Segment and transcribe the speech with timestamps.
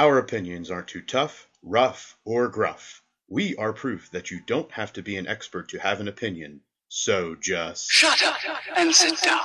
[0.00, 3.02] Our opinions aren't too tough, rough, or gruff.
[3.28, 6.62] We are proof that you don't have to be an expert to have an opinion.
[6.88, 8.38] So just Shut up
[8.78, 9.42] and sit down.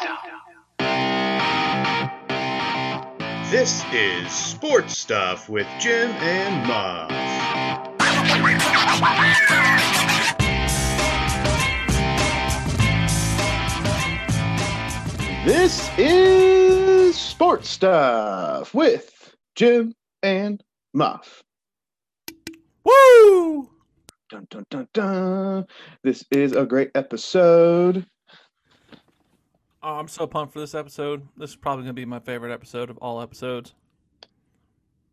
[3.52, 7.10] This is Sports Stuff with Jim and Muff.
[15.46, 19.94] This is Sports Stuff with Jim
[20.26, 21.44] and Muff.
[22.84, 23.70] Woo!
[24.28, 25.68] Dun, dun, dun, dun.
[26.04, 28.08] This is a great episode.
[29.84, 31.28] Oh, I'm so pumped for this episode.
[31.38, 33.76] This is probably going to be my favorite episode of all episodes.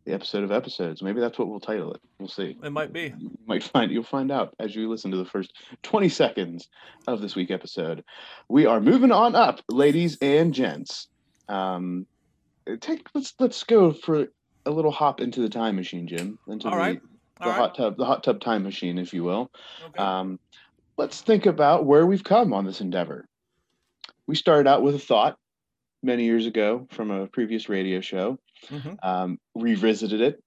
[0.05, 1.03] The episode of episodes.
[1.03, 2.01] Maybe that's what we'll title it.
[2.17, 2.57] We'll see.
[2.63, 3.13] It might be.
[3.15, 5.53] You might find you'll find out as you listen to the first
[5.83, 6.69] 20 seconds
[7.05, 8.03] of this week episode.
[8.49, 11.07] We are moving on up, ladies and gents.
[11.47, 12.07] Um,
[12.81, 14.27] take let's let's go for
[14.65, 16.39] a little hop into the time machine, Jim.
[16.47, 17.01] Into All the, right.
[17.39, 17.57] the All right.
[17.57, 19.51] hot tub, the hot tub time machine, if you will.
[19.87, 20.01] Okay.
[20.01, 20.39] Um,
[20.97, 23.27] let's think about where we've come on this endeavor.
[24.27, 25.37] We started out with a thought
[26.01, 28.97] many years ago from a previous radio show, Mhm.
[29.03, 30.41] um, revisited it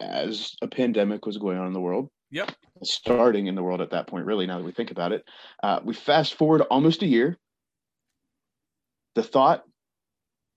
[0.00, 2.08] as a pandemic was going on in the world.
[2.30, 2.50] Yep.
[2.82, 5.24] Starting in the world at that point, really, now that we think about it.
[5.62, 7.38] Uh, we fast forward almost a year.
[9.14, 9.64] The thought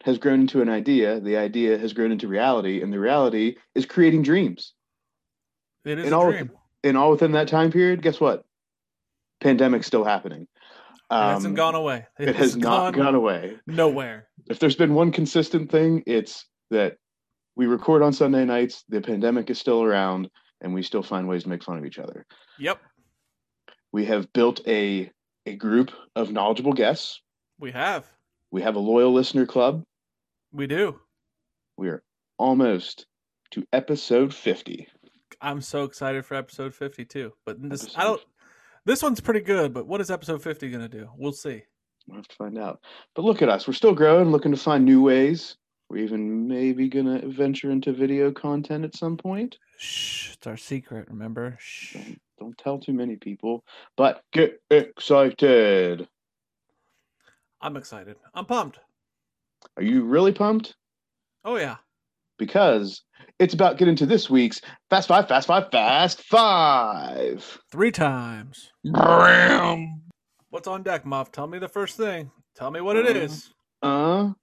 [0.06, 1.20] has grown into an idea.
[1.20, 4.74] The idea has grown into reality, and the reality is creating dreams
[5.84, 6.52] It is and a all dream.
[6.84, 8.46] and all within that time period, guess what?
[9.42, 10.44] Pandemic's still happening.
[10.44, 12.06] it hasn't Um, gone away.
[12.20, 13.58] It has not gone away.
[13.66, 14.28] nowhere.
[14.48, 16.98] If there's been one consistent thing, it's that
[17.56, 18.84] we record on Sunday nights.
[18.90, 20.30] The pandemic is still around,
[20.62, 22.26] and we still find ways to make fun of each other.
[22.60, 22.80] Yep,
[23.92, 25.12] We have built a
[25.48, 27.22] a group of knowledgeable guests.
[27.60, 28.06] we have.
[28.52, 29.84] We have a loyal listener club.
[30.56, 31.02] We do.
[31.78, 32.02] We are
[32.38, 33.08] almost
[33.52, 34.88] to episode 50.
[35.42, 37.34] I'm so excited for episode 52.
[37.46, 38.22] But this, I don't.
[38.86, 39.74] This one's pretty good.
[39.74, 41.10] But what is episode 50 going to do?
[41.18, 41.64] We'll see.
[42.08, 42.80] We'll have to find out.
[43.16, 43.68] But look at us.
[43.68, 45.58] We're still growing, looking to find new ways.
[45.90, 49.58] We're even maybe going to venture into video content at some point.
[49.78, 51.10] Shh, it's our secret.
[51.10, 51.58] Remember?
[51.60, 51.96] Shh.
[51.96, 53.66] Don't, don't tell too many people.
[53.98, 56.08] But get excited.
[57.60, 58.16] I'm excited.
[58.34, 58.80] I'm pumped.
[59.78, 60.76] Are you really pumped?
[61.44, 61.78] Oh yeah.
[62.38, 63.02] Because
[63.40, 67.60] it's about getting to this week's Fast Five, Fast Five, Fast Five.
[67.72, 68.72] Three times.
[70.50, 71.32] What's on deck, Muff?
[71.32, 72.32] Tell me the first thing.
[72.56, 73.16] Tell me what it is.
[73.16, 73.50] Um, is.
[73.84, 74.36] Un,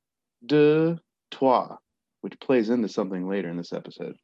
[0.47, 0.99] deux,
[1.31, 1.77] trois,
[2.21, 4.17] which plays into something later in this episode.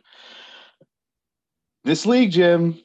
[1.84, 2.78] This league, Jim.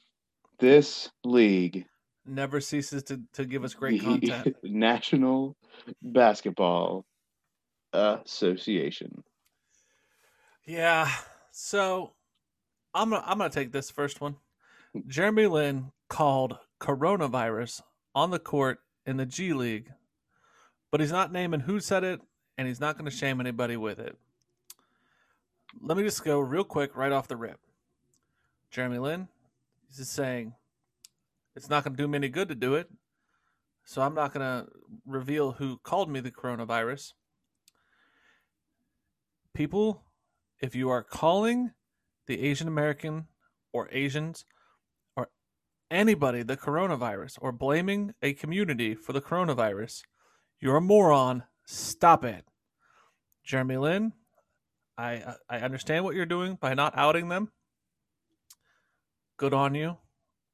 [0.60, 1.86] This league.
[2.26, 4.56] Never ceases to, to give us great content.
[4.64, 5.58] National
[6.02, 7.06] Basketball
[7.94, 9.24] Association.
[10.66, 11.10] Yeah.
[11.52, 12.14] So
[12.94, 14.38] I'm gonna I'm gonna take this first one.
[15.08, 17.82] Jeremy Lin called coronavirus
[18.14, 19.92] on the court in the G League,
[20.92, 22.22] but he's not naming who said it,
[22.58, 24.16] and he's not going to shame anybody with it.
[25.82, 27.60] Let me just go real quick right off the rip.
[28.70, 29.28] Jeremy Lin,
[29.88, 30.54] he's just saying
[31.56, 32.90] it's not going to do me any good to do it,
[33.84, 34.72] so I'm not going to
[35.06, 37.14] reveal who called me the coronavirus.
[39.54, 40.04] People
[40.64, 41.72] if you are calling
[42.26, 43.28] the Asian American
[43.74, 44.46] or Asians
[45.18, 45.30] or
[45.92, 50.04] anybody the coronavirus or blaming a community for the coronavirus,
[50.62, 51.44] you're a moron.
[51.66, 52.46] Stop it.
[53.44, 54.14] Jeremy Lin,
[54.98, 57.52] I I understand what you're doing by not outing them.
[59.38, 59.98] Good on you.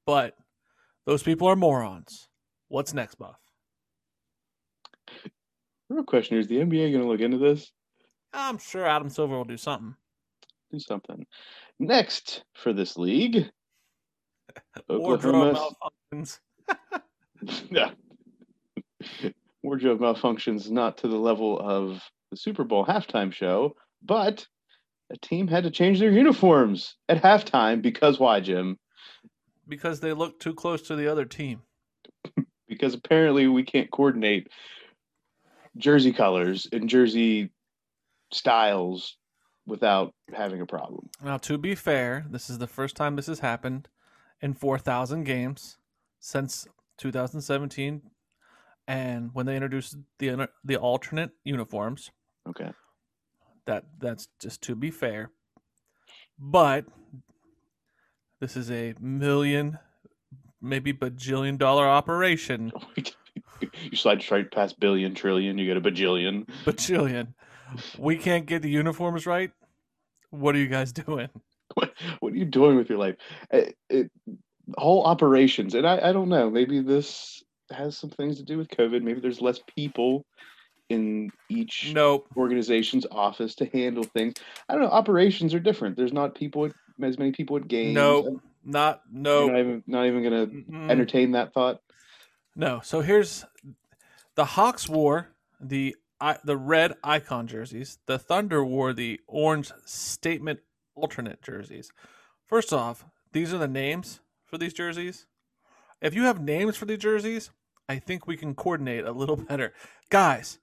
[0.08, 0.36] But
[1.06, 2.30] those people are morons.
[2.68, 3.38] What's next, Muff?
[5.88, 7.72] Real question Is the NBA going to look into this?
[8.34, 9.96] I'm sure Adam Silver will do something.
[10.72, 11.26] Do something.
[11.80, 13.50] Next for this league,
[14.90, 15.76] Wardrobe Oklahoma.
[16.14, 16.40] malfunctions.
[17.72, 17.92] Yeah.
[19.64, 22.02] Wardrobe malfunctions not to the level of
[22.32, 24.46] the Super Bowl halftime show, but
[25.10, 28.78] a team had to change their uniforms at halftime because why, Jim?
[29.70, 31.62] Because they look too close to the other team.
[32.68, 34.50] Because apparently we can't coordinate
[35.78, 37.50] jersey colors and jersey
[38.32, 39.18] styles
[39.66, 41.10] without having a problem.
[41.24, 43.88] Now, to be fair, this is the first time this has happened
[44.42, 45.78] in 4,000 games
[46.20, 46.68] since
[46.98, 48.02] 2017,
[48.88, 52.12] and when they introduced the the alternate uniforms.
[52.48, 52.72] Okay.
[53.66, 55.32] That that's just to be fair,
[56.40, 56.86] but
[58.40, 59.78] this is a million,
[60.62, 62.72] maybe bajillion dollar operation.
[63.62, 66.48] you slide straight past billion, trillion, you get a bajillion.
[66.66, 67.34] Bajillion.
[67.98, 69.52] We can't get the uniforms right.
[70.32, 71.30] What are you guys doing?
[71.76, 73.16] what, what are you doing with your life?
[73.52, 74.12] It, it,
[74.78, 76.50] whole operations, and I, I don't know.
[76.50, 79.02] Maybe this has some things to do with COVID.
[79.02, 80.26] Maybe there's less people
[80.90, 82.28] in each Nope.
[82.36, 84.34] organization's office to handle things.
[84.68, 84.90] I don't know.
[84.90, 85.96] Operations are different.
[85.96, 86.72] There's not people at,
[87.04, 87.94] as many people at games.
[87.94, 88.42] Nope.
[88.66, 89.52] Not You're nope.
[89.52, 90.90] not even not even gonna Mm-mm.
[90.92, 91.80] entertain that thought.
[92.56, 92.82] No.
[92.84, 93.46] So here's
[94.36, 95.30] the Hawks wore
[95.62, 98.00] the I- the red icon jerseys.
[98.06, 100.60] The Thunder wore the orange statement
[100.96, 101.92] alternate jerseys.
[102.46, 105.26] First off, these are the names for these jerseys.
[106.02, 107.52] If you have names for these jerseys,
[107.88, 109.74] I think we can coordinate a little better.
[110.10, 110.60] Guys,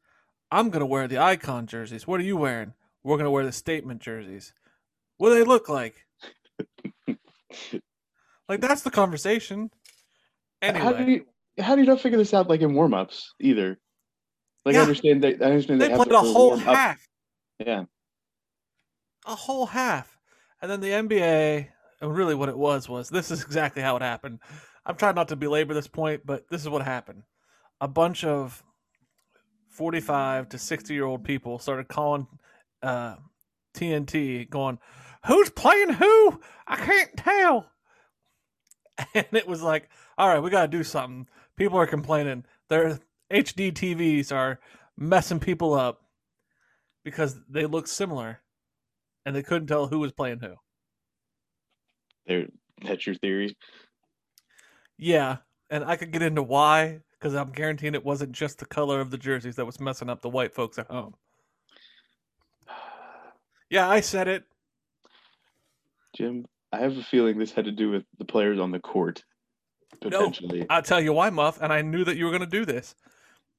[0.51, 2.07] I'm gonna wear the icon jerseys.
[2.07, 2.75] What are you wearing?
[3.03, 4.53] We're gonna wear the statement jerseys.
[5.17, 6.07] What do they look like?
[8.49, 9.71] like that's the conversation.
[10.61, 10.85] Anyway.
[10.85, 11.27] How do you
[11.59, 13.79] how do you not figure this out like in warm ups either?
[14.67, 16.77] Like I understand they I understand They have played a whole warm up.
[16.77, 17.09] half,
[17.61, 17.85] Yeah.
[19.27, 20.19] a whole half,
[20.63, 21.69] and then the NBA.
[22.03, 24.41] And really, what it was was this is exactly how it happened.
[24.85, 27.23] I'm trying not to belabor this point, but this is what happened.
[27.81, 28.63] A bunch of
[29.71, 32.27] 45 to 60 year old people started calling
[32.83, 33.17] uh,
[33.75, 34.79] TNT, going,
[35.27, 36.41] "Who's playing who?
[36.67, 37.71] I can't tell."
[39.15, 41.27] And it was like, "All right, we got to do something."
[41.57, 42.45] People are complaining.
[42.71, 42.99] Their
[43.33, 44.61] HD TVs are
[44.97, 46.03] messing people up
[47.05, 48.41] because they look similar,
[49.25, 50.55] and they couldn't tell who was playing who.
[52.27, 52.47] There
[52.83, 53.57] that's your theory.
[54.99, 55.39] Yeah,
[55.71, 59.11] and I could get into why because I'm guaranteeing it wasn't just the color of
[59.11, 61.15] the jerseys that was messing up the white folks at home.
[63.69, 64.45] Yeah, I said it.
[66.17, 69.25] Jim, I have a feeling this had to do with the players on the court.
[70.01, 70.67] Potentially.
[70.71, 72.95] I'll tell you why, Muff, and I knew that you were going to do this.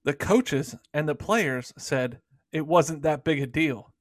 [0.07, 2.21] The coaches and the players said
[2.53, 3.93] it wasn't that big a deal.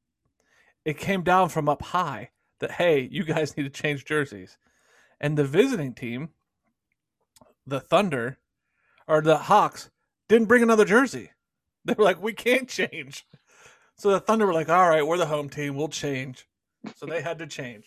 [0.84, 2.30] It came down from up high
[2.60, 4.56] that, hey, you guys need to change jerseys.
[5.20, 6.28] And the visiting team,
[7.66, 8.38] the Thunder,
[9.08, 9.90] or the Hawks,
[10.28, 11.32] didn't bring another jersey.
[11.84, 13.26] They were like, we can't change.
[13.96, 15.74] So the Thunder were like, all right, we're the home team.
[15.74, 16.46] We'll change.
[16.94, 17.86] So they had to change.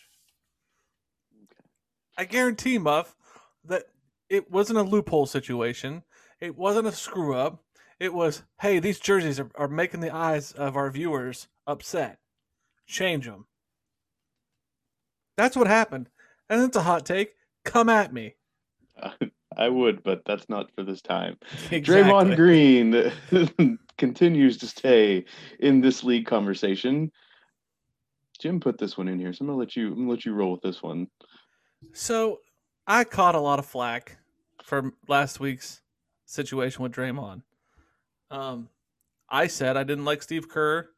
[2.18, 3.16] I guarantee, Muff,
[3.64, 3.84] that
[4.30, 6.04] it wasn't a loophole situation.
[6.42, 7.64] It wasn't a screw up.
[8.00, 12.20] It was, hey, these jerseys are, are making the eyes of our viewers upset.
[12.88, 13.46] Change them.
[15.36, 16.10] That's what happened.
[16.50, 17.34] And it's a hot take.
[17.66, 18.36] Come at me.
[19.58, 21.38] I would, but that's not for this time.
[21.72, 21.82] Exactly.
[21.82, 25.26] Draymond Green continues to stay
[25.60, 27.12] in this league conversation.
[28.40, 30.34] Jim put this one in here, so I'm gonna let you I'm gonna let you
[30.34, 31.08] roll with this one.
[31.94, 32.40] So
[32.88, 34.18] I caught a lot of flack
[34.64, 35.82] for last week's
[36.26, 37.42] situation with Draymond.
[38.32, 38.70] Um,
[39.30, 40.90] I said I didn't like Steve Kerr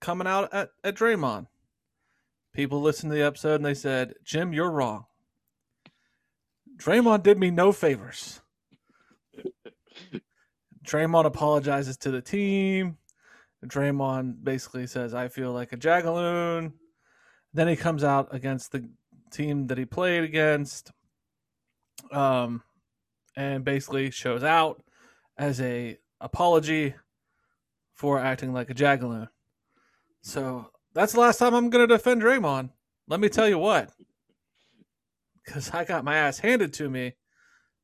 [0.00, 1.46] coming out at, at Draymond.
[2.52, 5.04] People listened to the episode and they said, Jim, you're wrong.
[6.76, 8.40] Draymond did me no favors.
[10.84, 12.96] Draymond apologizes to the team.
[13.64, 16.72] Draymond basically says, I feel like a jagaloon.
[17.52, 18.88] Then he comes out against the
[19.30, 20.90] team that he played against
[22.10, 22.62] um,
[23.36, 24.82] and basically shows out
[25.36, 26.94] as a apology
[27.94, 29.28] for acting like a jagaloon.
[30.22, 32.70] So that's the last time I'm going to defend Draymond.
[33.08, 33.90] Let me tell you what.
[35.44, 37.14] Because I got my ass handed to me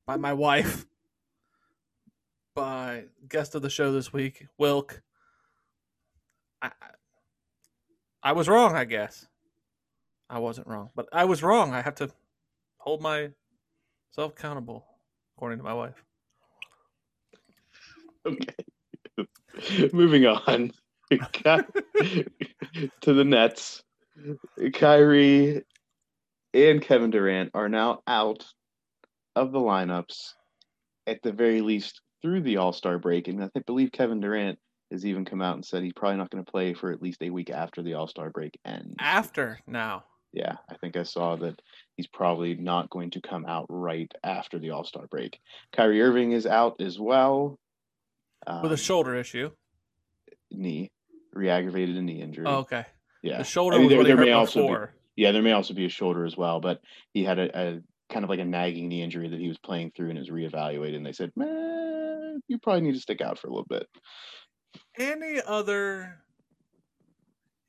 [0.06, 0.86] by my wife,
[2.54, 5.02] by guest of the show this week, Wilk.
[6.62, 6.70] I,
[8.22, 9.26] I was wrong, I guess.
[10.28, 11.72] I wasn't wrong, but I was wrong.
[11.72, 12.10] I have to
[12.78, 13.34] hold myself
[14.16, 14.84] accountable,
[15.36, 16.04] according to my wife.
[18.26, 19.88] Okay.
[19.92, 20.72] Moving on
[21.10, 23.82] to the Nets.
[24.72, 25.62] Kyrie
[26.52, 28.44] and Kevin Durant are now out
[29.34, 30.32] of the lineups
[31.06, 33.28] at the very least through the All Star break.
[33.28, 34.58] And I think, believe Kevin Durant
[34.90, 37.22] has even come out and said he's probably not going to play for at least
[37.22, 38.94] a week after the All Star break ends.
[38.98, 41.60] After now, Yeah, I think I saw that
[41.96, 45.38] he's probably not going to come out right after the All Star break.
[45.72, 47.58] Kyrie Irving is out as well.
[48.46, 49.50] With a Um, shoulder issue.
[50.50, 50.90] knee,
[51.32, 52.46] re-aggravated a knee injury.
[52.46, 52.86] Oh, okay.
[53.22, 53.38] yeah.
[53.38, 55.88] The shoulder I mean, there- there may also be- Yeah, there may also be a
[55.88, 56.80] shoulder as well, but
[57.14, 59.90] he had a, a kind of like a nagging knee injury that he was playing
[59.92, 60.94] through and is reevaluated.
[60.96, 63.88] And they said, man, you probably need to stick out for a little bit.
[64.98, 66.22] Any other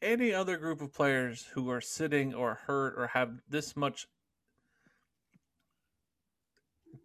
[0.02, 4.06] any other group of players who are sitting or hurt or have this much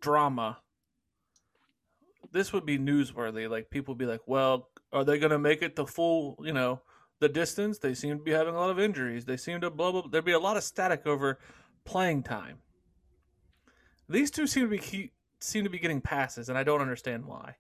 [0.01, 0.61] drama
[2.33, 5.77] this would be newsworthy like people be like well are they going to make it
[5.77, 6.81] the full you know
[7.23, 7.79] the distance.
[7.79, 9.25] They seem to be having a lot of injuries.
[9.25, 10.03] They seem to blah blah.
[10.11, 11.39] There'd be a lot of static over
[11.85, 12.59] playing time.
[14.09, 17.55] These two seem to be seem to be getting passes, and I don't understand why.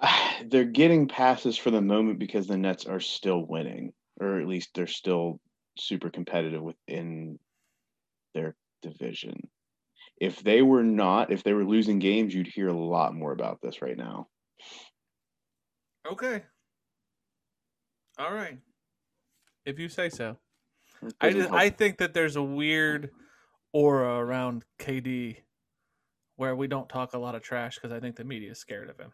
[0.46, 4.70] They're getting passes for the moment because the Nets are still winning, or at least
[4.74, 5.40] they're still
[5.76, 7.38] super competitive within
[8.32, 9.48] their division.
[10.20, 13.60] If they were not, if they were losing games, you'd hear a lot more about
[13.60, 14.28] this right now.
[16.10, 16.42] Okay.
[18.18, 18.58] All right.
[19.64, 20.36] If you say so.
[21.20, 21.50] I just.
[21.50, 23.10] I think that there's a weird
[23.72, 25.36] aura around KD
[26.36, 28.88] where we don't talk a lot of trash because I think the media is scared
[28.88, 29.12] of him.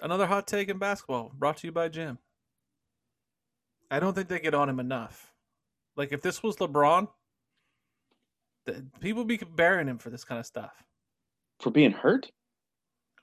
[0.00, 2.18] Another hot take in basketball brought to you by Jim.
[3.90, 5.32] I don't think they get on him enough.
[5.96, 7.08] Like if this was LeBron,
[9.00, 10.72] people be burying him for this kind of stuff.
[11.60, 12.30] for being hurt.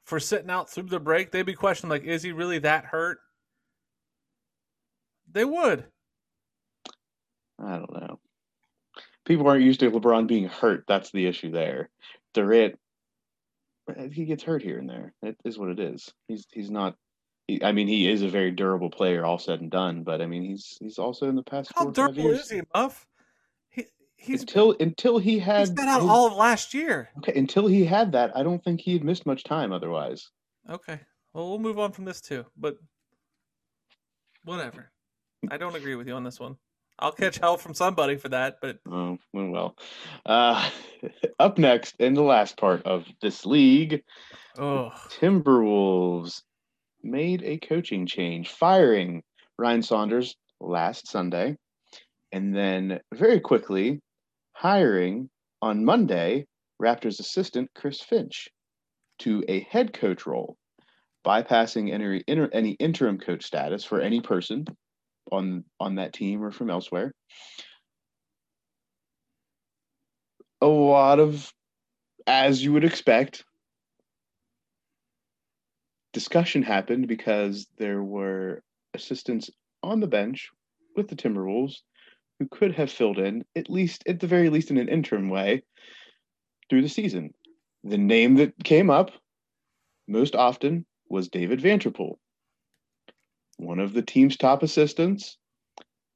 [0.05, 3.19] For sitting out through the break, they'd be questioning like, is he really that hurt?
[5.31, 5.85] They would.
[7.59, 8.19] I don't know.
[9.25, 10.83] People aren't used to LeBron being hurt.
[10.87, 11.89] That's the issue there.
[12.33, 12.77] Durant,
[14.11, 15.13] he gets hurt here and there.
[15.21, 16.11] It is what it is.
[16.27, 16.95] He's he's not.
[17.47, 20.03] He, I mean, he is a very durable player, all said and done.
[20.03, 22.41] But I mean, he's he's also in the past How four or five durable years.
[22.41, 23.05] is he, Muff?
[24.23, 27.09] He, he's until until he had he's been out his- all of last year.
[27.17, 28.31] okay until he had that.
[28.37, 30.29] I don't think he had missed much time otherwise.
[30.69, 30.99] Okay.
[31.33, 32.77] Well, we'll move on from this too, but
[34.45, 34.91] whatever.
[35.51, 36.55] I don't agree with you on this one.
[36.99, 39.75] I'll catch hell from somebody for that, but Oh well, well.
[40.25, 40.69] Uh,
[41.39, 44.03] up next in the last part of this league,
[44.57, 46.43] oh, Timberwolves
[47.01, 49.21] made a coaching change, firing
[49.57, 51.57] Ryan Saunders last Sunday,
[52.31, 53.99] and then very quickly
[54.53, 55.29] hiring
[55.61, 56.45] on Monday
[56.81, 58.49] Raptors assistant Chris Finch
[59.19, 60.57] to a head coach role,
[61.25, 64.65] bypassing any, inter, any interim coach status for any person
[65.31, 67.13] on on that team or from elsewhere.
[70.61, 71.51] A lot of,
[72.27, 73.43] as you would expect,
[76.13, 78.61] discussion happened because there were
[78.93, 79.49] assistants
[79.81, 80.49] on the bench
[80.95, 81.81] with the Timberwolves
[82.43, 85.63] who could have filled in, at least at the very least in an interim way,
[86.69, 87.33] through the season.
[87.83, 89.11] The name that came up
[90.07, 92.15] most often was David Vanterpool,
[93.57, 95.37] one of the team's top assistants,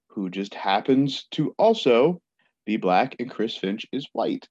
[0.10, 2.22] who just happens to also
[2.66, 4.48] be black and Chris Finch is white.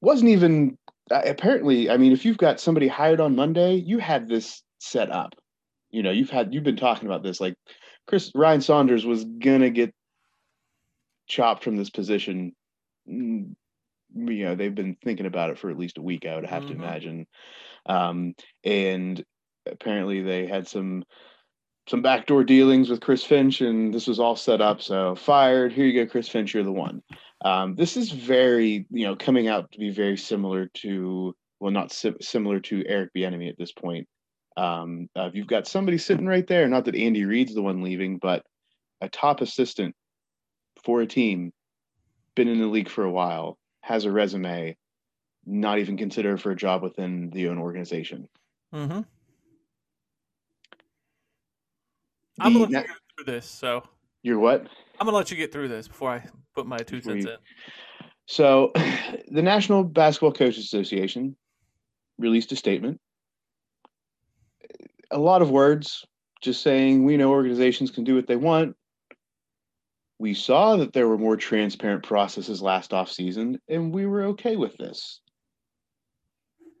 [0.00, 0.76] Wasn't even
[1.10, 5.10] uh, apparently, I mean, if you've got somebody hired on Monday, you had this set
[5.10, 5.34] up.
[5.90, 7.40] You know, you've had you've been talking about this.
[7.40, 7.54] Like
[8.06, 9.94] Chris Ryan Saunders was gonna get
[11.26, 12.54] chopped from this position.
[13.08, 13.54] Mm,
[14.16, 16.24] You know, they've been thinking about it for at least a week.
[16.24, 16.76] I would have to Mhm.
[16.76, 17.26] imagine.
[17.86, 19.24] Um, and
[19.66, 21.04] apparently, they had some
[21.86, 24.80] some backdoor dealings with Chris Finch, and this was all set up.
[24.80, 25.72] So fired.
[25.72, 26.54] Here you go, Chris Finch.
[26.54, 27.02] You're the one.
[27.44, 31.92] Um, this is very, you know, coming out to be very similar to, well, not
[31.92, 34.08] si- similar to Eric Bieniemy at this point.
[34.56, 36.66] Um, uh, you've got somebody sitting right there.
[36.68, 38.46] Not that Andy Reid's the one leaving, but
[39.02, 39.94] a top assistant
[40.84, 41.52] for a team,
[42.34, 44.76] been in the league for a while, has a resume,
[45.46, 48.28] not even considered for a job within the own organization.
[48.72, 49.00] mm-hmm.
[52.40, 53.84] I'm gonna let na- you get through this, so
[54.22, 54.66] You're what?
[55.00, 57.36] I'm gonna let you get through this before I put my two cents in.
[58.26, 58.72] So,
[59.28, 61.36] the National Basketball Coaches Association
[62.18, 63.00] released a statement.
[65.10, 66.04] A lot of words,
[66.42, 68.76] just saying we know organizations can do what they want.
[70.24, 74.56] We saw that there were more transparent processes last off season, and we were okay
[74.56, 75.20] with this.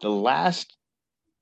[0.00, 0.78] The last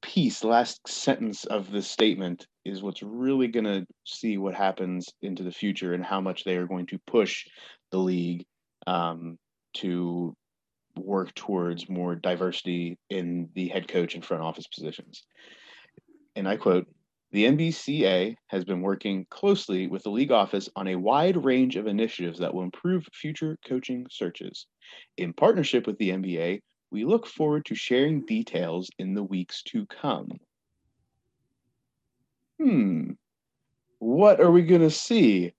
[0.03, 5.45] piece, last sentence of this statement is what's really going to see what happens into
[5.45, 7.47] the future and how much they are going to push
[7.93, 8.47] the league
[8.89, 9.39] um,
[9.75, 10.35] to
[10.97, 15.23] work towards more diversity in the head coach and front office positions.
[16.35, 16.89] And I quote
[17.33, 21.87] The NBCA has been working closely with the league office on a wide range of
[21.87, 24.67] initiatives that will improve future coaching searches.
[25.17, 26.61] In partnership with the NBA,
[26.91, 30.29] we look forward to sharing details in the weeks to come.
[32.61, 33.13] Hmm.
[33.99, 35.55] What are we going to see?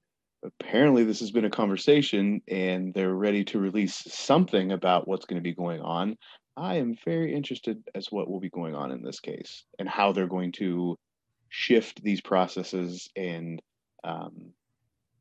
[0.46, 5.42] apparently this has been a conversation and they're ready to release something about what's going
[5.42, 6.18] to be going on
[6.58, 10.12] i am very interested as what will be going on in this case and how
[10.12, 10.98] they're going to
[11.56, 13.62] shift these processes and
[14.04, 14.54] um,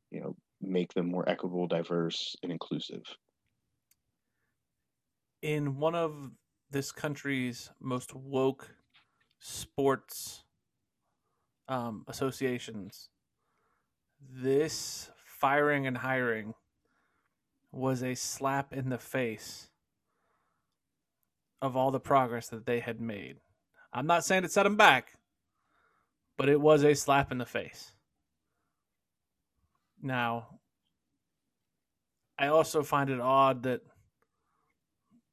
[0.09, 3.03] you know make them more equitable diverse and inclusive
[5.43, 6.31] In one of
[6.71, 8.73] this country's most woke
[9.39, 10.43] sports
[11.67, 13.09] um, associations,
[14.19, 16.55] this firing and hiring
[17.71, 19.69] was a slap in the face
[21.61, 23.37] of all the progress that they had made.
[23.93, 25.13] I'm not saying it set them back,
[26.37, 27.91] but it was a slap in the face.
[30.01, 30.59] Now,
[32.37, 33.81] I also find it odd that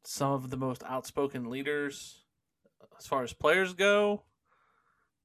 [0.05, 2.23] some of the most outspoken leaders,
[2.99, 4.23] as far as players go,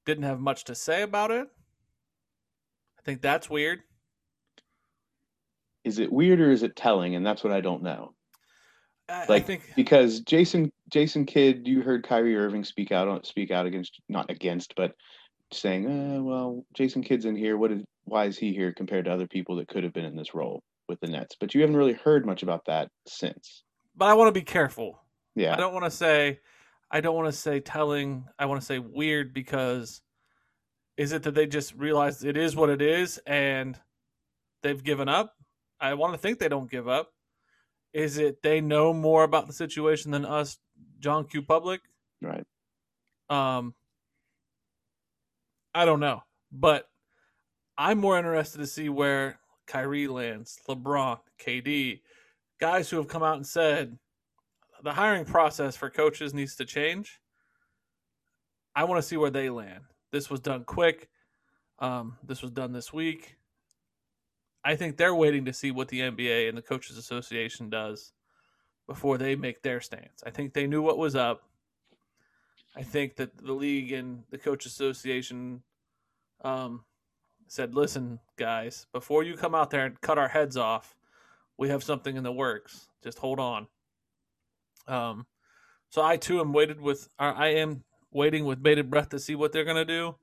[0.05, 1.47] didn't have much to say about it.
[2.97, 3.79] I think that's weird.
[5.83, 7.15] Is it weird or is it telling?
[7.15, 8.13] And that's what I don't know.
[9.07, 13.23] I, Like I think because Jason Jason Kidd, you heard Kyrie Irving speak out on
[13.23, 14.95] speak out against not against, but
[15.51, 17.57] saying, uh, well, Jason Kidd's in here.
[17.57, 20.15] What is why is he here compared to other people that could have been in
[20.15, 21.35] this role with the Nets?
[21.39, 23.63] But you haven't really heard much about that since.
[23.95, 24.99] but I want to be careful.
[25.35, 25.53] Yeah.
[25.53, 26.39] I don't want to say
[26.91, 28.25] I don't want to say telling.
[28.37, 30.01] I want to say weird because
[30.97, 33.77] is it that they just realized it is what it is and
[34.63, 35.33] they've given up?
[35.79, 37.09] I want to think they don't give up.
[37.93, 40.57] Is it they know more about the situation than us,
[40.99, 41.41] John Q.
[41.41, 41.81] Public?
[42.21, 42.45] Right.
[43.29, 43.73] Um,
[45.75, 46.89] I don't know, but
[47.77, 51.99] I'm more interested to see where Kyrie lands, LeBron, KD,
[52.61, 53.99] guys who have come out and said
[54.83, 57.19] the hiring process for coaches needs to change.
[58.73, 59.83] I want to see where they land.
[60.13, 61.09] This was done quick.
[61.79, 63.35] Um, this was done this week.
[64.63, 68.13] I think they're waiting to see what the NBA and the Coaches Association does
[68.87, 70.23] before they make their stance.
[70.25, 71.41] I think they knew what was up.
[72.75, 75.63] I think that the league and the coach association
[76.43, 76.83] um,
[77.47, 80.95] said, "Listen, guys, before you come out there and cut our heads off,
[81.57, 82.87] we have something in the works.
[83.03, 83.67] Just hold on."
[84.87, 85.25] Um,
[85.89, 87.07] so I too am waited with.
[87.17, 90.15] I am waiting with bated breath to see what they're gonna do.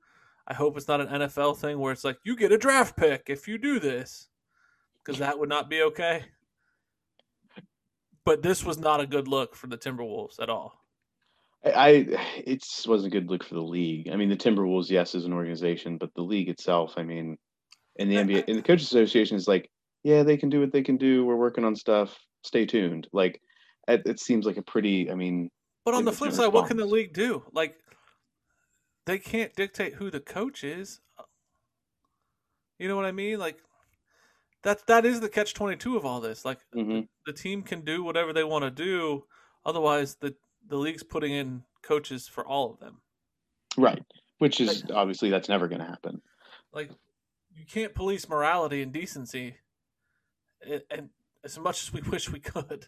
[0.47, 3.23] I hope it's not an NFL thing where it's like you get a draft pick
[3.27, 4.27] if you do this,
[5.03, 6.25] because that would not be okay.
[8.25, 10.82] But this was not a good look for the Timberwolves at all.
[11.65, 12.07] I,
[12.45, 14.09] it wasn't a good look for the league.
[14.11, 17.37] I mean, the Timberwolves, yes, as an organization, but the league itself, I mean,
[17.97, 19.69] and the NBA and the Coaches Association is like,
[20.03, 21.25] yeah, they can do what they can do.
[21.25, 22.17] We're working on stuff.
[22.43, 23.07] Stay tuned.
[23.13, 23.39] Like,
[23.87, 25.09] it, it seems like a pretty.
[25.09, 25.49] I mean,
[25.85, 27.43] But on the flip side, what can the league do?
[27.53, 27.75] Like,
[29.05, 30.99] they can't dictate who the coach is.
[32.79, 33.39] You know what I mean?
[33.39, 33.59] Like,
[34.63, 36.43] that that is the catch twenty two of all this.
[36.43, 37.07] Like, mhm.
[37.25, 39.23] the team can do whatever they want to do.
[39.65, 40.35] Otherwise, the
[40.67, 43.01] the league's putting in coaches for all of them.
[43.77, 44.03] right.
[44.39, 46.21] Which is obviously that's never going to happen.
[46.73, 46.89] Like,
[47.55, 49.55] you can't police morality and decency,
[50.67, 51.09] and, and
[51.43, 52.87] as much as we wish we could.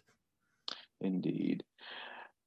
[1.00, 1.64] Indeed.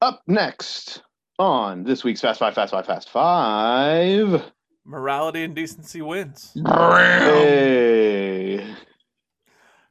[0.02, 1.02] Up next
[1.39, 4.52] on this week's Fast Five, Fast Five, Fast Five.
[4.86, 6.56] Morality and decency wins.
[6.68, 8.65] Hey.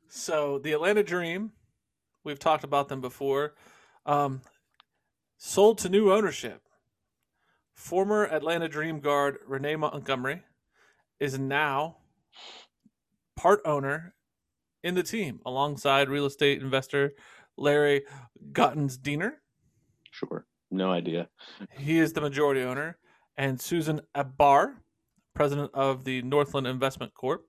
[0.08, 1.52] So the Atlanta Dream,
[2.24, 3.54] we've talked about them before,
[4.06, 4.40] um,
[5.38, 6.62] sold to new ownership.
[7.72, 10.42] Former Atlanta Dream guard Renee Montgomery
[11.20, 11.98] is now
[13.36, 14.14] part owner
[14.82, 17.12] in the team alongside real estate investor
[17.56, 18.02] Larry
[18.52, 19.34] Gottesdiener.
[20.10, 20.46] Sure.
[20.70, 21.28] No idea.
[21.70, 22.98] He is the majority owner,
[23.36, 24.74] and Susan Abair,
[25.34, 27.46] president of the Northland Investment Corp.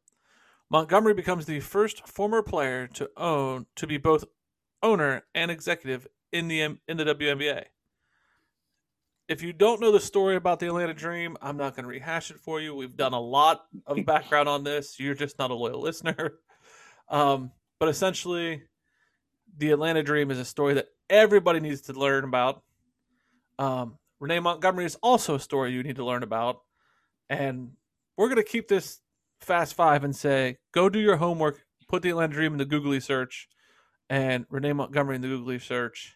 [0.70, 4.24] Montgomery becomes the first former player to own to be both
[4.84, 7.66] owner and executive in the in the WNBA.
[9.30, 12.32] If you don't know the story about the Atlanta Dream, I'm not going to rehash
[12.32, 12.74] it for you.
[12.74, 15.00] We've done a lot of background on this.
[15.00, 16.34] You're just not a loyal listener.
[17.12, 18.62] Um, but essentially,
[19.58, 22.62] the Atlanta Dream is a story that everybody needs to learn about.
[23.58, 26.58] Um, Renee Montgomery is also a story you need to learn about.
[27.28, 27.72] And
[28.16, 29.00] we're going to keep this
[29.42, 33.00] fast five and say go do your homework, put the Atlanta Dream in the googly
[33.00, 33.48] search,
[34.08, 36.16] and Renee Montgomery in the googly search,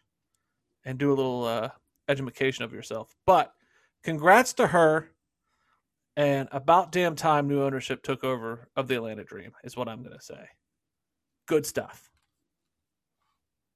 [0.86, 1.70] and do a little uh,
[2.08, 3.16] education of yourself.
[3.26, 3.54] But
[4.04, 5.10] congrats to her.
[6.16, 10.04] And about damn time new ownership took over of the Atlanta Dream, is what I'm
[10.04, 10.48] going to say.
[11.48, 12.12] Good stuff.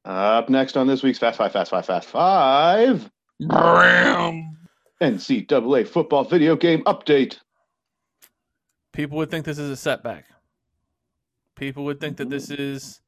[0.06, 3.10] Up next on this week's Fast Five, Fast Five, Fast Five.
[3.42, 4.58] Bram.
[5.02, 7.40] NCAA football video game update.
[8.94, 10.26] People would think this is a setback.
[11.56, 12.62] People would think that this mm-hmm.
[12.62, 13.02] is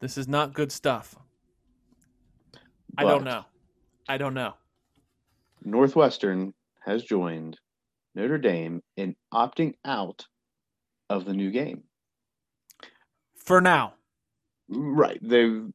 [0.00, 1.16] this is not good stuff.
[2.98, 3.44] I don't know.
[4.08, 4.54] I don't know.
[5.64, 6.52] Northwestern
[6.84, 7.58] has joined
[8.14, 10.26] Notre Dame in opting out
[11.08, 11.84] of the new game.
[13.36, 13.94] For now.
[14.68, 15.18] Right.
[15.22, 15.70] They've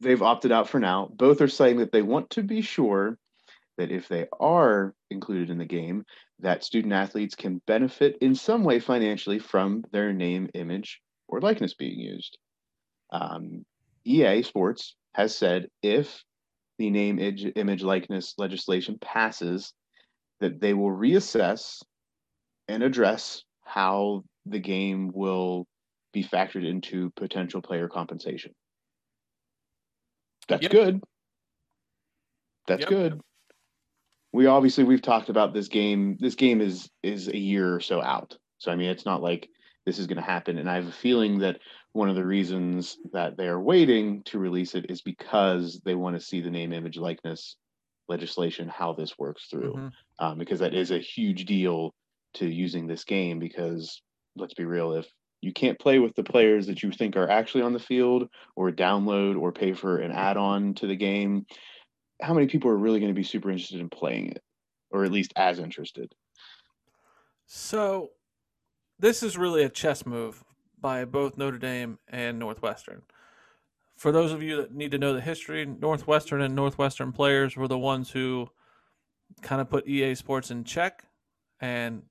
[0.00, 1.10] they've opted out for now.
[1.14, 3.18] Both are saying that they want to be sure
[3.78, 6.04] that if they are included in the game,
[6.40, 11.74] that student athletes can benefit in some way financially from their name, image, or likeness
[11.74, 12.36] being used.
[13.10, 13.64] Um,
[14.04, 16.22] EA Sports has said if
[16.82, 19.72] the name, image, image, likeness legislation passes,
[20.40, 21.82] that they will reassess
[22.66, 25.66] and address how the game will
[26.12, 28.52] be factored into potential player compensation.
[30.48, 30.72] That's Yep.
[30.72, 31.00] good.
[32.66, 32.88] That's Yep.
[32.88, 33.20] good.
[34.32, 36.16] We obviously we've talked about this game.
[36.18, 38.36] This game is is a year or so out.
[38.58, 39.48] So I mean, it's not like
[39.86, 40.58] this is going to happen.
[40.58, 41.60] And I have a feeling that
[41.92, 46.16] one of the reasons that they are waiting to release it is because they want
[46.16, 47.56] to see the name, image, likeness
[48.08, 49.92] legislation how this works through, Mhm.
[50.18, 51.94] um, because that is a huge deal
[52.34, 53.38] to using this game.
[53.38, 54.02] Because
[54.36, 55.06] let's be real, if
[55.42, 58.70] you can't play with the players that you think are actually on the field, or
[58.70, 61.46] download or pay for an add-on to the game,
[62.20, 64.42] how many people are really going to be super interested in playing it,
[64.90, 66.14] or at least as interested?
[67.46, 68.12] So,
[68.98, 70.44] this is really a chess move
[70.82, 73.02] by both Notre Dame and Northwestern.
[73.96, 77.68] For those of you that need to know the history, Northwestern and Northwestern players were
[77.68, 78.48] the ones who
[79.40, 81.04] kind of put EA Sports in check.
[81.60, 82.02] And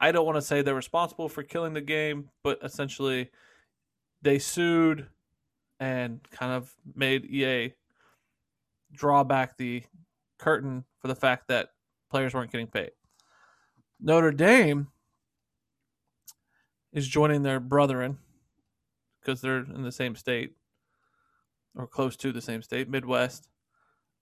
[0.00, 3.30] I don't want to say they're responsible for killing the game, but essentially
[4.22, 5.08] they sued
[5.80, 7.74] and kind of made EA
[8.92, 9.82] draw back the
[10.38, 11.70] curtain for the fact that
[12.10, 12.92] players weren't getting paid.
[14.00, 14.88] Notre Dame
[16.92, 18.18] is joining their brethren
[19.20, 20.52] because they're in the same state
[21.76, 23.48] or close to the same state, Midwest.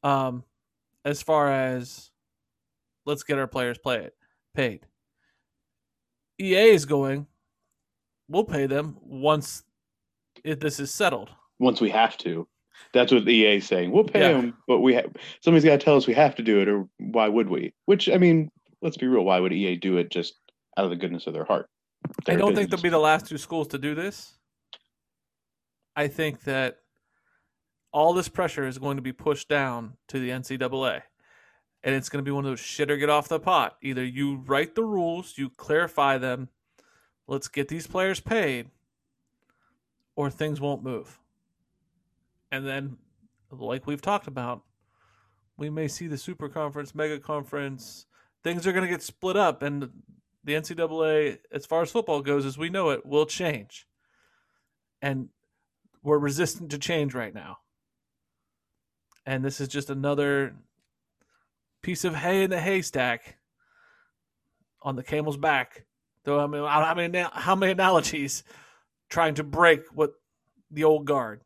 [0.02, 0.44] Um,
[1.04, 2.10] as far as
[3.06, 4.14] let's get our players play it
[4.54, 4.80] paid.
[6.40, 7.26] EA is going.
[8.28, 9.62] We'll pay them once
[10.44, 11.30] it, this is settled.
[11.58, 12.46] Once we have to,
[12.92, 13.90] that's what the EA is saying.
[13.90, 14.32] We'll pay Yeah.
[14.40, 15.06] them, but we have
[15.42, 17.72] somebody's got to tell us we have to do it, or why would we?
[17.86, 18.50] Which I mean,
[18.82, 19.24] let's be real.
[19.24, 20.34] Why would EA do it just
[20.76, 21.68] out of the goodness of their heart?
[22.26, 24.34] I don't think they'll be the last two schools to do this.
[25.96, 26.78] I think that
[27.92, 31.02] all this pressure is going to be pushed down to the NCAA.
[31.82, 33.76] And it's going to be one of those shit or get off the pot.
[33.82, 36.48] Either you write the rules, you clarify them,
[37.26, 38.70] let's get these players paid,
[40.16, 41.18] or things won't move.
[42.50, 42.96] And then,
[43.50, 44.62] like we've talked about,
[45.56, 48.06] we may see the super conference, mega conference,
[48.42, 49.90] things are going to get split up, and
[50.48, 53.86] the NCAA, as far as football goes, as we know it, will change.
[55.02, 55.28] And
[56.02, 57.58] we're resistant to change right now.
[59.26, 60.54] And this is just another
[61.82, 63.36] piece of hay in the haystack
[64.80, 65.84] on the camel's back.
[66.24, 68.42] Though I mean, how many how many analogies
[69.10, 70.12] trying to break what
[70.70, 71.42] the old guard?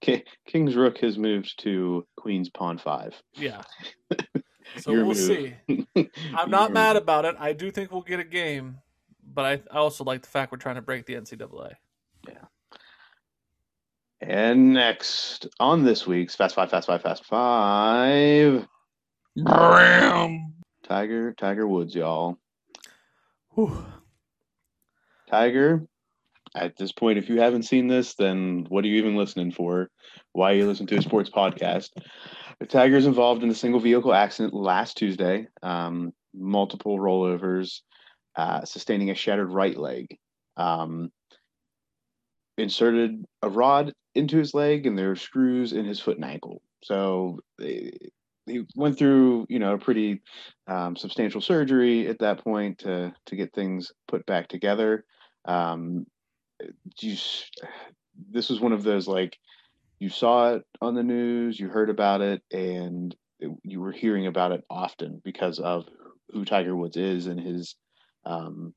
[0.00, 3.14] Ki- King's Rook has moved to Queen's Pawn Five.
[3.34, 3.62] Yeah.
[4.78, 5.16] So Your we'll move.
[5.16, 6.10] see.
[6.36, 7.36] I'm not mad about it.
[7.38, 8.78] I do think we'll get a game,
[9.32, 11.74] but I, I also like the fact we're trying to break the NCAA.
[12.28, 12.34] Yeah.
[14.20, 18.66] And next on this week's Fast Five, Fast Five, Fast Five,
[20.82, 22.38] Tiger, Tiger Woods, y'all.
[23.50, 23.84] Whew.
[25.30, 25.86] Tiger,
[26.54, 29.90] at this point, if you haven't seen this, then what are you even listening for?
[30.32, 31.90] Why are you listening to a sports podcast?
[32.60, 37.80] The Tiger is involved in a single vehicle accident last Tuesday, um, multiple rollovers,
[38.36, 40.18] uh, sustaining a shattered right leg.
[40.56, 41.10] Um,
[42.56, 46.62] inserted a rod into his leg, and there are screws in his foot and ankle.
[46.82, 50.22] So he went through, you know, a pretty
[50.66, 55.04] um, substantial surgery at that point to to get things put back together.
[55.44, 56.06] Um,
[57.00, 57.16] you,
[58.30, 59.36] this was one of those like
[60.04, 64.26] you saw it on the news, you heard about it, and it- you were hearing
[64.26, 65.88] about it often because of
[66.28, 67.74] who Tiger Woods is and his
[68.26, 68.74] um,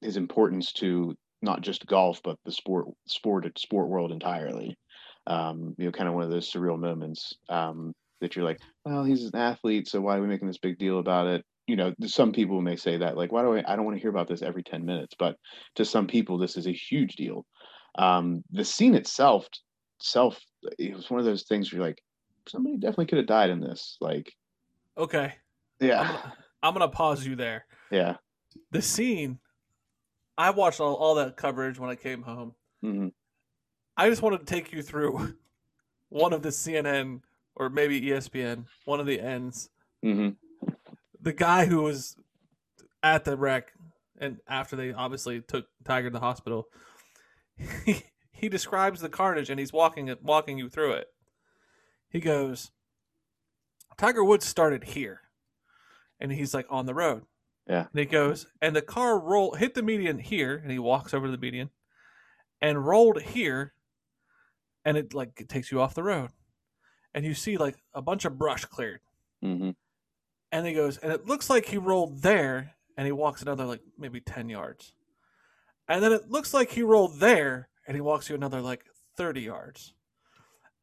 [0.00, 4.76] his importance to not just golf but the sport sport sport world entirely.
[5.26, 7.92] Um, you know, kind of one of those surreal moments um,
[8.22, 10.98] that you're like, well, he's an athlete, so why are we making this big deal
[11.00, 11.44] about it?
[11.66, 13.62] You know, some people may say that, like, why do I?
[13.70, 15.36] I don't want to hear about this every ten minutes, but
[15.74, 17.44] to some people, this is a huge deal.
[17.98, 19.46] Um, the scene itself,
[20.00, 20.38] self,
[20.78, 22.02] it was one of those things where you're like,
[22.48, 23.96] somebody definitely could have died in this.
[24.00, 24.32] Like,
[24.96, 25.34] Okay.
[25.80, 26.32] I'm yeah, gonna,
[26.62, 27.66] I'm gonna pause you there.
[27.90, 28.16] yeah,
[28.72, 29.38] The scene,
[30.36, 32.54] I watched all, all that coverage when I came home.
[32.84, 33.12] mhm,
[33.96, 35.34] I just wanted to take you through
[36.08, 37.20] one of the CNN
[37.54, 39.70] or maybe ESPN, one of the ends.
[40.04, 40.36] mhm,
[41.20, 42.16] The guy who was
[43.02, 43.72] at the wreck
[44.20, 46.66] and after they obviously took Tiger to the hospital,
[47.84, 48.02] he,
[48.38, 51.08] he describes the carnage and he's walking it, walking you through it.
[52.08, 52.70] He goes,
[53.98, 55.22] Tiger Woods started here,
[56.20, 57.24] and he's like on the road.
[57.68, 57.86] Yeah.
[57.92, 61.26] And he goes, and the car roll hit the median here, and he walks over
[61.26, 61.70] to the median,
[62.62, 63.74] and rolled here,
[64.84, 66.30] and it like it takes you off the road,
[67.12, 69.00] and you see like a bunch of brush cleared,
[69.42, 69.70] hmm
[70.50, 73.82] and he goes, and it looks like he rolled there, and he walks another like
[73.98, 74.94] maybe ten yards,
[75.88, 78.84] and then it looks like he rolled there, and he walks you another like
[79.16, 79.94] thirty yards,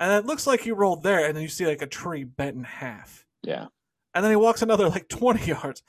[0.02, 2.58] and it looks like he rolled there, and then you see like a tree bent
[2.58, 3.26] in half.
[3.44, 3.68] Yeah.
[4.14, 5.84] and then he walks another like 20 yards.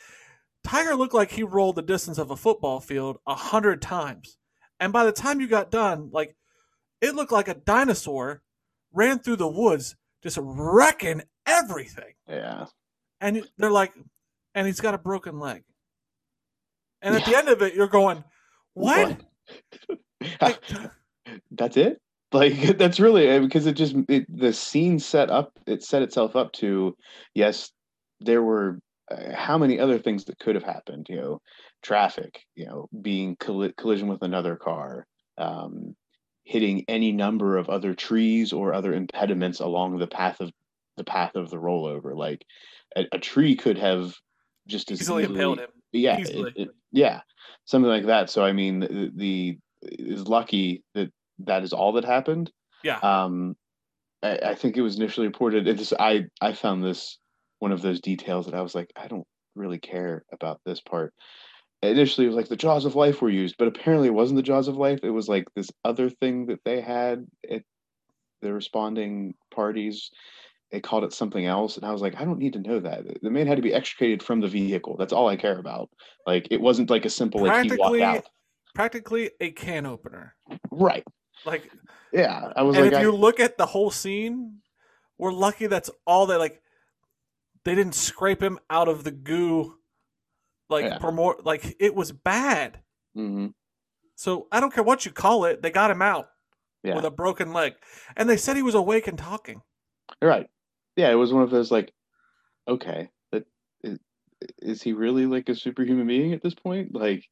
[0.62, 4.36] Tiger looked like he rolled the distance of a football field a hundred times.
[4.78, 6.36] And by the time you got done, like
[7.00, 8.42] it looked like a dinosaur
[8.92, 12.12] ran through the woods, just wrecking everything.
[12.28, 12.66] Yeah.
[13.22, 13.92] And they're like,
[14.54, 15.62] and he's got a broken leg.
[17.00, 18.22] And at the end of it, you're going,
[18.74, 19.20] what?
[20.40, 20.60] Like,
[21.52, 22.00] that's it
[22.32, 26.52] like that's really because it just it, the scene set up it set itself up
[26.52, 26.96] to
[27.34, 27.70] yes
[28.20, 28.78] there were
[29.10, 31.40] uh, how many other things that could have happened you know
[31.82, 35.06] traffic you know being colli- collision with another car
[35.38, 35.94] um
[36.44, 40.50] hitting any number of other trees or other impediments along the path of
[40.96, 42.44] the path of the rollover like
[42.96, 44.14] a, a tree could have
[44.66, 45.70] just as easily impaled him.
[45.92, 47.20] yeah, it- it- yeah,
[47.66, 48.30] something like that.
[48.30, 49.58] So I mean, the, the
[49.90, 52.50] is lucky that that is all that happened.
[52.82, 52.98] Yeah.
[52.98, 53.56] Um,
[54.22, 55.66] I, I think it was initially reported.
[55.68, 57.18] It just I I found this
[57.58, 61.12] one of those details that I was like, I don't really care about this part.
[61.82, 64.42] Initially, it was like the jaws of life were used, but apparently it wasn't the
[64.42, 65.00] jaws of life.
[65.02, 67.62] It was like this other thing that they had at
[68.42, 70.10] the responding parties.
[70.72, 73.22] They called it something else, and I was like, I don't need to know that.
[73.22, 74.96] The man had to be extricated from the vehicle.
[74.96, 75.90] That's all I care about.
[76.26, 78.24] Like it wasn't like a simple like he walked out.
[78.76, 80.36] Practically a can opener.
[80.70, 81.02] Right.
[81.46, 81.70] Like
[82.12, 82.52] Yeah.
[82.54, 84.58] I was and like, if I, you look at the whole scene,
[85.18, 86.60] we're lucky that's all they like
[87.64, 89.74] they didn't scrape him out of the goo
[90.68, 90.98] like Yeah.
[90.98, 92.80] for more like it was bad.
[93.16, 93.54] Mhm.
[94.14, 96.28] So I don't care what you call it, they got him out
[96.82, 96.96] Yeah.
[96.96, 97.74] with a broken leg.
[98.14, 99.62] And they said he was awake and talking.
[100.20, 100.48] Right.
[100.96, 101.92] Yeah, it was one of those like,
[102.68, 103.44] okay, but
[103.82, 103.98] is,
[104.58, 106.94] is he really like a superhuman being at this point?
[106.94, 107.24] Like,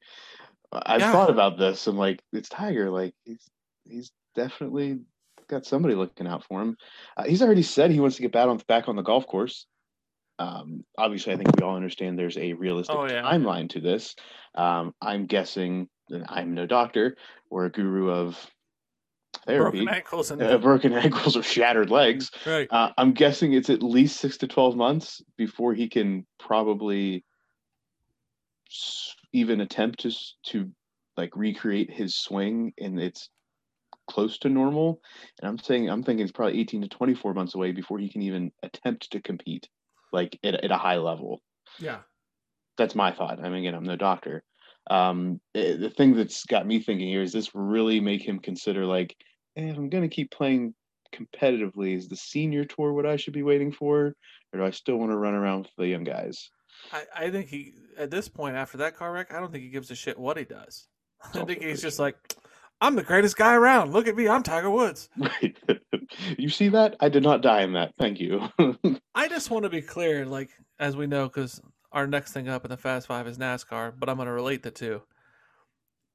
[0.87, 1.13] I've Yeah.
[1.13, 1.87] thought about this.
[1.87, 2.91] and like, it's Tiger.
[2.91, 3.51] Like, he's
[3.85, 5.01] he's definitely
[5.49, 6.77] got somebody looking out for him.
[7.17, 9.67] Uh, he's already said he wants to get back on back on the golf course.
[10.39, 13.23] Um, obviously, I think we all understand there's a realistic Oh, yeah.
[13.23, 14.17] timeline to this.
[14.57, 17.17] Um, I'm guessing, and I'm no doctor
[17.51, 18.37] or a guru of
[19.47, 19.85] therapy.
[19.85, 22.31] Broken ankles and Uh, broken ankles or shattered legs.
[22.47, 22.67] right.
[22.71, 27.25] Uh, I'm guessing it's at least six to twelve months before he can probably
[29.35, 30.13] even attempt to
[30.45, 30.71] to
[31.17, 33.29] like recreate his swing, and it's
[34.09, 35.01] close to normal.
[35.41, 38.23] And I'm saying I'm thinking it's probably 18 to 24 months away before he can
[38.23, 39.69] even attempt to compete,
[40.13, 41.43] like at, at a high level.
[41.79, 41.99] Yeah.
[42.79, 43.39] That's my thought.
[43.39, 44.43] I mean, again, I'm no doctor.
[44.91, 48.85] Um, eh, the thing that's got me thinking here is this really make him consider
[48.85, 49.17] like,
[49.57, 50.75] eh, if I'm going to keep playing
[51.15, 54.15] competitively, is the senior tour what I should be waiting for,
[54.53, 56.51] or do I still want to run around with the young guys?
[56.93, 59.71] I, I think he at this point after that car wreck, I don't think he
[59.71, 60.87] gives a shit what he does.
[61.35, 62.17] I think he's just like,
[62.81, 63.93] I'm the greatest guy around.
[63.93, 65.09] Look at me, I'm Tiger Woods.
[65.19, 65.57] Right.
[66.39, 66.97] you see that?
[67.01, 67.93] I did not die in that.
[67.99, 68.49] Thank you.
[69.15, 71.61] I just want to be clear, like as we know, because
[71.93, 74.63] our next thing up in the Fast Five is NASCAR, but I'm going to relate
[74.63, 75.03] the two.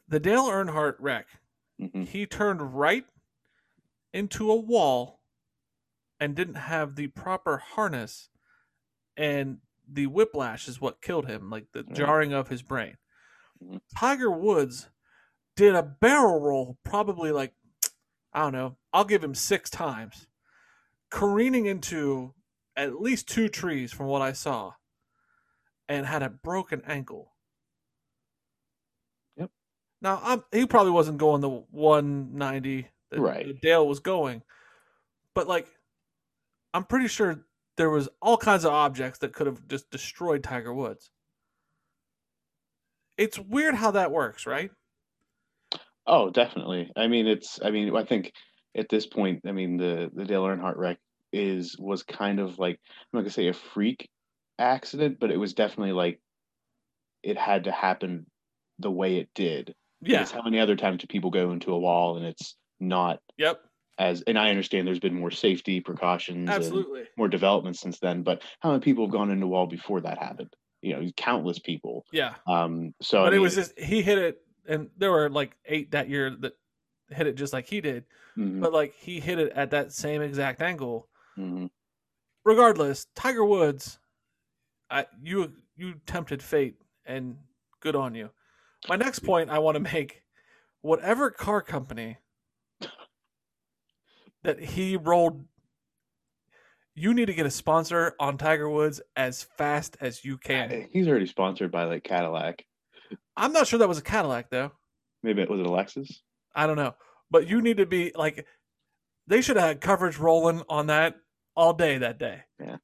[0.08, 1.28] The Dale Earnhardt wreck,
[1.82, 2.08] Mhm.
[2.08, 3.06] he turned right
[4.14, 5.20] into a wall
[6.20, 8.30] and didn't have the proper harness,
[9.16, 9.60] and
[9.92, 12.98] the whiplash is what killed him, like the jarring of his brain.
[13.64, 13.82] Mhm.
[13.98, 14.90] Tiger Woods
[15.56, 17.54] did a barrel roll, probably like
[18.34, 18.78] I don't know.
[18.94, 20.28] I'll give him six times,
[21.10, 22.34] careening into
[22.76, 24.74] at least two trees from what I saw,
[25.88, 27.34] and had a broken ankle.
[29.38, 29.52] Yep.
[30.02, 33.48] Now I'm, he probably wasn't going the 190 that, Right.
[33.48, 34.44] that Dale was going,
[35.34, 35.68] but like
[36.74, 37.44] I'm pretty sure
[37.80, 41.12] there was all kinds of objects that could have just destroyed Tiger Woods.
[43.18, 44.70] It's weird how that works, right?
[46.06, 46.92] Oh, definitely.
[46.98, 47.58] I mean, it's.
[47.64, 48.34] I mean, I think
[48.76, 50.98] at this point, I mean, the the Dale Earnhardt wreck
[51.32, 54.10] is was kind of like I'm not gonna say a freak
[54.58, 56.20] accident, but it was definitely like
[57.24, 58.26] it had to happen
[58.80, 59.74] the way it did.
[60.02, 60.20] Yeah.
[60.20, 63.62] Because how many other times do people go into a wall and it's not Yep.
[64.00, 64.22] As?
[64.24, 67.04] And I understand there's been more safety precautions, and Absolutely.
[67.18, 68.24] more development since then.
[68.24, 70.54] But how many people have gone into wall before that happened?
[70.82, 72.06] You know, countless people.
[72.12, 72.36] Yeah.
[72.48, 72.94] Um.
[73.02, 76.10] So but I it was just he hit it, and there were like eight that
[76.10, 76.54] year that
[77.10, 78.06] hit it just like he did.
[78.38, 81.10] mhm, But like he hit it at that same exact angle.
[81.38, 81.70] mhm.
[82.46, 84.00] Regardless, Tiger Woods,
[84.90, 87.38] I you you tempted fate and
[87.82, 88.30] good on you.
[88.88, 90.24] My next point I want to make
[90.82, 92.18] whatever car company
[94.44, 95.46] that he rolled
[96.96, 100.90] you need to get a sponsor on Tiger Woods as fast as you can.
[100.92, 102.66] He's already sponsored by like Cadillac.
[103.38, 104.72] I'm not sure that was a Cadillac though.
[105.24, 106.12] Maybe it was it a Lexus.
[106.54, 106.96] I don't know.
[107.32, 108.46] But you need to be like
[109.28, 111.16] they should have had coverage rolling on that
[111.56, 112.42] all day that day.
[112.60, 112.78] Yeah.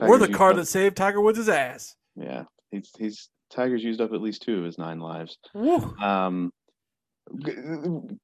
[0.00, 1.94] We're the car up- that saved Tiger Woods' ass.
[2.16, 5.38] Yeah, he's he's Tiger's used up at least two of his nine lives.
[5.54, 5.94] Woo.
[6.02, 6.52] Um,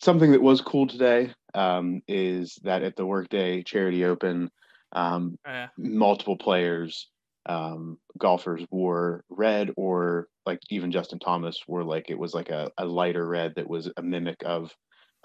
[0.00, 4.50] something that was cool today um, is that at the Workday Charity Open,
[4.92, 5.68] um, Yeah.
[5.76, 7.08] multiple players,
[7.46, 12.70] um, golfers wore red, or like even Justin Thomas wore like it was like a,
[12.78, 14.74] a lighter red that was a mimic of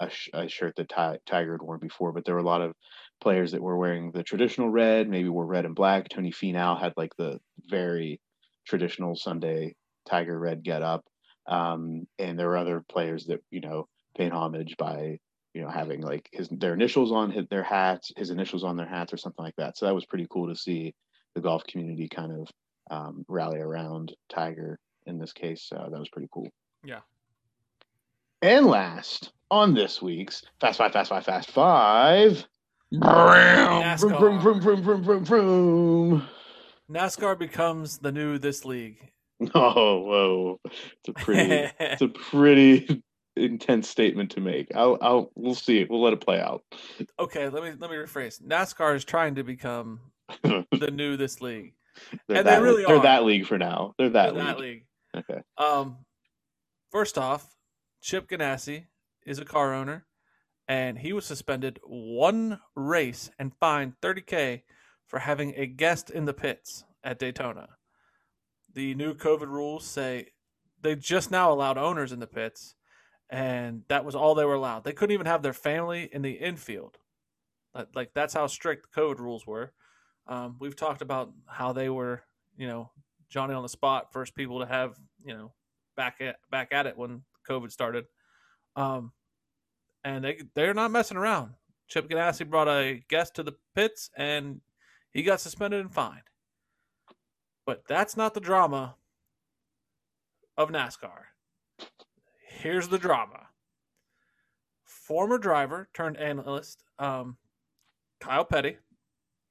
[0.00, 2.12] a, sh- a shirt that Ti- Tiger had worn before.
[2.12, 2.72] But there were a lot of
[3.20, 6.08] players that were wearing the traditional red, maybe were red and black.
[6.08, 8.20] Tony Finau had like the very
[8.66, 9.74] traditional Sunday
[10.06, 11.04] Tiger red get up.
[11.46, 15.18] Um, and there were other players that, you know, paid homage by,
[15.52, 18.88] you know, having like his their initials on his, their hats, his initials on their
[18.88, 19.76] hats or something like that.
[19.76, 20.94] So that was pretty cool to see
[21.34, 22.48] the golf community kind of
[22.90, 25.70] um, rally around Tiger in this case.
[25.74, 26.48] Uh, that was pretty cool.
[26.84, 27.00] Yeah.
[28.42, 32.46] And last on this week's Fast Five, Fast Five, Fast Five.
[32.92, 34.18] NASCAR.
[34.18, 36.28] Vroom, vroom, vroom, vroom, vroom, vroom, vroom.
[36.90, 39.10] NASCAR becomes the new this league.
[39.54, 40.60] Oh, whoa!
[40.64, 43.02] It's a pretty, it's a pretty
[43.36, 44.68] intense statement to make.
[44.74, 45.84] I'll, I'll, we'll see.
[45.84, 46.62] We'll let it play out.
[47.18, 48.40] okay, let me let me rephrase.
[48.42, 50.00] NASCAR is trying to become
[50.42, 51.74] the new this league.
[52.28, 53.02] that, And they really they're are.
[53.02, 53.94] that league for now.
[53.98, 54.84] They're that, That league.
[55.14, 55.24] league.
[55.30, 55.42] Okay.
[55.58, 55.98] Um,
[56.92, 57.44] first off,
[58.02, 58.86] Chip Ganassi
[59.26, 60.06] is a car owner,
[60.68, 64.62] and he was suspended one race and fined 30k
[65.08, 67.68] for having a guest in the pits at Daytona.
[68.74, 70.28] The new COVID rules say
[70.82, 72.74] they just now allowed owners in the pits,
[73.30, 74.84] and that was all they were allowed.
[74.84, 76.98] They couldn't even have their family in the infield.
[77.94, 79.72] Like, that's how strict the COVID rules were.
[80.26, 82.22] Um, we've talked about how they were,
[82.56, 82.90] you know,
[83.28, 85.52] Johnny on the spot, first people to have, you know,
[85.96, 88.04] back at back at it when COVID started.
[88.76, 89.12] Um,
[90.04, 91.54] and they they're not messing around.
[91.88, 94.60] Chip Ganassi brought a guest to the pits, and
[95.12, 96.22] he got suspended and fined.
[97.66, 98.96] But that's not the drama
[100.56, 101.24] of NASCAR.
[102.48, 103.48] Here's the drama.
[104.84, 107.36] Former driver turned analyst, um,
[108.20, 108.78] Kyle Petty,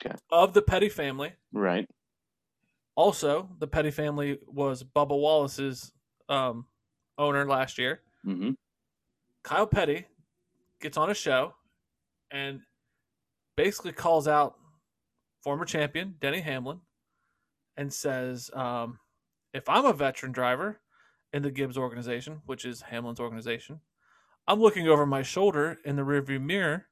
[0.04, 0.16] Okay.
[0.32, 1.88] of the Petty family, Right.
[2.96, 5.94] also, the Petty family was Bubba Wallace's
[6.30, 6.68] um,
[7.18, 8.02] owner last year.
[8.24, 8.52] hmm
[9.44, 10.06] Kyle Petty
[10.80, 11.54] gets on a show
[12.32, 12.62] and
[13.58, 14.58] basically calls out
[15.42, 16.80] former champion Denny Hamlin
[17.78, 19.00] and says, um,
[19.54, 20.82] "If I'm a veteran driver
[21.32, 23.82] in the Gibbs organization, which is Hamlin's organization,
[24.48, 26.88] I'm looking over my shoulder in the rearview mirror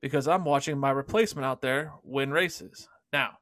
[0.00, 3.38] because I'm watching my replacement out there win races." Now,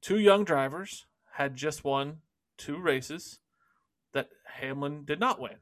[0.00, 2.22] two young drivers had just won
[2.58, 3.40] two races
[4.12, 5.56] that Hamlin did not win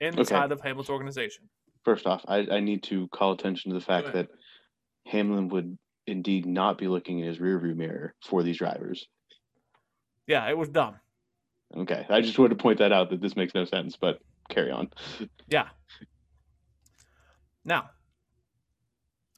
[0.00, 1.50] inside of Hamlin's organization.
[1.84, 4.28] First off, I, I need to call attention to the fact that
[5.06, 9.08] Hamlin would indeed not be looking in his rearview mirror for these drivers.
[10.30, 10.94] Yeah, it was dumb.
[11.76, 12.06] Okay.
[12.08, 14.88] I just wanted to point that out that this makes no sense, but carry on.
[15.48, 15.66] Yeah.
[17.64, 17.90] Now,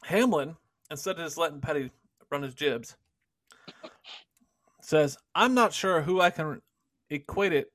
[0.05, 0.55] Hamlin,
[0.91, 1.91] instead of just letting Petty
[2.31, 2.95] run his jibs,
[4.83, 6.61] says, I'm not sure who I can
[7.09, 7.73] equate it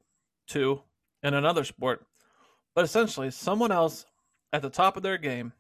[0.49, 0.84] to
[1.23, 2.06] in another sport,
[2.75, 4.06] but essentially someone else
[4.53, 5.53] at the top of their game,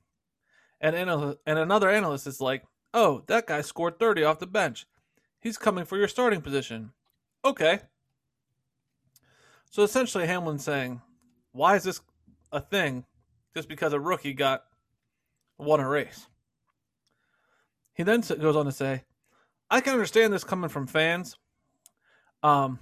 [0.79, 4.85] and, anal- and another analyst is like, oh, that guy scored 30 off the bench.
[5.41, 6.91] He's coming for your starting position.
[7.47, 7.79] Okay.
[9.71, 11.01] So essentially, Hamlin's saying,
[11.53, 12.01] why is this
[12.51, 13.05] a thing
[13.55, 14.65] just because a rookie got
[15.57, 16.27] won a race?
[17.93, 19.05] He then goes on to say,
[19.69, 21.37] I can understand this coming from fans
[22.43, 22.79] um,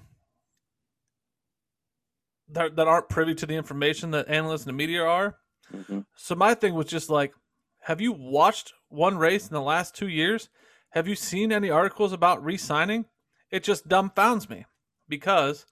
[2.50, 5.38] that, that aren't privy to the information that analysts and the media are.
[5.70, 7.34] hmm So my thing was just like,
[7.82, 10.50] have you watched one race in the last two years?
[10.90, 13.06] Have you seen any articles about re-signing?
[13.56, 14.66] It just dumbfounds me
[15.08, 15.66] because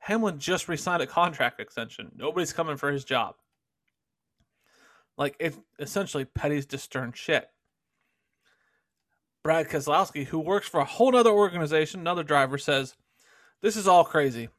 [0.00, 2.12] Hamlin just re-signed a contract extension.
[2.14, 3.36] Nobody's coming for his job.
[5.16, 7.48] Like it's essentially Petty's just stern shit.
[9.42, 12.94] Brad Keselowski, who works for a whole other organization, another driver, says,
[13.62, 14.50] This is all crazy.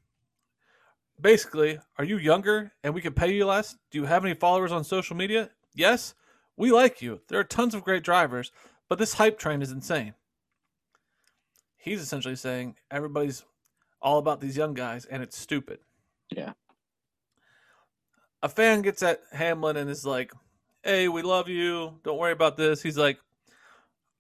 [1.22, 3.76] Basically, are you younger and we can pay you less?
[3.92, 5.52] Do you have any followers on social media?
[5.76, 6.16] Yes,
[6.58, 7.22] we like you.
[7.28, 8.52] There are tons of great drivers,
[8.90, 10.16] but this hype train is insane.
[11.82, 13.44] He's essentially saying everybody's
[14.02, 15.80] all about these young guys, and it's stupid.
[16.30, 16.54] Yeah.
[18.44, 20.32] A fan gets at Hamlin and is like,
[20.84, 22.00] "Hey, we love you.
[22.04, 23.20] Don't worry about this." He's like,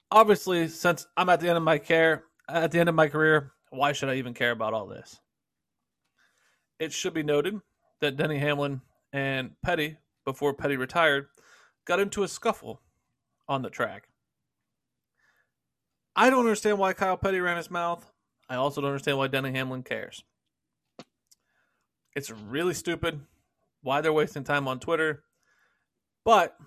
[0.09, 3.53] "Obviously, since I'm at the end of my care, at the end of my career,
[3.70, 5.20] why should I even care about all this?"
[6.80, 7.62] It should be noted
[7.99, 8.82] that Denny Hamlin
[9.14, 11.30] and Petty, before Petty retired,
[11.86, 12.82] got into a scuffle
[13.47, 14.07] on the track.
[16.16, 18.05] I don't understand why Kyle Petty ran his mouth.
[18.49, 20.24] I also don't understand why Denny Hamlin cares.
[22.16, 23.22] It's really stupid
[23.82, 25.24] why they're wasting time on Twitter.
[26.26, 26.57] But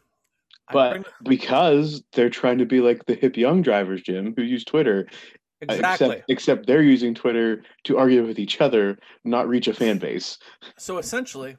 [0.73, 4.65] But bring- because they're trying to be like the hip young drivers, Jim, who use
[4.65, 6.07] Twitter, uh, exactly.
[6.07, 10.39] except except they're using Twitter to argue with each other, not reach a fan base.
[10.79, 11.59] So essentially,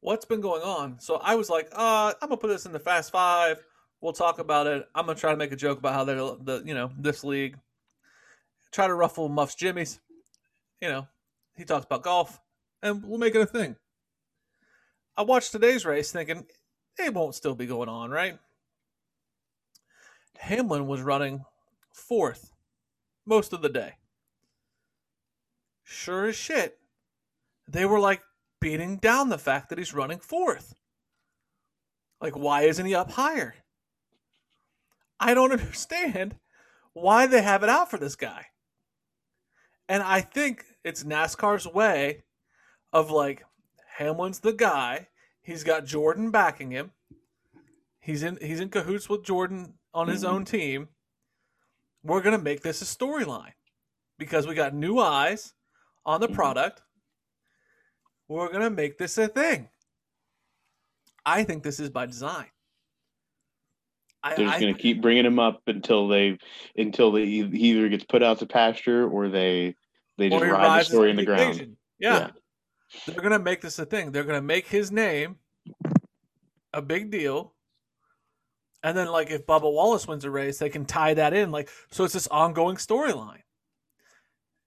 [0.00, 1.00] what's been going on?
[1.00, 3.62] So I was like, uh, I'm gonna put this in the Fast Five.
[4.04, 4.86] We'll talk about it.
[4.94, 7.56] I'm gonna try to make a joke about how they're the you know this league.
[8.70, 9.98] Try to ruffle Muff's Jimmy's.
[10.82, 11.08] You know,
[11.56, 12.38] he talks about golf,
[12.82, 13.76] and we'll make it a thing.
[15.16, 16.44] I watched today's race, thinking
[16.98, 18.38] it won't still be going on, right?
[20.36, 21.42] Hamlin was running
[21.90, 22.52] fourth
[23.24, 23.94] most of the day.
[25.82, 26.76] Sure as shit,
[27.66, 28.20] they were like
[28.60, 30.74] beating down the fact that he's running fourth.
[32.20, 33.54] Like, why isn't he up higher?
[35.24, 36.36] I don't understand
[36.92, 38.46] why they have it out for this guy.
[39.88, 42.24] And I think it's NASCAR's way
[42.92, 43.44] of like,
[43.98, 45.08] Hamlin's the guy.
[45.40, 46.92] He's got Jordan backing him.
[48.00, 50.28] He's in he's in cahoots with Jordan on his Mhm.
[50.28, 50.88] own team.
[52.02, 53.54] We're gonna make this a storyline
[54.18, 55.54] because we got new eyes
[56.04, 56.34] on the Mhm.
[56.34, 56.82] product.
[58.28, 59.70] We're gonna make this a thing.
[61.24, 62.50] I think this is by design.
[64.24, 66.38] I, They're just going to keep bringing him up until they
[66.76, 69.76] until they he either gets put out to pasture or they
[70.16, 71.42] they just ride the story in the ground.
[71.42, 71.76] occasion.
[71.98, 72.30] Yeah.
[73.06, 74.12] They're gonna make this a thing.
[74.12, 75.36] They're gonna make his name
[76.72, 77.52] a big deal.
[78.82, 81.50] And then like if Bubba Wallace wins a race, they can tie that in.
[81.50, 83.42] Like so it's this ongoing storyline.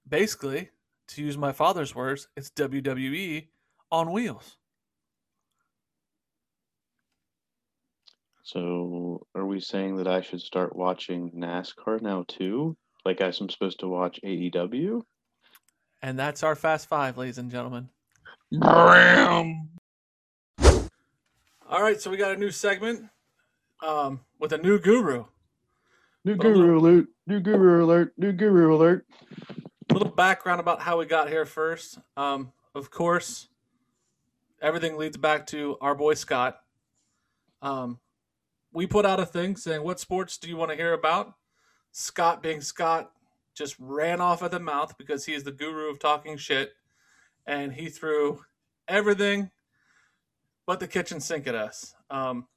[0.07, 0.69] Basically,
[1.09, 3.47] to use my father's words, it's WWE
[3.91, 4.57] on wheels.
[8.47, 12.77] So, are we saying that I should start watching NASCAR now too?
[13.03, 15.01] Like I'm supposed to watch AEW?
[16.01, 17.89] And that's our Fast Five, ladies and gentlemen.
[18.53, 19.67] Bam.
[21.69, 23.09] All right, so we got a new segment
[23.85, 25.25] um, with a new guru.
[26.23, 27.07] New Well, guru alert!
[27.27, 28.13] New guru alert!
[28.15, 29.05] New guru alert!
[29.89, 31.99] A little background about how we got here first.
[32.15, 33.49] Um, of course,
[34.61, 36.61] everything leads back to our boy Scott.
[37.61, 37.99] Um,
[38.77, 41.33] we put out a thing saying, "What sports do you want to hear about?"
[41.93, 43.11] Scott, being Scott,
[43.55, 46.73] just ran off at the mouth because he is the guru of talking shit,
[47.47, 48.45] and he threw
[48.87, 49.49] everything
[50.67, 51.95] but the kitchen sink at us.
[52.11, 52.47] Um,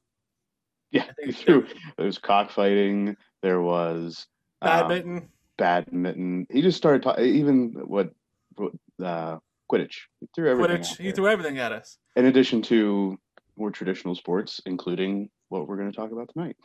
[0.90, 1.66] Yeah, he threw.
[1.96, 3.16] There was cockfighting.
[3.40, 4.26] There was
[4.60, 6.46] um, badminton, badminton.
[6.50, 7.24] He just started talking.
[7.24, 8.10] Even what,
[8.56, 9.38] what uh,
[9.72, 10.00] Quidditch.
[10.20, 10.82] He threw everything.
[10.82, 10.98] Quidditch.
[10.98, 11.96] He threw everything at us.
[12.14, 13.18] In addition to
[13.56, 16.56] more traditional sports, including what we're going to talk about tonight.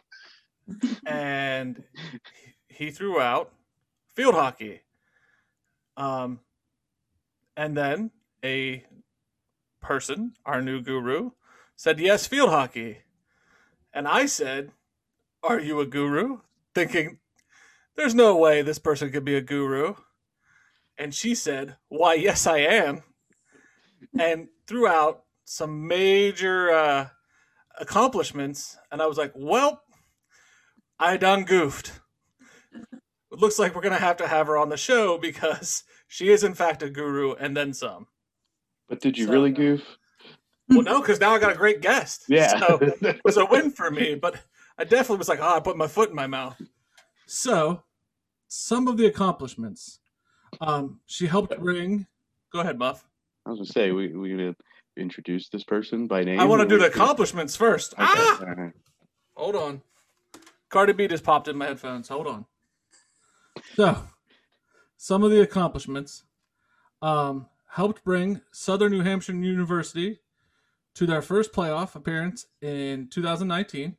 [1.05, 1.83] and
[2.67, 3.51] he threw out
[4.15, 4.81] field hockey.
[5.97, 6.39] Um,
[7.57, 8.11] and then
[8.43, 8.86] a
[9.81, 11.31] person, our new guru,
[11.75, 12.99] said, Yes, field hockey.
[13.93, 14.71] And I said,
[15.43, 16.39] Are you a guru?
[16.73, 17.19] Thinking,
[17.95, 19.95] There's no way this person could be a guru.
[20.97, 23.03] And she said, Why, yes, I am.
[24.17, 27.07] And threw out some major uh,
[27.80, 28.78] accomplishments.
[28.91, 29.82] And I was like, Well,
[30.99, 31.91] I done goofed.
[32.73, 36.43] It looks like we're gonna have to have her on the show because she is
[36.43, 38.07] in fact a guru and then some.
[38.88, 39.82] But did you So- really goof?
[40.69, 42.23] Well, no, because now I got a great guest.
[42.28, 42.57] Yeah.
[42.59, 44.36] So it was a win for me, but
[44.80, 46.59] I definitely was like, oh, I put my foot in my mouth.
[47.28, 47.84] So,
[48.47, 49.99] some of the accomplishments.
[50.61, 52.07] Um, she helped bring.
[52.51, 53.05] Go ahead, Muff.
[53.45, 54.55] I was gonna say we we
[54.98, 56.39] introduce this person by name.
[56.39, 57.93] I want to do the we just- accomplishments first.
[57.93, 58.39] Okay, Ah!
[58.41, 58.74] all right.
[59.36, 59.82] Hold on.
[60.70, 62.08] Cardi B just popped in my headphones.
[62.10, 62.46] Hold on.
[63.76, 64.08] So,
[64.98, 66.24] some of the accomplishments
[67.02, 70.20] um, helped bring Southern New Hampshire University
[70.96, 73.96] to their first playoff appearance in 2019.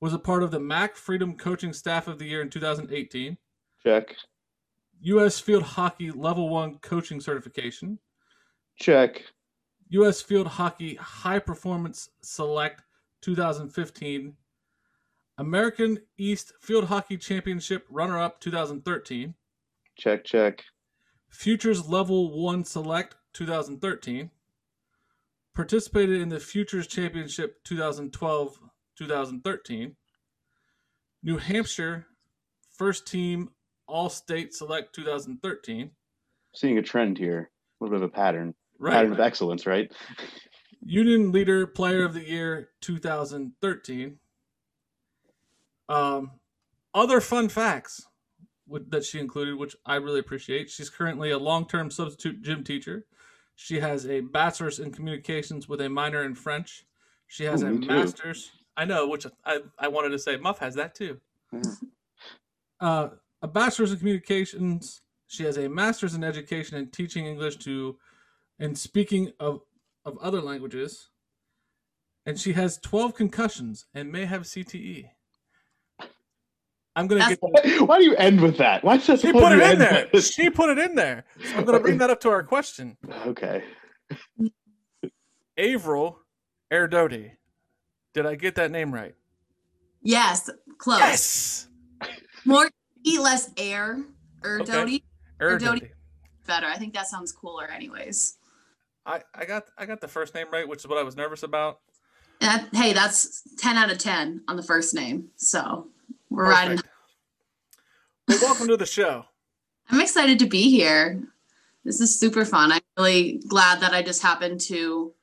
[0.00, 3.36] Was a part of the MAC Freedom Coaching Staff of the Year in 2018.
[3.82, 4.14] Check,
[5.00, 5.40] U.S.
[5.40, 7.98] Field Hockey Level 1 Coaching Certification.
[8.76, 9.22] check.
[9.90, 10.20] U.S.
[10.20, 12.82] Field Hockey High Performance Select
[13.22, 14.34] 2015,
[15.38, 19.34] American East Field Hockey Championship runner up 2013,
[19.96, 20.62] Check, check.
[21.28, 24.30] Futures Level 1 Select 2013,
[25.54, 28.60] participated in the Futures Championship 2012
[28.96, 29.96] 2013,
[31.22, 32.06] New Hampshire
[32.76, 33.50] First Team
[33.86, 35.90] All State Select 2013.
[36.54, 38.92] Seeing a trend here, a little bit of a pattern, Right.
[38.92, 39.90] pattern of excellence, right?
[40.80, 44.18] Union Leader Player of the Year 2013.
[45.88, 46.30] Um,
[46.94, 48.06] other fun facts
[48.66, 50.70] with, that she included, which I really appreciate.
[50.70, 53.06] She's currently a long term substitute gym teacher.
[53.56, 56.86] She has a bachelor's in communications with a minor in French.
[57.26, 57.92] She has Ooh, a me too.
[57.92, 58.50] master's.
[58.76, 60.36] I know, which I, I wanted to say.
[60.36, 61.18] Muff has that too.
[61.52, 61.60] Yeah.
[62.80, 63.08] Uh,
[63.42, 65.02] a bachelor's in communications.
[65.26, 67.96] She has a master's in education and teaching English to
[68.58, 69.60] and speaking of,
[70.04, 71.10] of other languages.
[72.26, 75.06] And she has 12 concussions and may have CTE.
[76.94, 77.88] I'm going to That's- get.
[77.88, 78.84] Why do you end with that?
[78.84, 80.08] Why is She put it in there.
[80.12, 80.24] with?
[80.26, 81.24] She put it in there.
[81.42, 82.96] So I'm going to bring that up to our question.
[83.26, 83.62] Okay.
[85.56, 86.18] Avril
[86.72, 87.32] Erdodi.
[88.14, 89.14] Did I get that name right?
[90.02, 90.98] Yes, close.
[91.00, 91.68] Yes.
[92.44, 92.68] More
[93.06, 94.02] E, less air.
[94.42, 94.72] Or Okay.
[94.72, 95.04] Dodie.
[95.40, 95.60] Erdodi.
[95.60, 95.90] Erdodi.
[96.46, 96.66] Better.
[96.66, 98.37] I think that sounds cooler, anyways.
[99.08, 101.42] I, I got I got the first name right, which is what I was nervous
[101.42, 101.80] about.
[102.40, 105.30] That, hey, that's 10 out of 10 on the first name.
[105.36, 105.88] So
[106.30, 106.78] we're riding.
[108.28, 109.24] Well, welcome to the show.
[109.90, 111.20] I'm excited to be here.
[111.84, 112.70] This is super fun.
[112.70, 115.14] I'm really glad that I just happened to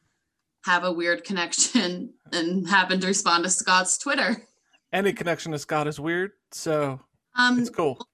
[0.66, 4.44] have a weird connection and happened to respond to Scott's Twitter.
[4.92, 7.00] Any connection to Scott is weird, so
[7.36, 8.08] Um, it's cool.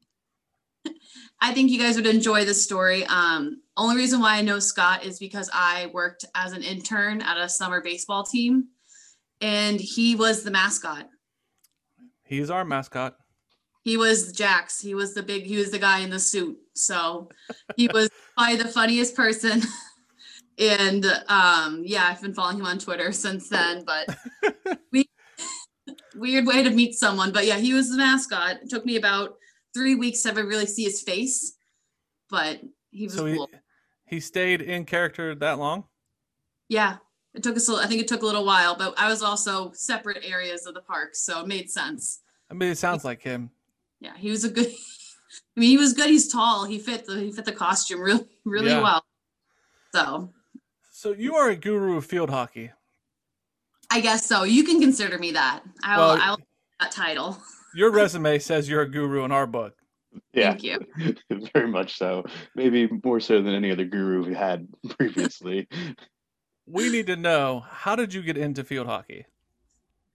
[1.42, 3.06] I think you guys would enjoy this story.
[3.06, 7.38] Um, only reason why I know Scott is because I worked as an intern at
[7.38, 8.68] a summer baseball team,
[9.40, 11.08] and he was the mascot.
[12.26, 13.16] He's our mascot.
[13.84, 14.80] He was Jax.
[14.80, 15.44] He was the big.
[15.44, 16.58] He was the guy in the suit.
[16.76, 17.30] So
[17.76, 19.64] he was probably the funniest person.
[20.60, 23.84] and um, yeah, I've been following him on Twitter since then.
[23.84, 24.16] But
[24.92, 25.10] we
[26.16, 27.32] weird way to meet someone.
[27.32, 28.58] But yeah, he was the mascot.
[28.62, 29.38] It took me about
[29.74, 31.54] three weeks to ever really see his face,
[32.30, 32.62] but
[32.92, 33.50] he was So he cool.
[34.08, 35.86] he stayed in character that long.
[36.70, 36.98] Yeah,
[37.34, 37.68] it took us.
[37.70, 40.74] a- I think it took a little while, but I was also separate areas of
[40.74, 42.22] the park, so it made sense.
[42.50, 43.50] I mean, it sounds like him.
[44.00, 44.68] Yeah, he was a good.
[45.56, 46.10] I mean, he was good.
[46.10, 46.66] He's tall.
[46.66, 48.82] He fit the he fit the costume really really Yeah.
[48.82, 49.06] well.
[49.94, 50.34] So
[50.92, 52.72] So you are a guru of field hockey.
[53.90, 54.44] I guess so.
[54.44, 55.62] You can consider me that.
[55.84, 56.38] I'll Well- I'll
[56.80, 57.38] that title.
[57.74, 59.76] Your resume says you're a guru in our book.
[60.34, 61.16] Yeah, Thank you.
[61.54, 62.24] very much so.
[62.56, 64.68] Maybe more so than any other guru we had
[64.98, 65.68] previously.
[66.66, 69.26] We need to know how did you get into field hockey?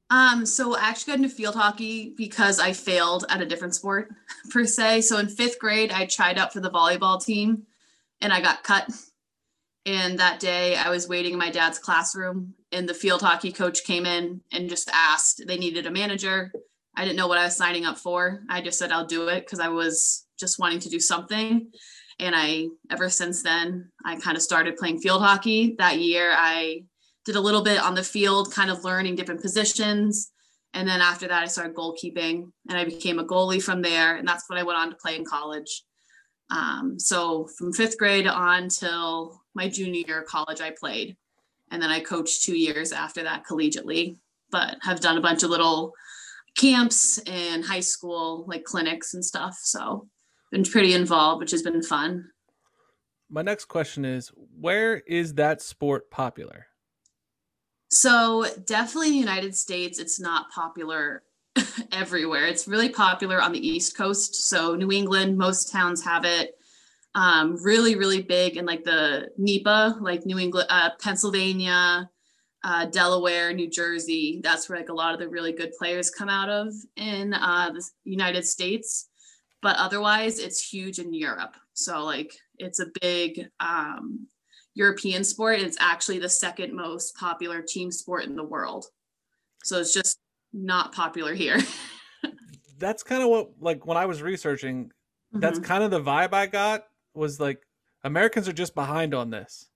[0.09, 4.11] Um, so I actually got into field hockey because I failed at a different sport
[4.51, 5.03] per se.
[5.03, 7.67] So in fifth grade, I tried out for the volleyball team
[8.21, 8.91] and I got cut.
[9.85, 13.85] And that day I was waiting in my dad's classroom and the field hockey coach
[13.85, 16.53] came in and just asked, they needed a manager.
[16.97, 18.43] I didn't know what I was signing up for.
[18.49, 21.71] I just said I'll do it because I was just wanting to do something.
[22.19, 25.75] And I, ever since then, I kind of started playing field hockey.
[25.79, 26.85] That year, I
[27.27, 30.33] did a little bit on the field, kind of learning different positions.
[30.73, 34.17] And then after that, I started goalkeeping and I became a goalie from there.
[34.17, 35.83] And that's what I went on to play in college.
[36.51, 41.17] Um, so from fifth grade on till my junior year of college, I played.
[41.71, 44.19] And then I coached two years after that collegiately,
[44.51, 45.93] but have done a bunch of little
[46.57, 49.59] camps and high school like clinics and stuff.
[49.63, 50.09] So
[50.51, 52.31] been pretty involved, which has been fun.
[53.29, 56.67] My next question is where is that sport popular?
[57.91, 61.23] So definitely in the United States, it's not popular
[61.93, 62.47] everywhere.
[62.47, 64.49] It's really popular on the East Coast.
[64.49, 66.55] So New England, most towns have it.
[67.15, 72.11] Um, really, really big in like the NEPA, like New England, uh, Pennsylvania,
[72.67, 74.41] uh, Delaware, New Jersey.
[74.43, 77.71] That's where like a lot of the really good players come out of in uh,
[77.73, 79.09] the United States.
[79.63, 81.55] But otherwise, it's huge in Europe.
[81.75, 84.27] So like it's a big um,
[84.75, 85.61] European sport.
[85.61, 88.87] It's actually the second most popular team sport in the world.
[89.63, 90.19] So it's just
[90.53, 91.59] not popular here.
[92.79, 94.91] That's kind of what like when I was researching,
[95.33, 95.65] that's Mhm.
[95.65, 97.63] kind of the vibe I got was like
[98.05, 99.69] Americans are just behind on this.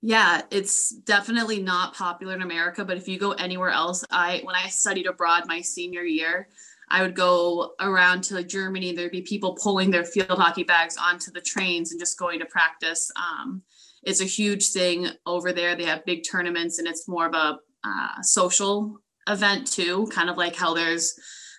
[0.00, 4.54] Yeah, it's definitely not popular in America, but if you go anywhere else, I when
[4.54, 6.48] I studied abroad my senior year,
[6.88, 8.92] I would go around to Germany.
[8.92, 12.46] There'd be people pulling their field hockey bags onto the trains and just going to
[12.46, 13.10] practice.
[13.16, 13.62] Um,
[14.04, 15.74] it's a huge thing over there.
[15.74, 20.36] They have big tournaments, and it's more of a uh, social event too, kind of
[20.36, 21.14] like how there's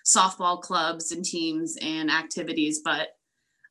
[0.06, 2.80] softball clubs and teams and activities.
[2.82, 3.08] But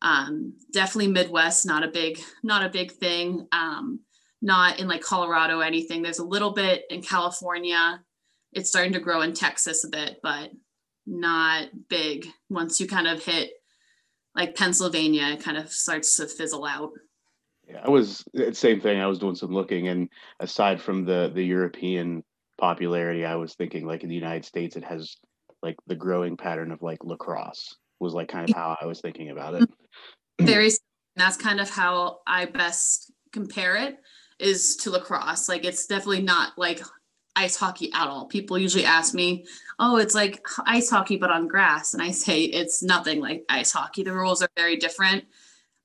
[0.02, 3.48] Um, definitely Midwest, not a big, not a big thing.
[3.52, 4.00] Um,
[4.42, 6.02] not in like Colorado or anything.
[6.02, 8.02] There's a little bit in California.
[8.54, 10.52] It's starting to grow in Texas a bit, but
[11.06, 12.28] not big.
[12.50, 13.52] Once you kind of hit
[14.36, 16.92] like Pennsylvania, it kind of starts to fizzle out.
[17.68, 18.24] Yeah, I was
[18.54, 19.00] same thing.
[19.00, 20.10] I was doing some looking, and
[20.40, 22.24] aside from the the European
[22.58, 25.18] popularity, I was thinking like in the United States, it has
[25.62, 29.30] like the growing pattern of like lacrosse was like kind of how I was thinking
[29.30, 29.70] about it.
[30.42, 30.72] Very,
[31.18, 33.98] that's kind of how I best compare it
[34.40, 35.50] is to lacrosse.
[35.50, 36.82] Like it's definitely not like
[37.36, 38.26] ice hockey at all.
[38.26, 39.46] People usually ask me,
[39.80, 43.72] "Oh, it's like ice hockey but on grass," and I say it's nothing like ice
[43.72, 44.04] hockey.
[44.04, 45.26] The rules are very different,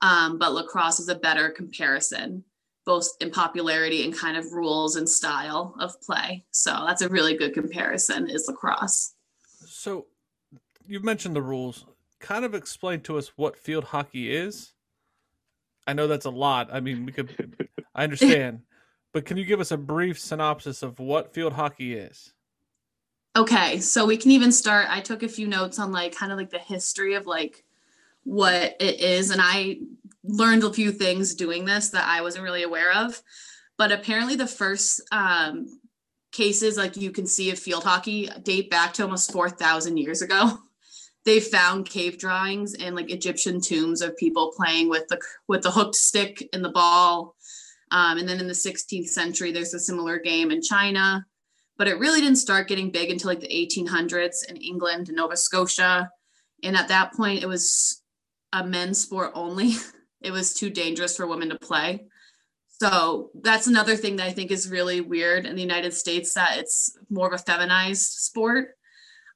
[0.01, 2.45] um, but lacrosse is a better comparison,
[2.87, 6.45] both in popularity and kind of rules and style of play.
[6.51, 8.29] So that's a really good comparison.
[8.31, 9.15] Is lacrosse.
[9.67, 10.07] So
[10.87, 11.87] you've mentioned the rules.
[12.21, 14.73] Kind of explain to us what field hockey is.
[15.87, 16.71] I know that's a lot.
[16.73, 17.69] I mean, we could.
[17.95, 18.63] I understand,
[19.13, 22.33] but can you give us a brief synopsis of what field hockey is?
[23.37, 24.87] Okay, so we can even start.
[24.89, 27.65] I took a few notes on like kind of like the history of like
[28.23, 29.79] what it is, and I
[30.23, 33.21] learned a few things doing this that I wasn't really aware of.
[33.77, 35.81] But apparently, the first um,
[36.31, 40.23] cases like you can see of field hockey date back to almost four thousand years
[40.23, 40.59] ago.
[41.25, 45.19] they found cave drawings and like Egyptian tombs of people playing with the
[45.49, 47.34] with the hooked stick and the ball.
[47.95, 51.25] Um, and then in the 16th century, there's a similar game in China,
[51.79, 55.37] but it really didn't start getting big until like the 1800s in England and Nova
[55.37, 56.11] Scotia.
[56.63, 58.03] And at that point, it was
[58.53, 59.73] a men's sport only.
[60.21, 62.07] It was too dangerous for women to play.
[62.81, 66.57] So that's another thing that I think is really weird in the United States that
[66.57, 68.69] it's more of a feminized sport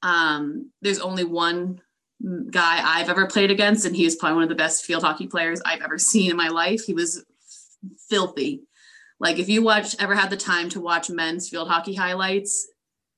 [0.02, 1.80] um, there's only one
[2.50, 5.26] guy I've ever played against, and he was probably one of the best field hockey
[5.26, 6.84] players I've ever seen in my life.
[6.84, 7.24] He was
[8.08, 8.62] filthy.
[9.20, 12.68] Like if you watch ever had the time to watch men's field hockey highlights,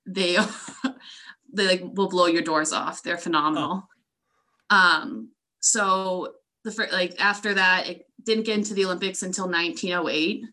[0.06, 0.38] they
[1.52, 3.02] they like will blow your doors off.
[3.02, 3.88] They're phenomenal.
[4.70, 4.76] Oh.
[4.76, 5.30] Um,
[5.60, 6.34] so
[6.64, 10.44] the first, like after that, it didn't get into the Olympics until 1908.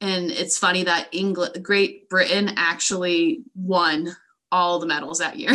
[0.00, 4.14] And it's funny that England, Great Britain actually won
[4.50, 5.52] all the medals that year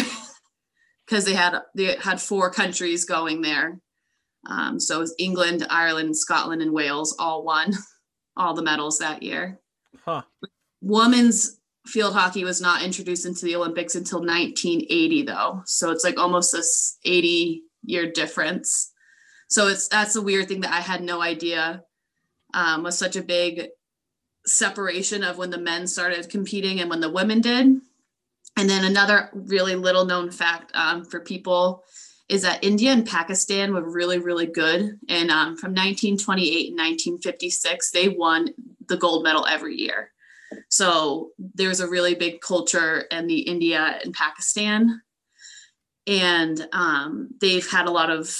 [1.06, 3.80] because they had they had four countries going there.
[4.48, 7.74] Um, so England, Ireland, Scotland, and Wales all won
[8.38, 9.60] all the medals that year.
[10.06, 10.22] Huh.
[10.82, 15.62] Women's field hockey was not introduced into the Olympics until 1980, though.
[15.66, 18.92] So it's like almost this 80 year difference.
[19.48, 21.84] So it's that's a weird thing that I had no idea
[22.54, 23.68] um, was such a big
[24.46, 27.80] separation of when the men started competing and when the women did.
[28.58, 31.84] And then another really little known fact um, for people
[32.30, 35.00] is that India and Pakistan were really, really good.
[35.10, 38.50] And um, from 1928 and 1956, they won
[38.88, 40.12] the gold medal every year.
[40.70, 45.02] So there's a really big culture in the India and Pakistan.
[46.08, 48.36] And um, they've had a lot of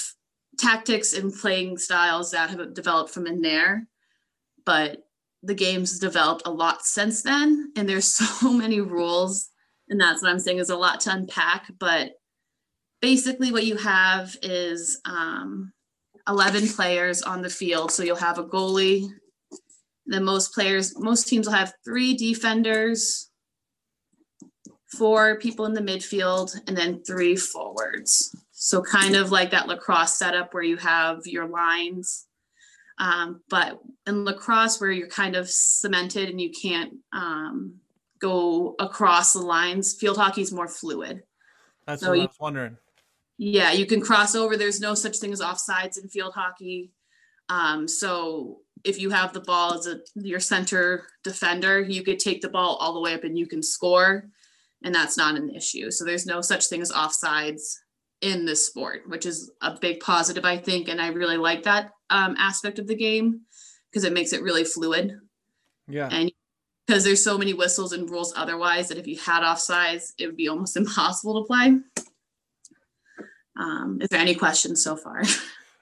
[0.58, 3.86] tactics and playing styles that have developed from in there.
[4.64, 5.04] But
[5.42, 7.72] the game's developed a lot since then.
[7.76, 8.06] And there's
[8.40, 9.50] so many rules
[9.90, 11.66] and that's what I'm saying is a lot to unpack.
[11.78, 12.12] But
[13.00, 15.72] basically, what you have is um,
[16.28, 17.90] 11 players on the field.
[17.90, 19.08] So you'll have a goalie.
[20.06, 23.30] Then most players, most teams will have three defenders,
[24.86, 28.34] four people in the midfield, and then three forwards.
[28.50, 32.26] So kind of like that lacrosse setup where you have your lines.
[32.98, 37.76] Um, but in lacrosse, where you're kind of cemented and you can't um,
[38.18, 39.94] go across the lines.
[39.94, 41.22] Field hockey is more fluid.
[41.86, 42.76] That's so what you, I was wondering.
[43.42, 44.54] Yeah, you can cross over.
[44.54, 46.92] There's no such thing as offsides in field hockey.
[47.48, 52.42] Um, so if you have the ball as a your center defender, you could take
[52.42, 54.28] the ball all the way up and you can score,
[54.84, 55.90] and that's not an issue.
[55.90, 57.76] So there's no such thing as offsides
[58.20, 61.92] in this sport, which is a big positive, I think, and I really like that
[62.10, 63.40] um, aspect of the game
[63.90, 65.18] because it makes it really fluid.
[65.88, 66.30] Yeah, and
[66.86, 70.36] because there's so many whistles and rules otherwise that if you had offsides, it would
[70.36, 71.78] be almost impossible to play.
[73.60, 75.22] Um, is there any questions so far?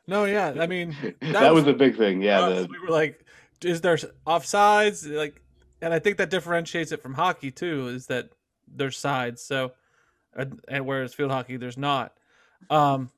[0.08, 0.54] No, yeah.
[0.58, 2.22] I mean, that, that was, was, a big thing.
[2.22, 2.48] Yeah.
[2.48, 2.68] The...
[2.68, 3.24] We were like,
[3.62, 5.06] is there offsides?
[5.14, 5.40] Like,
[5.80, 8.30] and I think that differentiates it from hockey too, is that
[8.66, 9.42] there's sides.
[9.42, 9.72] So,
[10.34, 12.14] and, and whereas field hockey, there's not.
[12.70, 13.10] Um,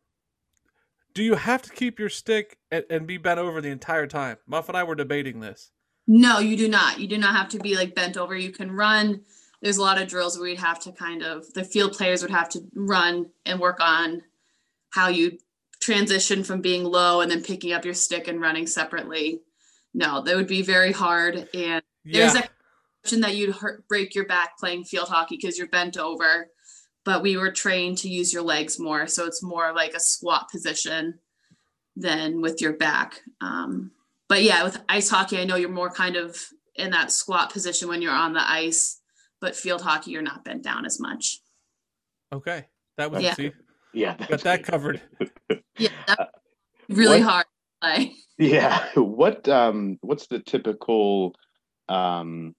[1.15, 4.37] do you have to keep your stick and, and be bent over the entire time?
[4.47, 5.71] Muff and I were debating this.
[6.07, 6.99] No, you do not.
[6.99, 8.37] You do not have to be like bent over.
[8.37, 9.23] You can run.
[9.63, 12.31] There's a lot of drills where you'd have to kind of the field players would
[12.31, 14.23] have to run and work on
[14.91, 15.39] how you
[15.81, 19.41] transition from being low and then picking up your stick and running separately.
[19.95, 21.49] No, that would be very hard.
[21.55, 22.41] And there's Yeah.
[22.45, 22.49] a
[23.03, 26.51] question that you'd hurt, break your back playing field hockey because you're bent over.
[27.05, 30.51] But we were trained to use your legs more, so it's more like a squat
[30.51, 31.19] position
[31.97, 33.23] than with your back.
[33.41, 33.93] Um,
[34.29, 36.39] but yeah, with ice hockey, I know you're more kind of
[36.75, 39.01] in that squat position when you're on the ice.
[39.41, 41.41] But field hockey, you're not bent down as much.
[42.31, 42.67] Okay.
[42.99, 43.35] That was Yeah.
[43.35, 43.53] see,
[43.93, 44.71] Yeah, got that's that good.
[44.71, 45.01] covered.
[45.79, 46.31] Yeah, that's
[46.89, 48.15] really what- hard to play.
[48.39, 48.89] Yeah.
[48.95, 51.35] What um what's the typical
[51.89, 52.55] um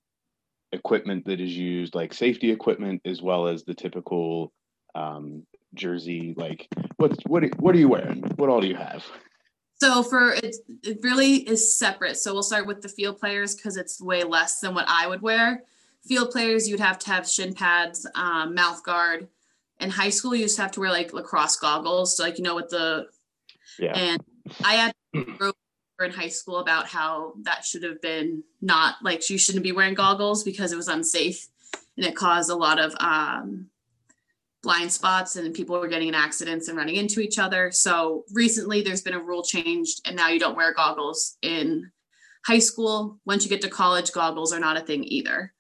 [0.72, 4.52] equipment that is used, like safety equipment as well as the typical
[4.96, 6.34] um jersey?
[6.38, 6.68] Like
[6.98, 8.22] what's what are- what are you wearing?
[8.36, 9.04] What all do you have?
[9.82, 12.16] So for it, it really is separate.
[12.18, 15.24] So we'll start with the field players because it's way less than what I would
[15.24, 15.64] wear.
[16.08, 19.28] Field players, you'd have to have shin pads, um, mouth guard.
[19.82, 22.44] In high school, you used to have to wear like lacrosse goggles, so like you
[22.44, 23.08] know with the
[23.80, 23.94] Yeah.
[23.98, 24.24] and
[24.64, 24.94] I had
[25.38, 25.52] grow
[26.04, 29.94] in high school about how that should have been not like you shouldn't be wearing
[29.94, 31.48] goggles because it was unsafe
[31.98, 33.68] and it caused a lot of um,
[34.64, 37.72] blind spots and people were getting in accidents and running into each other.
[37.72, 41.92] So recently there's been a rule changed and now you don't wear goggles in
[42.46, 43.20] high school.
[43.26, 45.54] Once you get to college, goggles are not a thing either.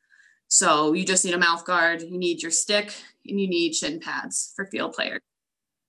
[0.51, 2.93] So you just need a mouth guard, you need your stick,
[3.25, 5.21] and you need shin pads for field players.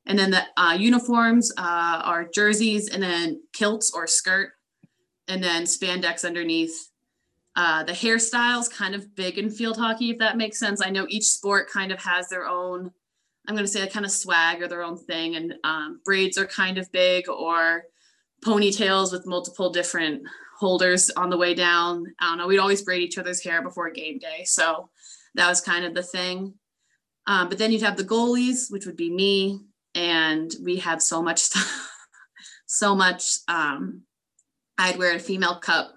[0.07, 4.53] And then the uh, uniforms uh, are jerseys and then kilts or skirt,
[5.27, 6.91] and then spandex underneath.
[7.57, 10.81] Uh, the hairstyles kind of big in field hockey, if that makes sense.
[10.81, 12.93] I know each sport kind of has their own,
[13.49, 15.35] I'm going to say a kind of swag or their own thing.
[15.35, 17.83] And um, braids are kind of big or
[18.45, 20.23] ponytails with multiple different
[20.63, 22.07] holders on the way down.
[22.21, 22.47] I don't know.
[22.47, 24.45] We'd always braid each other's hair before game day.
[24.45, 24.89] So
[25.35, 26.55] that was kind of the thing.
[27.27, 29.61] Um, but then you'd have the goalies, which would be me,
[29.95, 31.91] and we had so much stuff,
[32.67, 33.39] so much.
[33.49, 34.03] Um,
[34.79, 35.95] I'd wear a female cup,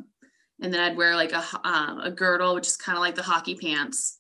[0.61, 3.23] and then I'd wear like a um, a girdle, which is kind of like the
[3.23, 4.19] hockey pants,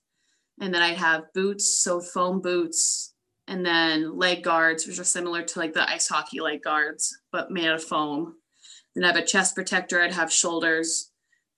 [0.61, 3.13] and then I'd have boots, so foam boots,
[3.47, 7.51] and then leg guards, which are similar to like the ice hockey leg guards, but
[7.51, 8.35] made out of foam.
[8.95, 10.01] Then I have a chest protector.
[10.01, 11.11] I'd have shoulders,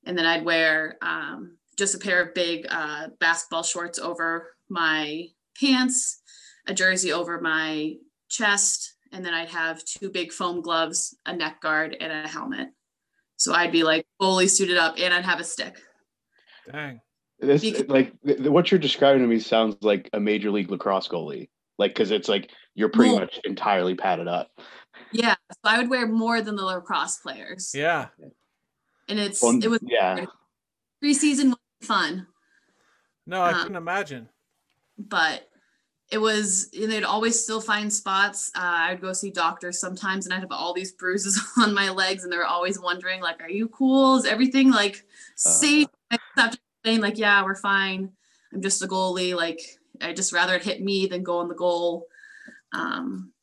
[0.06, 5.26] and then I'd wear um, just a pair of big uh, basketball shorts over my
[5.60, 6.22] pants,
[6.68, 7.94] a jersey over my
[8.30, 12.70] chest, and then I'd have two big foam gloves, a neck guard, and a helmet.
[13.38, 15.78] So I'd be like fully suited up, and I'd have a stick.
[16.72, 17.02] Dang.
[17.40, 20.72] This Bec- like th- th- what you're describing to me sounds like a major league
[20.72, 21.50] lacrosse goalie.
[21.78, 24.50] Like because it's like you're pretty Well- much entirely padded up.
[25.12, 28.08] Yeah, so I would wear more than the lacrosse players, Yeah.
[29.08, 30.26] and it's Well, it was yeah.
[31.04, 32.28] preseason was fun.
[33.26, 34.30] No, I Uh, couldn't imagine.
[34.98, 35.48] but
[36.10, 40.34] it was and they'd always still find spots uh, i'd go see doctors sometimes and
[40.34, 43.50] i'd have all these bruises on my legs and they were always wondering like are
[43.50, 45.06] you cool is everything like
[45.36, 48.14] safe I have to saying like yeah we're fine
[48.54, 49.60] i'm just a goalie like
[50.02, 52.06] i just rather it hit me than go on the goal
[52.74, 53.34] um,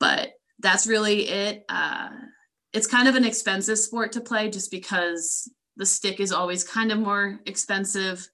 [0.00, 2.10] but that's really it uh,
[2.72, 6.92] it's kind of an expensive sport to play just because the stick is always kind
[6.92, 8.28] of more expensive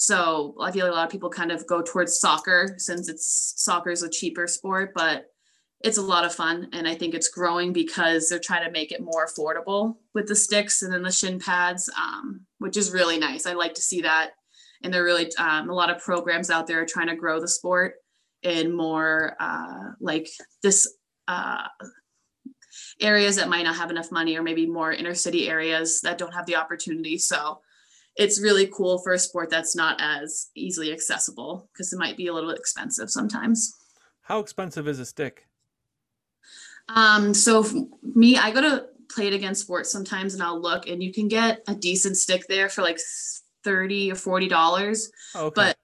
[0.00, 3.52] so I feel like a lot of people kind of go towards soccer since it's
[3.58, 5.26] soccer is a cheaper sport, but
[5.84, 6.70] it's a lot of fun.
[6.72, 10.34] And I think it's growing because they're trying to make it more affordable with the
[10.34, 13.44] sticks and then the shin pads, um, which is really nice.
[13.44, 14.30] I like to see that.
[14.82, 17.46] And they're really um, a lot of programs out there are trying to grow the
[17.46, 17.96] sport
[18.42, 20.30] in more uh, like
[20.62, 20.96] this
[21.30, 21.68] uh,
[23.00, 26.34] areas that might not have enough money or maybe more inner city areas that don't
[26.34, 27.18] have the opportunity.
[27.18, 27.60] So
[28.16, 32.26] it's really cool for a sport that's not as easily accessible because it might be
[32.26, 33.76] a little expensive sometimes.
[34.22, 35.46] How expensive is a stick?
[36.88, 37.64] Um, so
[38.02, 41.28] me, I go to Play It Again Sports sometimes and I'll look and you can
[41.28, 42.98] get a decent stick there for like
[43.64, 45.10] 30 or 40 dollars.
[45.34, 45.54] Oh, okay.
[45.54, 45.76] But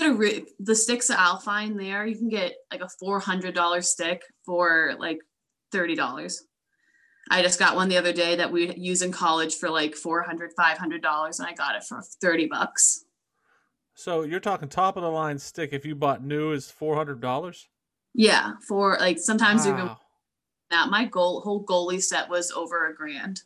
[0.00, 3.82] a the sticks that I'll find there, you can get like a four hundred dollar
[3.82, 5.18] stick for like
[5.70, 6.44] thirty dollars.
[7.30, 10.50] I just got one the other day that we use in college for like 400
[10.56, 13.04] 500 dollars and I got it for 30 bucks.
[13.94, 17.20] so you're talking top of the line stick if you bought new is four hundred
[17.20, 17.68] dollars?
[18.14, 20.00] Yeah, for like sometimes even Wow.
[20.70, 23.42] that my goal whole goalie set was over a grand.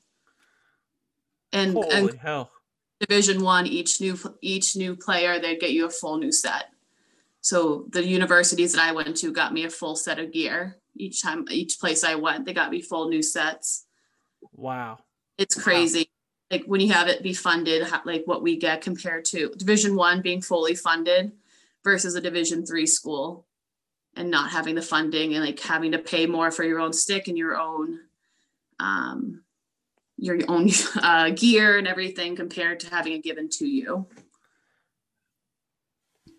[1.53, 2.51] And, Holy and hell.
[3.01, 6.66] Division one each new each new player they'd get you a full new set
[7.40, 11.22] so the universities that i went to got me a full set of gear each
[11.22, 13.86] time each place i went they got me full new sets
[14.53, 14.99] Wow.
[15.38, 15.62] it's Wow.
[15.62, 16.11] crazy
[16.51, 20.22] like when you have it be funded like what we get compared to division one
[20.22, 21.32] being fully funded
[21.84, 23.47] versus a division three school
[24.14, 27.28] and not having the funding and like having to pay more for your own stick
[27.28, 28.01] and your own
[28.80, 29.42] um
[30.18, 30.68] your own
[31.02, 34.06] uh, gear and everything compared to having it given to you.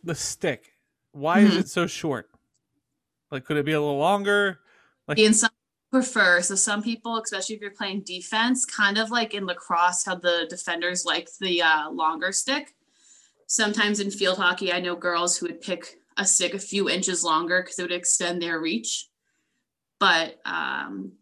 [0.03, 0.73] The stick.
[1.11, 1.59] Why is Mhm.
[1.59, 2.29] it so short?
[3.31, 4.59] Like, could it be a little longer?
[5.07, 5.49] Like, And some
[5.91, 10.15] prefer so some people, especially if you're playing defense, kind of like in lacrosse, how
[10.15, 12.75] the defenders like the uh, longer stick.
[13.47, 17.23] Sometimes in field hockey, I know girls who would pick a stick a few inches
[17.23, 19.07] longer because it would extend their reach.
[19.99, 21.13] But um,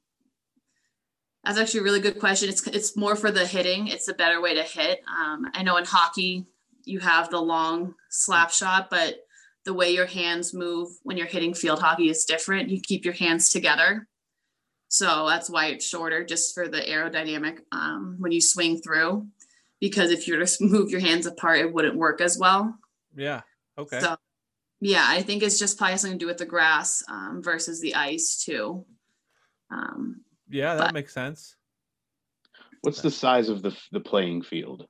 [1.45, 2.49] that's actually a really good question.
[2.49, 3.87] It's it's more for the hitting.
[3.87, 5.01] It's a better way to hit.
[5.07, 6.47] Um, I know in hockey
[6.83, 9.17] you have the long slap shot, but
[9.63, 12.69] the way your hands move when you're hitting field hockey is different.
[12.69, 14.07] You keep your hands together.
[14.87, 19.27] So that's why it's shorter, just for the aerodynamic um, when you swing through.
[19.79, 22.77] Because if you just move your hands apart, it wouldn't work as well.
[23.15, 23.41] yeah.
[23.77, 23.99] Okay.
[23.99, 24.15] So,
[24.79, 27.95] yeah, I think it's just probably something to do with the grass um, versus the
[27.95, 28.85] ice too.
[29.69, 31.55] Um, yeah, that but- makes sense.
[32.81, 34.87] What's the size of the the playing field?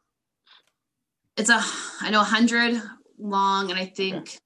[1.38, 1.60] it's a,
[2.02, 2.82] I know, hundred
[3.18, 4.38] long, and I think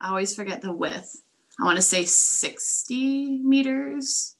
[0.00, 1.22] I always forget the width.
[1.60, 4.36] I want to say sixty meters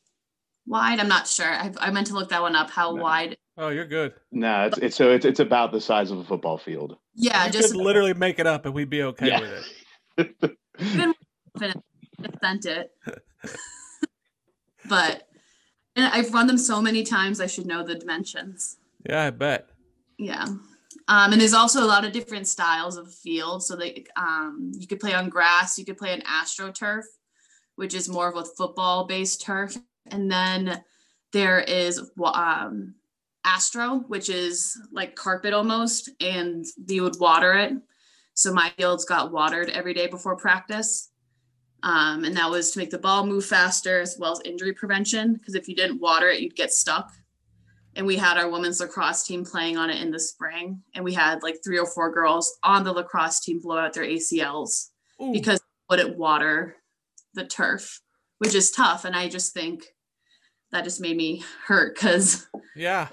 [0.66, 0.99] wide.
[1.01, 1.47] I'm not sure.
[1.47, 2.70] I, I meant to look that one up.
[2.70, 3.03] How No.
[3.03, 3.37] wide?
[3.57, 4.14] Oh, you're good.
[4.33, 6.97] No, it's it's so it's it's about the size of a football field.
[7.14, 9.41] Yeah, you just could literally make it up and we'd be okay Yeah.
[10.18, 10.57] with it.
[12.43, 12.91] sent it.
[14.89, 15.29] but
[15.97, 18.77] and I've run them so many times, I should know the dimensions.
[19.09, 19.71] Yeah, I bet.
[20.19, 20.45] Yeah.
[21.09, 23.63] Um, and there's also a lot of different styles of field.
[23.63, 27.05] So they, um, you could play on grass, you could play on astroturf,
[27.77, 29.77] which is more of a football based turf.
[30.07, 30.83] And then
[31.33, 32.95] there is um,
[33.45, 37.73] astro, which is like carpet almost, and you would water it.
[38.35, 41.11] So my fields got watered every day before practice.
[41.87, 45.34] Um, and that was to make the ball move faster as well as injury prevention.
[45.34, 47.11] Because if you didn't water it, you'd get stuck
[47.97, 51.14] and we had our women's lacrosse team playing on it in the spring and we
[51.14, 55.32] had like three or four girls on the lacrosse team blow out their acls Ooh,
[55.32, 56.76] because wouldn't water
[57.34, 58.01] the turf
[58.39, 59.84] which is tough and i just think
[60.72, 63.09] that just made me hurt because yeah.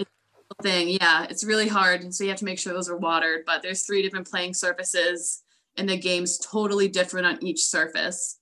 [0.61, 3.43] thing yeah it's really hard And so you have to make sure those are watered
[3.45, 5.43] but there's three different playing surfaces
[5.77, 8.39] and the game's totally different on each surface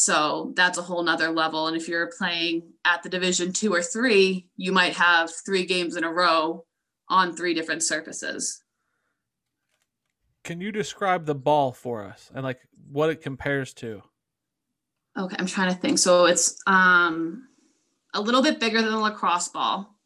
[0.00, 1.66] so that's a whole nother level.
[1.66, 5.94] And if you're playing at the division two or three you might have three games
[5.94, 6.64] in a row
[7.10, 8.62] on three different surfaces.
[10.42, 14.02] Can you describe the ball for us and like what it compares to?
[15.18, 15.98] okay i'm trying to think.
[15.98, 17.46] So it's um
[18.14, 19.98] a little bit bigger than a lacrosse ball.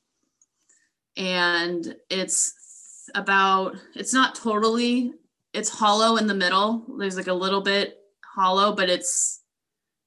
[1.16, 5.12] And it's about it's not totally
[5.53, 6.84] it's hollow in the middle.
[6.99, 9.42] There's like a little bit hollow but it's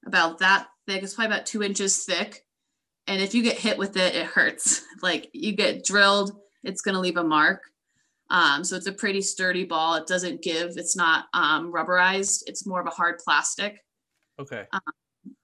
[0.08, 2.44] about that thick it's probably about two inches thick
[3.08, 6.32] and if you get hit with it it hurts like you get drilled
[6.64, 7.62] it's going to leave a mark
[8.30, 12.66] um, so it's a pretty sturdy ball it doesn't give it's not um, rubberized it's
[12.66, 13.84] more of a hard plastic
[14.40, 14.66] Okay.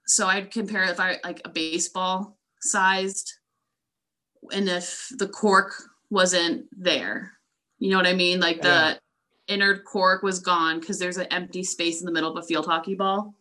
[0.06, 3.32] so I'd compare if I like a baseball sized,
[4.52, 5.72] and if the cork
[6.10, 7.32] wasn't there,
[7.78, 8.38] you know what I mean?
[8.40, 8.94] Like the Yeah.
[9.48, 12.66] inner cork was gone because there's an empty space in the middle of a field
[12.66, 13.34] hockey ball.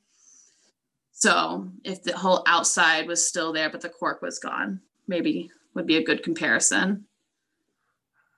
[1.24, 5.88] So if the whole outside was still there, but the cork was gone, maybe would
[5.88, 7.06] be a good comparison.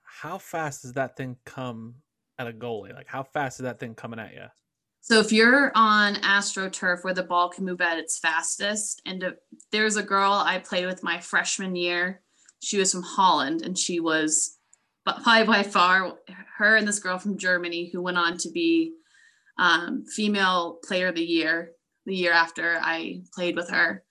[0.04, 1.96] How fast does that thing come
[2.38, 2.94] at a goalie?
[2.94, 4.46] Like how fast is that thing coming at you?
[5.02, 9.34] So if you're on AstroTurf where the ball can move at its fastest, and
[9.72, 12.22] there's a girl I played with my freshman year.
[12.62, 14.60] She was from Holland, and she was
[15.08, 16.20] probably by far
[16.60, 18.94] her and this girl from Germany who went on to be
[19.58, 21.72] um, female player of the year
[22.06, 24.04] the year after I played with her.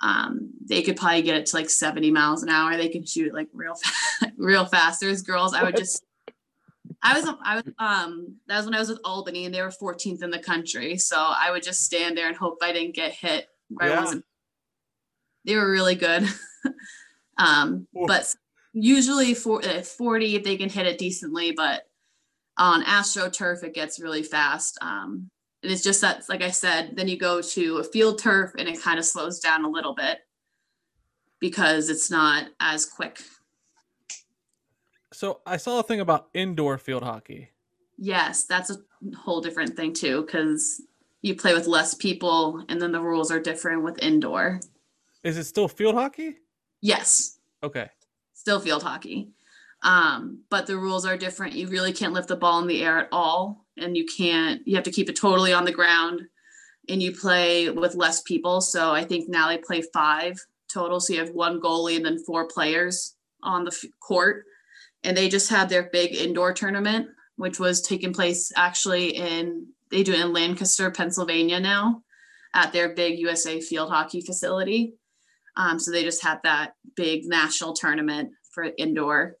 [0.00, 2.76] Um, they could probably get it to like 70 miles an hour.
[2.76, 5.00] They can shoot like real fast, real fast.
[5.00, 6.04] There's girls I would just
[7.04, 9.70] I was I was um that was when I was with Albany and they were
[9.70, 10.96] 14th in the country.
[10.96, 13.98] So I would just stand there and hope I didn't get hit where Yeah.
[13.98, 14.24] I wasn't.
[15.44, 16.26] They were really good.
[17.38, 18.34] um but
[18.72, 21.82] usually for uh, 40 if they can hit it decently, but
[22.56, 24.78] on AstroTurf it gets really fast.
[24.80, 25.30] Um
[25.64, 28.68] and it's just that like I said, then you go to a field turf and
[28.68, 30.18] it kind of slows down a little bit
[31.40, 33.18] because it's not as quick.
[35.12, 37.50] So I saw a thing about indoor field hockey.
[37.96, 38.76] Yes, that's a
[39.16, 40.82] whole different thing too, because
[41.22, 44.60] you play with less people and then the rules are different with indoor.
[45.22, 46.36] Is it still field hockey?
[46.80, 47.88] Yes, Okay.
[48.34, 49.30] still field hockey.
[49.82, 51.54] Um, but the rules are different.
[51.54, 53.63] You really can't lift the ball in the air at all.
[53.76, 56.22] And you can't, you have to keep it totally on the ground.
[56.88, 58.60] and you play with less people.
[58.60, 60.36] So I think now they play five
[60.72, 61.00] total.
[61.00, 64.44] So you have one goalie and then four players on the court.
[65.02, 70.02] And they just had their big indoor tournament, which was taking place actually in, they
[70.02, 72.02] do it in Lancaster, Pennsylvania now
[72.54, 74.94] at their big USA field hockey facility.
[75.56, 79.36] Um, so they just had that big national tournament for indoor.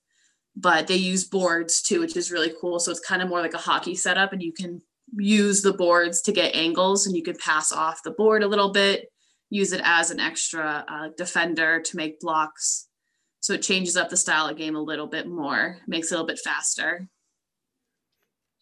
[0.56, 2.78] But they use boards too, which is really cool.
[2.78, 4.80] So it's kind of more like a hockey setup, and you can
[5.16, 8.72] use the boards to get angles and you can pass off the board a little
[8.72, 9.10] bit,
[9.50, 12.88] use it as an extra uh, defender to make blocks.
[13.40, 16.16] So it changes up the style of game a little bit more, makes it a
[16.16, 17.08] little bit faster.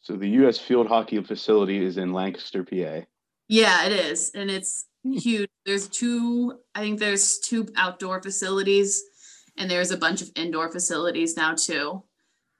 [0.00, 0.58] So the U.S.
[0.58, 3.06] field hockey facility is in Lancaster, PA.
[3.48, 4.32] Yeah, it is.
[4.34, 5.48] And it's huge.
[5.64, 9.00] There's two, I think there's two outdoor facilities
[9.56, 12.02] and there's a bunch of indoor facilities now too.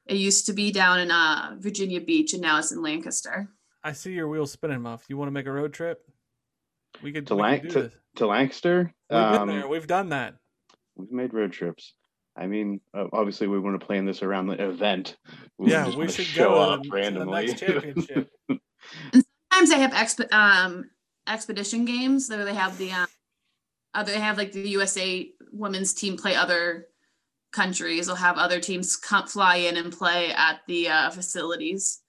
[0.06, 3.48] It used to be down in uh, Virginia Beach and now it's in Lancaster.
[3.84, 5.04] I see your wheels spinning, Muff.
[5.08, 6.00] You want to make a road trip?
[7.02, 7.94] We could, To we Lan- could do this.
[8.16, 9.68] To Lancaster, We've um, been there.
[9.68, 10.34] We've done that.
[10.96, 11.94] we've made road trips.
[12.36, 15.16] I mean, uh, obviously, we want to plan this around the event.
[15.58, 17.46] We Yeah, we should show go up to the randomly.
[17.46, 18.30] next championship.
[19.12, 20.90] Sometimes they have exp- um,
[21.26, 22.28] expedition games.
[22.28, 23.06] There they have the um,
[23.94, 26.88] other they have like the USA women's team play other
[27.52, 28.06] countries.
[28.06, 32.00] They'll have other teams come fly in and play at the uh, facilities.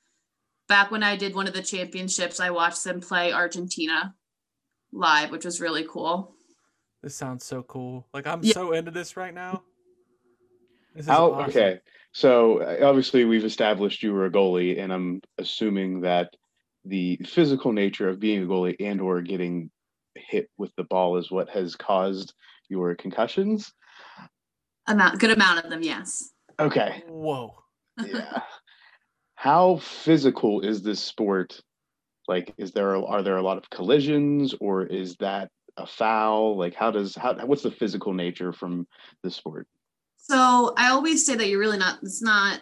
[0.68, 4.16] Back when I did one of the championships, I watched them play Argentina
[4.92, 6.34] live, which was really cool.
[7.02, 8.08] This sounds so cool.
[8.14, 8.54] Like I'm Yeah.
[8.54, 9.64] so into this right now.
[10.96, 11.50] This is How awesome.
[11.50, 11.80] okay?
[12.14, 16.34] So uh, obviously, we've established you were a goalie, and I'm assuming that
[16.86, 19.72] the physical nature of being a goalie and/or getting
[20.16, 22.34] hit with the ball is what has caused
[22.74, 23.72] your concussions.
[24.88, 26.32] Amount, good amount of them, yes.
[26.60, 27.04] Okay.
[27.08, 27.54] Whoa.
[28.06, 28.42] yeah.
[29.36, 31.62] How physical is this sport?
[32.28, 36.58] Like, is there are there a lot of collisions, or is that a foul?
[36.58, 38.88] Like, how does how what's the physical nature from
[39.24, 39.68] the sport?
[40.18, 42.62] So I always say that you're really not, it's not,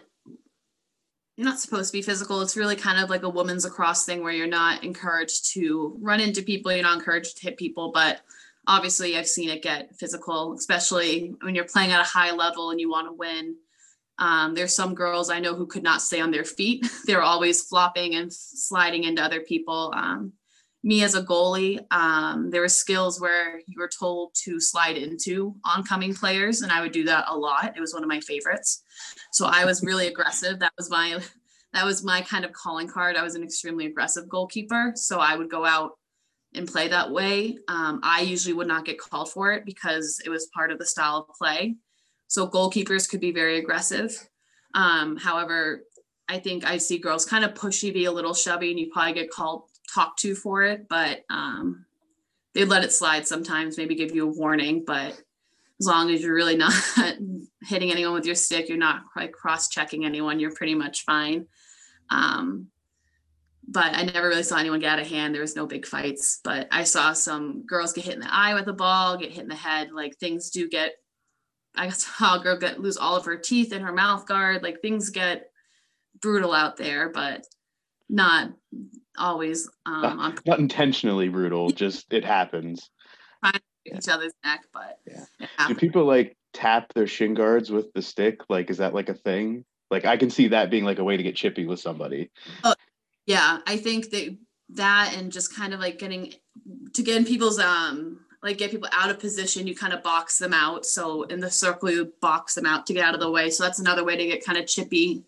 [1.36, 2.40] you're not supposed to be physical.
[2.40, 6.18] It's really kind of like a woman's lacrosse thing where you're not encouraged to run
[6.18, 7.92] into people, you're not encouraged to hit people.
[7.92, 8.20] But
[8.66, 12.80] obviously, I've seen it get physical, especially when you're playing at a high level and
[12.80, 13.56] you want to win.
[14.18, 16.86] Um, there's some girls I know who could not stay on their feet.
[17.06, 19.92] They're always flopping and sliding into other people.
[19.96, 20.32] Um,
[20.84, 25.54] me as a goalie, um, there were skills where you were told to slide into
[25.64, 27.76] oncoming players, and I would do that a lot.
[27.76, 28.82] It was one of my favorites.
[29.32, 30.58] So I was really aggressive.
[30.58, 31.20] That was my
[31.72, 33.16] that was my kind of calling card.
[33.16, 35.92] I was an extremely aggressive goalkeeper, so I would go out
[36.54, 37.58] and play that way.
[37.68, 40.86] Um, I usually would not get called for it because it was part of the
[40.86, 41.76] style of play.
[42.28, 44.16] So goalkeepers could be very aggressive.
[44.74, 45.82] Um, however,
[46.28, 49.14] I think I see girls kind of pushy, be a little shovey, and you probably
[49.14, 50.88] get called talked to for it.
[50.88, 51.84] But um,
[52.54, 54.84] they let it slide sometimes, maybe give you a warning.
[54.86, 55.20] But
[55.80, 56.72] as long as you're really not
[57.62, 61.46] hitting anyone with your stick, you're not like cross checking anyone, you're pretty much fine.
[62.10, 62.68] Um,
[63.68, 65.34] but I never really saw anyone get out of hand.
[65.34, 68.54] There was no big fights, but I saw some girls get hit in the eye
[68.54, 69.92] with a ball, get hit in the head.
[69.92, 70.92] Like things do get.
[71.74, 74.62] I saw a girl get lose all of her teeth in her mouth guard.
[74.62, 75.50] Like things get
[76.20, 77.46] brutal out there, but
[78.08, 78.50] not
[79.16, 82.90] always um, on Not intentionally brutal, just it happens.
[83.86, 84.60] each other's neck.
[84.72, 85.24] But Yeah.
[85.68, 88.40] Do people like tap their shin guards with the stick?
[88.48, 89.64] Like, is that like a thing?
[89.90, 92.30] Like, I can see that being like a way to get chippy with somebody.
[93.26, 94.36] Yeah i think that
[94.76, 96.32] that and just kind of like getting
[96.92, 100.38] to get in people's um like get people out of position you kind of box
[100.38, 100.84] them out.
[100.84, 103.50] So in the circle you box them out to get out of the way.
[103.50, 105.24] So that's another way to get kind of chippy.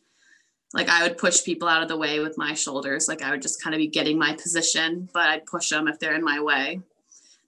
[0.72, 3.08] Like i would push people out of the way with my shoulders.
[3.08, 5.98] Like i would just kind of be getting my position but i'd push them if
[5.98, 6.80] they're in my way.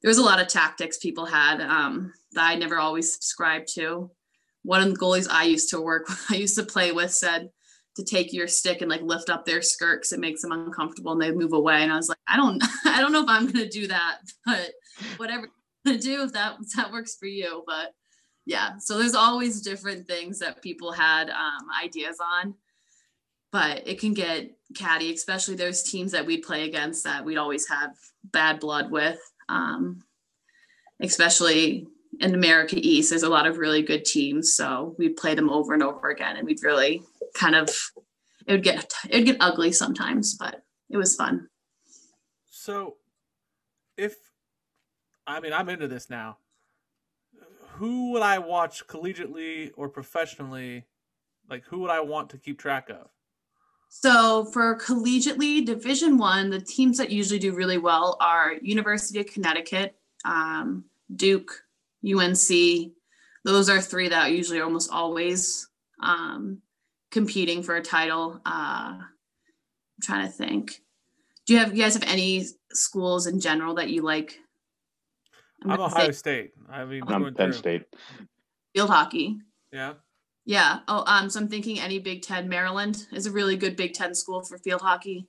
[0.03, 4.11] There was a lot of tactics people had um, that i never always subscribed to.
[4.62, 7.51] One of the goalies i used to work i used to play with said
[7.97, 11.12] to take your stick and like lift up their skirt because it makes them uncomfortable
[11.12, 11.82] and they move away.
[11.82, 14.72] And I was like, I don't, I don't know if I'm gonna do that, but
[15.16, 15.49] whatever
[15.86, 17.64] gonna do if that if that works for you.
[17.66, 17.92] But
[18.44, 22.55] yeah, so there's always different things that people had um, ideas on,
[23.51, 27.66] but it can get catty, especially those teams that we'd play against that we'd always
[27.68, 27.90] have
[28.24, 29.18] bad blood with.
[29.49, 30.03] Um,
[31.01, 31.86] especially
[32.20, 35.74] in America East, there's a lot of really good teams, so we'd play them over
[35.74, 37.03] and over again, and we'd really
[37.37, 37.68] kind of
[38.47, 41.49] it would get it would get ugly sometimes, but it was fun.
[42.51, 42.97] So,
[43.97, 44.16] if
[45.26, 46.39] I mean, I'm into this now.
[47.74, 50.84] Who would I watch collegiately or professionally?
[51.51, 53.09] Like, who would I want to keep track of?
[53.89, 59.26] So for collegiately Division One, the teams that usually do really well are University of
[59.26, 60.84] Connecticut, um,
[61.14, 61.53] Duke,
[62.05, 62.93] UNC.
[63.45, 65.68] Those are three that usually almost always
[66.03, 66.61] um,
[67.17, 68.39] competing for a title.
[68.45, 70.83] Uh, I'm trying to think.
[71.47, 74.39] Do you have you guys have any schools in general that you like?
[75.62, 76.51] I'm, gonna Ohio say State.
[76.71, 77.53] I mean, I'm Penn through.
[77.55, 77.85] State.
[78.75, 79.39] field hockey.
[79.73, 79.95] Yeah.
[80.45, 80.81] Yeah.
[80.89, 82.51] Oh, um, so I'm thinking any Big Ten.
[82.51, 85.27] Maryland is a really good Big Ten school for field hockey.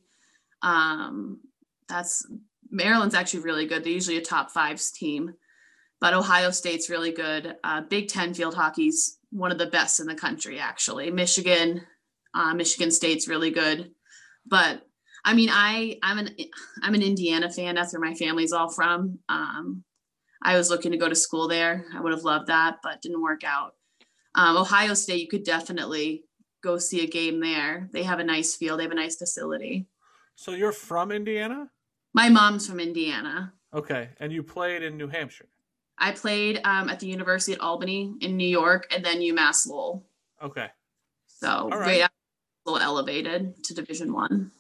[0.64, 1.40] Um,
[1.88, 2.28] that's
[2.70, 3.86] Maryland's actually really good.
[3.86, 5.36] They're usually a top fives team,
[6.02, 7.56] but Ohio State's really good.
[7.64, 11.12] Uh, Big Ten field hockey's one of the best in the country, actually.
[11.12, 11.86] Michigan,
[12.34, 13.92] uh, Michigan State's really good,
[14.46, 14.82] but
[15.24, 16.36] I mean, I I'm an
[16.82, 17.76] I'm an Indiana fan.
[17.76, 19.20] That's where my family's all from.
[19.28, 19.84] Um,
[20.42, 21.86] I was looking to go to school there.
[21.94, 23.74] I would have loved that, but didn't work out.
[24.36, 26.24] Um, Ohio State, you could definitely
[26.64, 27.90] go see a game there.
[27.92, 28.80] They have a nice field.
[28.80, 29.88] They have a nice facility.
[30.36, 31.70] So you're from Indiana?
[32.14, 33.54] My mom's from Indiana.
[33.74, 34.10] Okay.
[34.20, 35.50] And you played in New Hampshire.
[36.00, 40.06] I played um, at the University at Albany in New York, and then UMass Lowell.
[40.44, 40.68] Okay.
[41.28, 41.80] So All right.
[41.80, 42.10] right a
[42.70, 44.52] little elevated to Division One.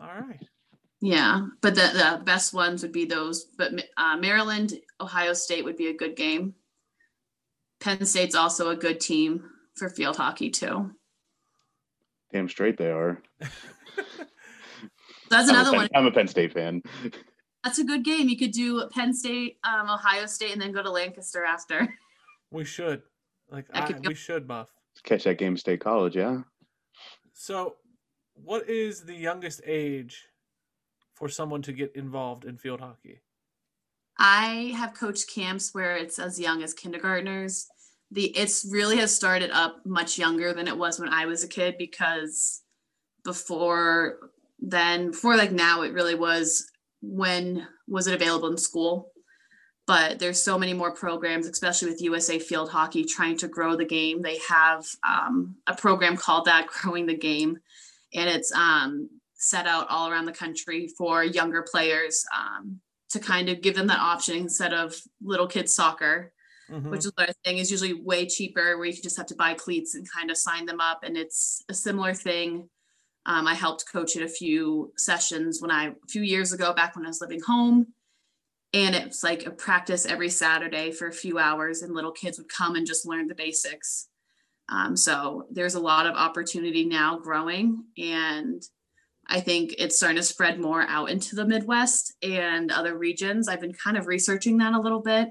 [0.00, 0.40] All right.
[1.00, 3.44] Yeah, but the the best ones would be those.
[3.58, 6.54] But uh, Maryland, Ohio State would be a good game.
[7.80, 9.42] Penn State's also a good team
[9.74, 10.92] for field hockey too.
[12.32, 13.20] Damn straight they are.
[15.28, 15.88] That's I'm a another Penn- one.
[15.94, 16.82] I'm a Penn State fan.
[17.64, 18.28] That's a good game.
[18.28, 21.88] You could do Penn State, um, Ohio State, and then go to Lancaster after.
[22.50, 23.02] We should.
[23.50, 24.68] Like I I, go- we should buff
[25.04, 26.16] Catch that game, State College.
[26.16, 26.42] Yeah.
[27.32, 27.76] So
[28.34, 30.26] what is the youngest age
[31.14, 33.20] for someone to get involved in field hockey?
[34.18, 37.66] I have coached camps where it's as young as kindergartners.
[38.10, 41.48] The it's really has started up much younger than it was when I was a
[41.48, 42.62] kid because
[43.24, 44.18] before
[44.60, 46.70] then, before like now, it really was
[47.02, 49.10] when was it available in school?
[49.86, 53.84] But there's so many more programs, especially with USA Field Hockey, trying to grow the
[53.84, 54.22] game.
[54.22, 57.58] They have um, a program called that, Growing the Game,
[58.14, 62.80] and it's um, set out all around the country for younger players um,
[63.10, 66.32] to kind of give them that option instead of little kids soccer,
[66.70, 66.90] Mhm.
[66.90, 69.34] which is what I think is usually way cheaper, where you can just have to
[69.34, 71.02] buy cleats and kind of sign them up.
[71.02, 72.70] And it's a similar thing.
[73.26, 76.96] Um, I helped coach at a few sessions when I a few years ago, back
[76.96, 77.86] when I was living home.
[78.74, 82.48] And it's like a practice every Saturday for a few hours, and little kids would
[82.48, 84.08] come and just learn the basics.
[84.68, 88.62] Um, so there's a lot of opportunity now growing, and
[89.28, 93.46] I think it's starting to spread more out into the Midwest and other regions.
[93.46, 95.28] I've been kind of researching that a little bit.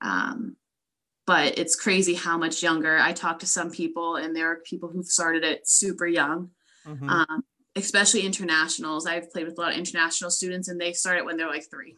[0.00, 0.56] Um,
[1.26, 2.98] but it's crazy how much younger.
[2.98, 6.50] I talked to some people, and there are people who've started it super young,
[6.88, 7.08] Mhm.
[7.10, 7.44] um,
[7.76, 9.06] especially internationals.
[9.06, 11.68] I've played with a lot of international students, and they start it when they're like
[11.70, 11.96] three.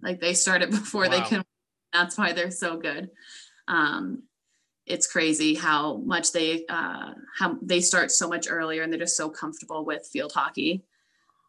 [0.00, 1.44] Like they start it before they can.
[1.92, 3.10] That's why they're so good.
[3.68, 4.24] Um,
[4.86, 9.16] it's crazy how much they uh, how they start so much earlier, and they're just
[9.16, 10.84] so comfortable with field hockey.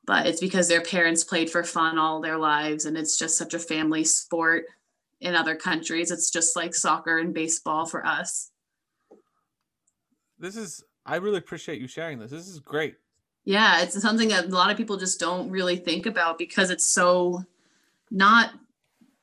[0.05, 3.53] But it's because their parents played for fun all their lives, and it's just such
[3.53, 4.65] a family sport.
[5.21, 8.51] In other countries, it's just like soccer and baseball for us.
[10.37, 12.31] This is I really appreciate you sharing this.
[12.31, 12.95] This is great.
[13.45, 16.85] Yeah, it's something that a lot of people just don't really think about because it's
[16.85, 17.43] so
[18.09, 18.51] not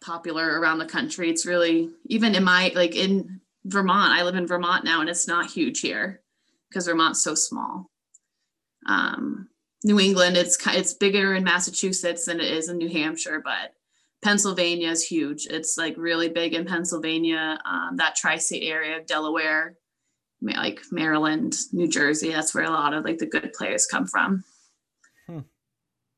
[0.01, 1.31] popular around the country.
[1.31, 4.13] It's really even in my like in Vermont.
[4.13, 6.21] I live in Vermont now, and it's not huge here
[6.69, 7.91] because Vermont's so small.
[8.87, 9.49] Um,
[9.85, 13.75] New England, it's it's bigger in Massachusetts than it is in New Hampshire, but
[14.23, 15.47] Pennsylvania is huge.
[15.47, 19.77] It's like really big in Pennsylvania, um, that tri-state area, of Delaware,
[20.43, 22.31] like Maryland, New Jersey.
[22.33, 24.45] That's where a lot of like the good players come from.
[25.27, 25.41] Hmm.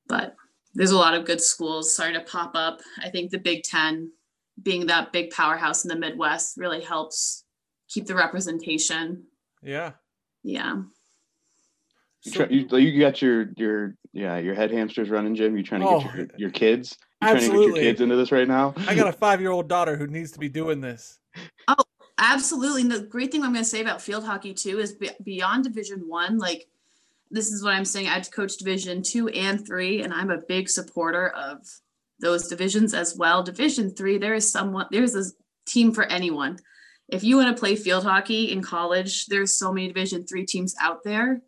[0.08, 0.36] But
[0.74, 2.80] there's a lot of good schools starting to pop up.
[3.02, 4.10] I think the Big Ten,
[4.62, 7.44] being that big powerhouse in the Midwest, really helps
[7.88, 9.24] keep the representation.
[9.62, 9.92] Yeah.
[10.42, 10.82] Yeah.
[12.24, 15.56] You, So- try, you, you got your your yeah your head hamsters running, Jim.
[15.56, 16.96] You trying to Oh, get your, your kids?
[17.20, 17.80] You trying to get absolutely.
[17.82, 18.74] your kids into this right now?
[18.86, 21.18] I got a five year old daughter who needs to be doing this.
[22.22, 22.82] Absolutely.
[22.82, 25.64] And the great thing I'm going to say about field hockey too is be- beyond
[25.64, 26.38] Division One.
[26.38, 26.68] Like,
[27.32, 28.08] this is what I'm saying.
[28.08, 31.66] I've coached Division Two and Three, and I'm a big supporter of
[32.20, 33.42] those divisions as well.
[33.42, 35.24] Division Three, there is someone, there's a
[35.66, 36.58] team for anyone.
[37.08, 40.76] If you want to play field hockey in college, there's so many Division Three teams
[40.80, 41.42] out there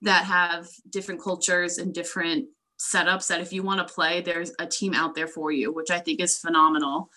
[0.00, 2.46] that have different cultures and different
[2.80, 3.26] setups.
[3.26, 5.98] That if you want to play, there's a team out there for you, which I
[5.98, 7.10] think is phenomenal.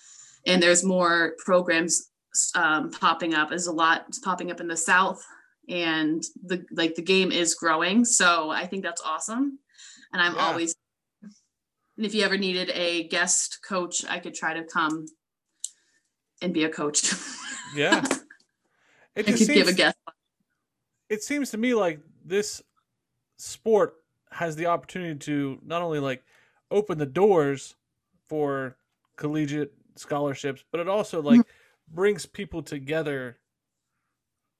[0.45, 2.09] And there's more programs
[2.55, 3.51] um, popping up.
[3.51, 5.23] is a lot popping up in the South
[5.69, 8.05] and the like the game is growing.
[8.05, 9.59] So I think that's awesome.
[10.13, 10.47] And I'm Yeah.
[10.47, 10.75] always
[11.97, 15.05] and if you ever needed a guest coach, I could try to come
[16.41, 17.13] and be a coach.
[17.75, 18.01] Yeah.
[19.13, 19.97] It could give a guest.
[21.09, 22.61] it seems to me like this
[23.37, 23.95] sport
[24.31, 26.23] has the opportunity to not only like
[26.71, 27.75] open the doors
[28.29, 28.77] for
[29.17, 31.41] collegiate scholarships, but it also like
[31.87, 33.37] brings people together.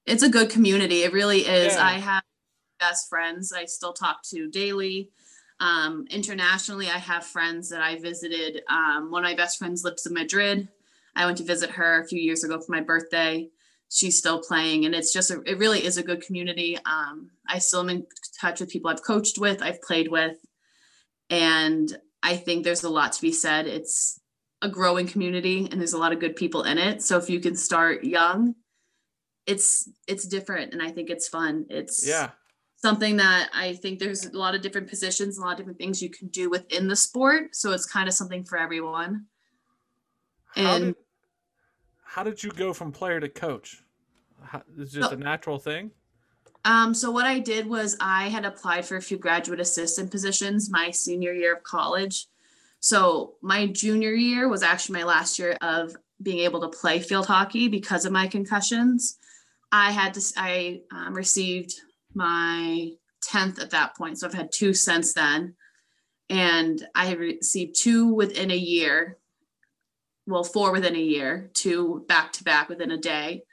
[0.05, 1.03] It's a good community.
[1.03, 1.75] It really is.
[1.75, 1.85] Yeah.
[1.85, 2.23] I have
[2.79, 5.09] best friends I still talk to daily.
[5.59, 8.61] Um, internationally, I have friends that I visited.
[8.69, 10.69] Um, one of my best friends lives in Madrid.
[11.15, 13.49] I went to visit her a few years ago for my birthday.
[13.89, 16.77] She's still playing, and it's just a, it really is a good community.
[16.85, 18.05] Um, I still am in
[18.39, 20.37] touch with people I've coached with, I've played with,
[21.29, 23.65] and I think there's a lot to be said.
[23.65, 24.19] It's
[24.61, 27.01] a growing community, and there's a lot of good people in it.
[27.03, 28.55] So if you can start young,
[29.45, 31.65] it's it's different, and I think it's fun.
[31.69, 32.31] It's Yeah.
[32.75, 36.01] something that I think there's a lot of different positions, a lot of different things
[36.01, 37.55] you can do within the sport.
[37.55, 39.27] So it's kind of something for everyone.
[40.55, 40.95] How And- did
[42.03, 43.83] how did you go from player to coach?
[44.41, 45.91] How, is it just So- a natural thing?
[46.65, 50.69] Um, so what I did was I had applied for a few graduate assistant positions
[50.69, 52.27] my senior year of college.
[52.79, 57.25] So my junior year was actually my last year of being able to play field
[57.25, 59.17] hockey because of my concussions.
[59.71, 61.73] I had to, I um, received
[62.13, 62.91] my
[63.29, 64.19] 10th at that point.
[64.19, 65.55] So I've had two since then.
[66.29, 69.17] And I have received two within a year.
[70.25, 73.43] Well, four within a year, two back to back within a day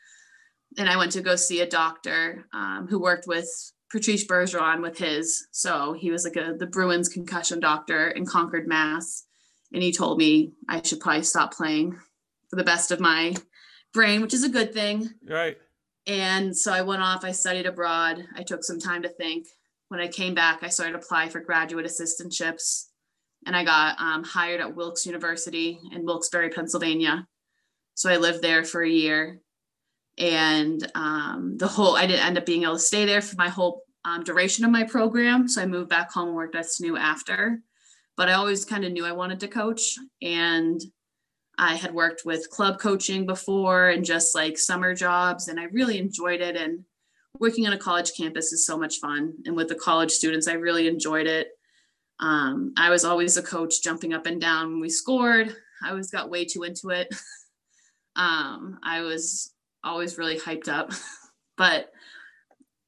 [0.79, 3.49] and I went to go see a doctor um, who worked with
[3.95, 5.47] Patrice Bergeron with his.
[5.53, 9.25] So he was like a the Bruins concussion doctor in Concord, Mass.
[9.73, 11.97] And he told me I should probably stop playing
[12.51, 13.37] for the best of my
[13.93, 15.11] brain, which is a good thing.
[15.25, 15.57] Right.
[16.09, 18.27] And so I went off, I studied abroad.
[18.35, 19.47] I took some time to think.
[19.89, 22.87] When I came back, I started to apply for graduate assistantships.
[23.47, 27.29] And I got um, hired at Wilkes University in Wilkes-Barre, Pennsylvania.
[27.95, 29.39] So I lived there for a year.
[30.19, 33.49] And um, the whole, I didn't end up being able to stay there for my
[33.49, 35.49] whole um, duration of my program.
[35.49, 37.61] So I moved back home and worked at SNU after.
[38.17, 39.97] But I always kind of knew I wanted to coach.
[40.23, 40.81] And
[41.59, 45.99] I had worked with club coaching before and just like summer jobs, and I really
[45.99, 46.57] enjoyed it.
[46.57, 46.85] And
[47.39, 49.35] working on a college campus is so much fun.
[49.47, 51.49] And with the college students, I really enjoyed it.
[52.21, 55.55] Um, I was always a coach jumping up and down when we scored.
[55.85, 57.09] I always got way too into it.
[58.17, 59.53] um, I was
[59.83, 60.93] always really hyped up,
[61.57, 61.91] but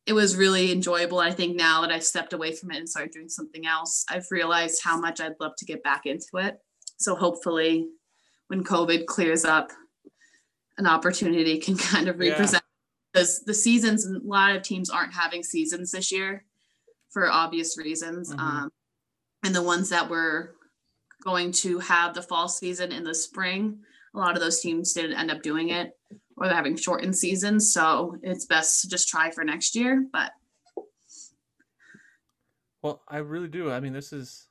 [0.07, 1.19] it was really enjoyable.
[1.19, 4.27] I think now that I've stepped away from it and started doing something else, I've
[4.31, 6.59] realized how much I'd love to get back into it.
[6.97, 7.89] So hopefully,
[8.47, 9.73] when COVID clears up,
[10.79, 12.31] an opportunity can kind of Yeah.
[12.33, 12.63] represent
[13.13, 16.45] because the seasons, a lot of teams aren't having seasons this year
[17.11, 18.33] for obvious reasons.
[18.33, 18.39] Mhm.
[18.39, 18.73] Um,
[19.43, 20.55] and the ones that were
[21.25, 23.81] going to have the fall season in the spring,
[24.15, 25.96] a lot of those teams didn't end up doing it
[26.37, 27.73] or they're having shortened seasons.
[27.73, 30.07] So it's best to just try for next year.
[30.13, 30.33] But
[32.83, 33.71] Well, I really do.
[33.71, 34.49] I mean, this is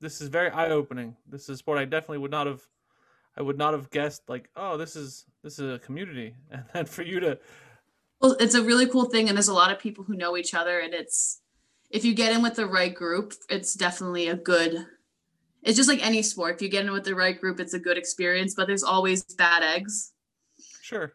[0.00, 1.16] this is very eye opening.
[1.26, 2.62] This is a sport I definitely would not have
[3.36, 6.34] I would not have guessed like, oh, this is this is a community.
[6.50, 7.38] And then for you to
[8.20, 9.28] well, it's a really cool thing.
[9.28, 10.80] And there's a lot of people who know each other.
[10.80, 11.40] And it's,
[11.90, 14.86] if you get in with the right group, it's definitely a good,
[15.62, 16.56] it's just like any sport.
[16.56, 19.22] If you get in with the right group, it's a good experience, but there's always
[19.34, 20.12] bad eggs.
[20.86, 21.12] Sure.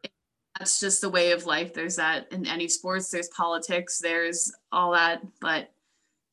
[0.59, 1.73] that's just the way of life.
[1.73, 5.21] There's that in any sports, there's politics, there's all that.
[5.39, 5.71] But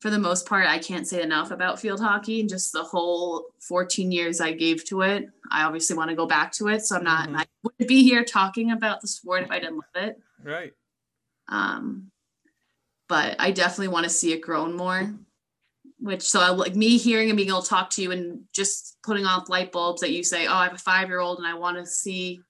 [0.01, 3.45] for the most part, I can't say enough about field hockey and just the whole
[3.59, 5.29] 14 years I gave to it.
[5.51, 6.85] I obviously want to go back to it.
[6.85, 7.37] So I'm not, Mhm.
[7.37, 10.21] I wouldn't be here talking about the sport if I didn't love it.
[10.43, 10.73] Right.
[11.49, 12.11] Um,
[13.07, 15.13] but I definitely want to see it grown more.
[15.99, 18.97] Which so I like me hearing and being able to talk to you and just
[19.03, 21.47] putting off light bulbs that you say, oh, I have a five year old and
[21.47, 22.41] I want to see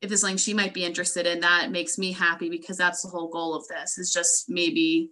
[0.00, 1.40] if there's something she might be interested in.
[1.40, 3.98] That makes me happy because that's the whole goal of this.
[3.98, 5.10] Is just maybe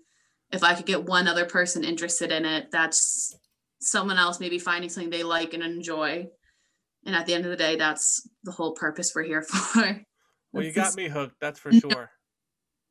[0.53, 3.37] if I could get one other person interested in it, that's
[3.81, 6.29] someone else maybe finding something they like and enjoy.
[7.05, 10.01] And at the end of the day, that's the whole purpose we're here for.
[10.53, 12.11] Well, you got me hooked, that's for sure.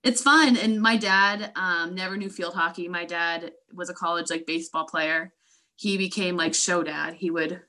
[0.04, 4.30] it's fun and my dad um, never knew field hockey my dad was a college
[4.30, 5.34] like baseball player
[5.76, 7.60] he became like show dad he would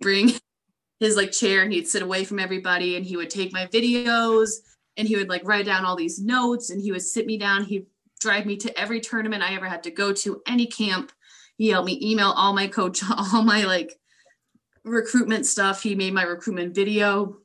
[0.00, 0.30] bring
[1.02, 4.50] his like chair and he'd sit away from everybody and he would take my videos
[4.96, 7.64] and he would like write down all these notes and he would sit me down
[7.64, 7.86] he'd
[8.20, 11.12] drive me to every tournament i ever had to go to any camp
[11.56, 13.02] he helped me email all my coach
[13.32, 13.98] all my like
[14.84, 17.36] recruitment stuff he made my recruitment video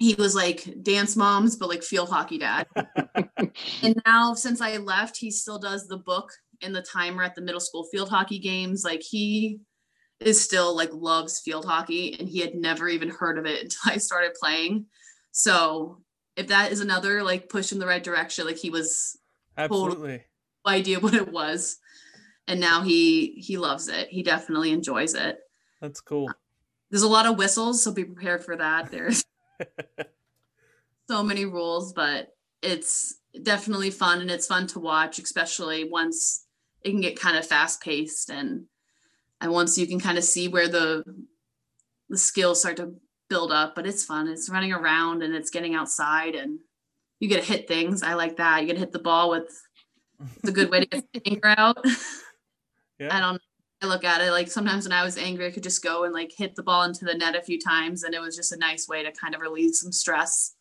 [0.00, 2.66] he was like dance moms, but like field hockey dad.
[3.82, 6.32] and now since I left, he still does the book
[6.62, 8.82] and the timer at the middle school field hockey games.
[8.82, 9.60] Like he
[10.20, 13.92] is still like loves field hockey and he had never even heard of it until
[13.92, 14.86] I started playing.
[15.32, 16.02] So
[16.36, 19.18] if that is another like push in the right direction, like he was
[19.56, 20.24] Absolutely.
[20.64, 21.78] no idea what it was.
[22.46, 24.08] And now he he loves it.
[24.08, 25.38] He definitely enjoys it.
[25.80, 26.30] That's cool.
[26.90, 28.90] There's a lot of whistles, so be prepared for that.
[28.90, 29.24] There's
[31.08, 36.46] so many rules, but it's definitely fun and it's fun to watch, especially once
[36.82, 38.64] it can get kind of fast paced and
[39.40, 41.04] and once you can kind of see where the
[42.08, 42.94] the skills start to
[43.28, 43.74] build up.
[43.74, 44.28] But it's fun.
[44.28, 46.58] It's running around and it's getting outside and
[47.20, 48.02] you get to hit things.
[48.02, 48.60] I like that.
[48.60, 49.48] You get to hit the ball with
[50.38, 51.84] it's a good way to get the anger out.
[52.98, 53.16] Yeah.
[53.16, 53.38] I don't know.
[53.80, 56.12] I look at it like sometimes when I was angry, I could just go and
[56.12, 58.58] like hit the ball into the net a few times, and it was just a
[58.58, 60.54] nice way to kind of relieve some stress.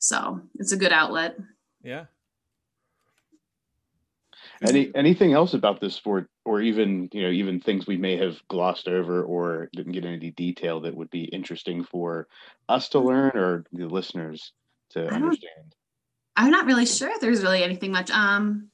[0.00, 1.38] So it's a good outlet.
[1.84, 2.06] Yeah.
[4.66, 8.36] Any anything else about this sport, or even you know even things we may have
[8.48, 12.26] glossed over or didn't get any detail that would be interesting for
[12.68, 14.52] us to learn or the listeners
[14.90, 15.74] to don't- understand?
[16.36, 18.12] I'm not really sure if there's really anything much.
[18.12, 18.70] Um,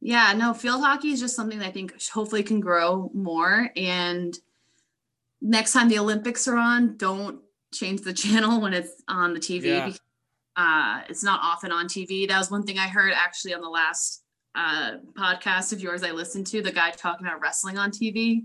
[0.00, 3.70] yeah, no, field hockey is just something that I think hopefully can grow more.
[3.76, 4.38] And
[5.40, 7.40] next time the Olympics are on, don't
[7.74, 9.64] change the channel when it's on the TV.
[9.64, 9.86] Yeah.
[9.86, 10.00] because,
[10.56, 12.26] Uh, it's not often on TV.
[12.26, 14.22] That was one thing I heard actually on the last
[14.54, 16.62] uh, podcast of yours I listened to.
[16.62, 18.44] The guy talking about wrestling on TV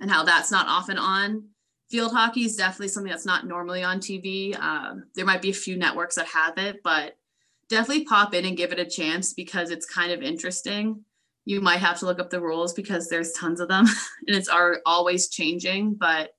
[0.00, 1.44] and how that's not often on.
[1.90, 4.56] Field hockey is definitely something that's not normally on TV.
[4.60, 7.16] Um, there might be a few networks that have it, but
[7.68, 11.04] definitely pop in and give it a chance because it's kind of interesting.
[11.46, 13.86] You might have to look up the rules because there's tons of them
[14.28, 15.94] and it's are always changing.
[15.94, 16.30] But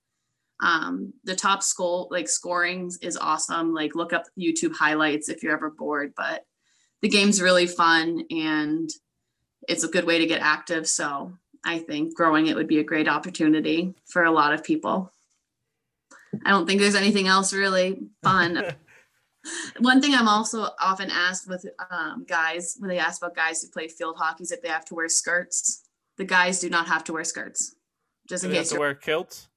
[0.62, 3.74] um, the top school like scoring is awesome.
[3.74, 6.14] Like look up YouTube highlights if you're ever bored.
[6.16, 6.46] But
[7.02, 8.90] the game's really fun and
[9.68, 10.88] it's a good way to get active.
[10.88, 11.34] So
[11.66, 15.12] I think growing it would be a great opportunity for a lot of people.
[16.46, 18.64] I don't think there's anything else really fun.
[19.80, 23.70] One thing I'm also often asked with um, guys when they ask about guys who
[23.70, 25.84] play field hockey is if they have to wear skirts.
[26.18, 27.76] The guys do not have to wear skirts.
[28.30, 29.48] Just Do in they have to wear kilts?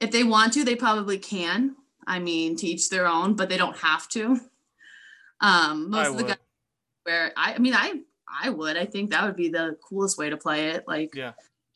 [0.00, 1.76] If they want to, they probably can.
[2.06, 4.38] I mean, to each their own, but they don't have to.
[5.40, 6.28] Um, most I of the would.
[6.28, 6.36] guys
[7.04, 8.00] where I, I mean, I,
[8.42, 8.76] I would.
[8.76, 10.84] I think that would be the coolest way to play it.
[10.86, 11.32] Like, Yeah.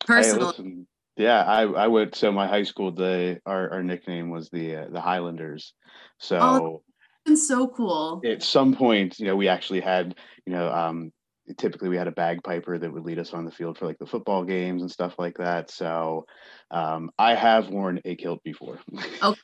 [0.06, 0.86] Personally, listen,
[1.16, 2.14] yeah, I I went.
[2.14, 5.74] So my high school, the our, our nickname was the uh, the Highlanders.
[6.18, 6.82] So Oh.
[7.26, 8.22] it's so cool.
[8.24, 10.14] at some point, you know, we actually had,
[10.46, 11.12] you know, um,
[11.58, 14.06] typically we had a bagpiper that would lead us on the field for like the
[14.06, 15.70] football games and stuff like that.
[15.70, 16.26] So
[16.70, 18.78] um, I have worn a kilt before.
[19.22, 19.34] Oh,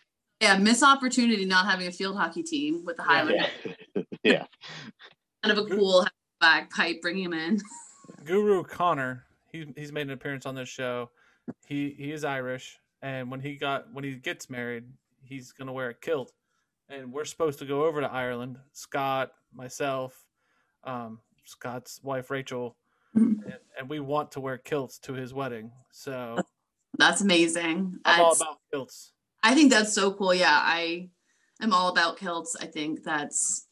[0.41, 3.09] yeah, miss opportunity not having a field hockey team with the Yeah.
[3.09, 3.47] Highlanders.
[3.95, 4.03] yeah.
[4.23, 4.45] yeah.
[5.43, 6.07] Kind of a cool
[6.41, 7.01] bagpipe.
[7.01, 7.59] Bring him in.
[8.25, 11.11] Guru Connor, he he's made an appearance on this show.
[11.67, 14.85] He he is Irish, and when he got when he gets married,
[15.23, 16.33] he's gonna wear a kilt,
[16.89, 18.59] and we're supposed to go over to Ireland.
[18.73, 20.25] Scott, myself,
[20.85, 22.77] um, Scott's wife Rachel,
[23.17, 23.43] Mhm.
[23.45, 25.73] and, and we want to wear kilts to his wedding.
[25.93, 26.37] So
[26.99, 27.99] That's amazing.
[28.05, 29.13] I'm all about kilts.
[29.43, 30.35] I think that's so cool.
[30.35, 31.09] Yeah, I
[31.63, 32.57] am all about kilts.
[32.61, 33.67] I think that's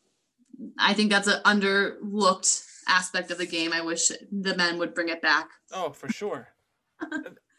[0.79, 3.73] I think that's an underlooked aspect of the game.
[3.73, 5.49] I wish the men would bring it back.
[5.73, 6.49] Oh, for sure.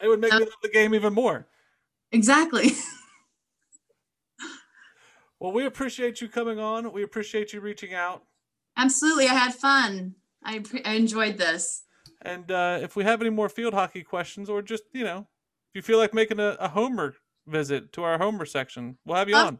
[0.00, 1.46] it would make me love the game even more.
[2.12, 2.70] Exactly.
[5.38, 6.90] Well, we appreciate you coming on.
[6.92, 8.24] We appreciate you reaching out.
[8.76, 9.26] Absolutely.
[9.28, 10.14] I had fun.
[10.44, 11.82] I, I enjoyed this.
[12.22, 15.20] And uh, if we have any more field hockey questions, or just you know,
[15.70, 17.14] if you feel like making a, a Homer
[17.46, 19.46] visit to our Homer section, we'll have you Oh.
[19.46, 19.58] on.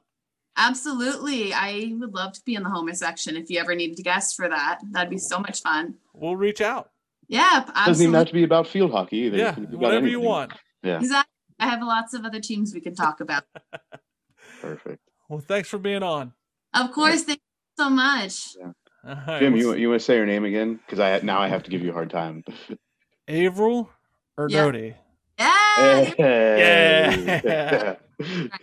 [0.59, 1.53] Absolutely.
[1.53, 4.37] I would love to be in the Homer section if you ever needed a guest
[4.37, 4.79] for that.
[4.91, 5.97] That'd be so much fun.
[6.15, 6.91] We'll reach out.
[7.29, 9.37] Yeah, Doesn't even have to be about field hockey either.
[9.37, 10.53] Yeah, can be about whatever you want.
[10.83, 11.31] Yeah, Exactly.
[11.59, 13.45] I have lots of other teams we can talk about.
[14.61, 15.01] perfect.
[15.29, 16.33] Well, thanks for being on.
[16.75, 17.23] Of course.
[17.25, 18.57] Thank you so much.
[18.63, 18.75] All
[19.07, 20.75] right, Jim, you you want to say your name again?
[20.85, 22.45] Because I now I have to give you a hard time.
[23.29, 23.89] Avril
[24.37, 24.65] or Yeah.
[24.65, 24.95] Doty?
[26.19, 27.41] Yeah.
[27.45, 27.97] Yeah.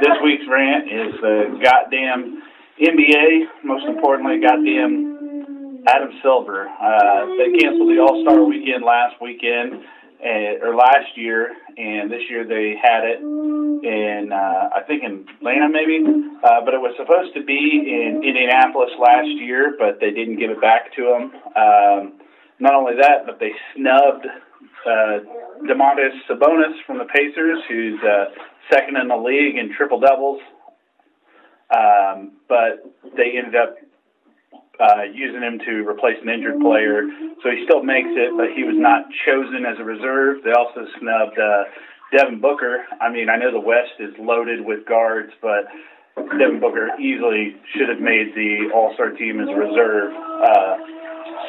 [0.00, 2.42] This week's rant is the goddamn
[2.80, 3.64] NBA.
[3.64, 6.68] Most importantly, goddamn Adam Silver.
[6.68, 9.82] Uh, they canceled the All Star Weekend last weekend,
[10.24, 15.26] uh, or last year, and this year they had it in uh, I think in
[15.38, 16.02] Atlanta maybe,
[16.42, 20.50] uh, but it was supposed to be in Indianapolis last year, but they didn't give
[20.50, 21.22] it back to them.
[21.54, 22.20] Um,
[22.58, 25.18] not only that, but they snubbed uh,
[25.62, 28.26] Domantas Sabonis from the Pacers, who's uh,
[28.72, 30.40] second in the league in triple doubles.
[31.70, 32.82] Um, but
[33.16, 33.76] they ended up
[34.80, 37.02] uh, using him to replace an injured player.
[37.42, 40.42] So he still makes it, but he was not chosen as a reserve.
[40.44, 41.64] They also snubbed uh,
[42.14, 42.86] Devin Booker.
[43.00, 45.66] I mean, I know the West is loaded with guards, but
[46.38, 50.14] Devin Booker easily should have made the All Star team as a reserve.
[50.14, 50.76] Uh,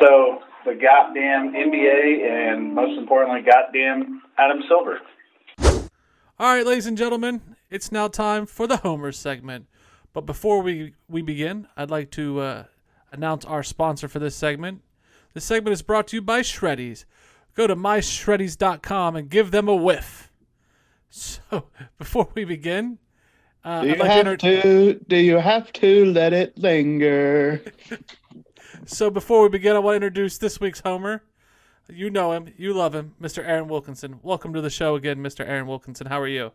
[0.01, 4.99] so the goddamn NBA and most importantly, goddamn Adam Silver.
[6.39, 9.67] All right, ladies and gentlemen, it's now time for the Homer segment.
[10.13, 12.63] But before we, we begin, I'd like to uh,
[13.11, 14.81] announce our sponsor for this segment.
[15.33, 17.05] This segment is brought to you by Shreddies.
[17.55, 20.31] Go to myshreddies.com and give them a whiff.
[21.09, 21.65] So,
[21.97, 22.99] before we begin,
[23.63, 25.05] uh, Do I'd you like to have inter- to?
[25.07, 27.61] Do you have to let it linger?
[28.85, 31.21] So before we begin, I want to introduce this week's Homer.
[31.89, 33.45] You know him, you love him, Mr.
[33.45, 34.19] Aaron Wilkinson.
[34.23, 35.47] Welcome to the show again, Mr.
[35.47, 36.07] Aaron Wilkinson.
[36.07, 36.51] How are you?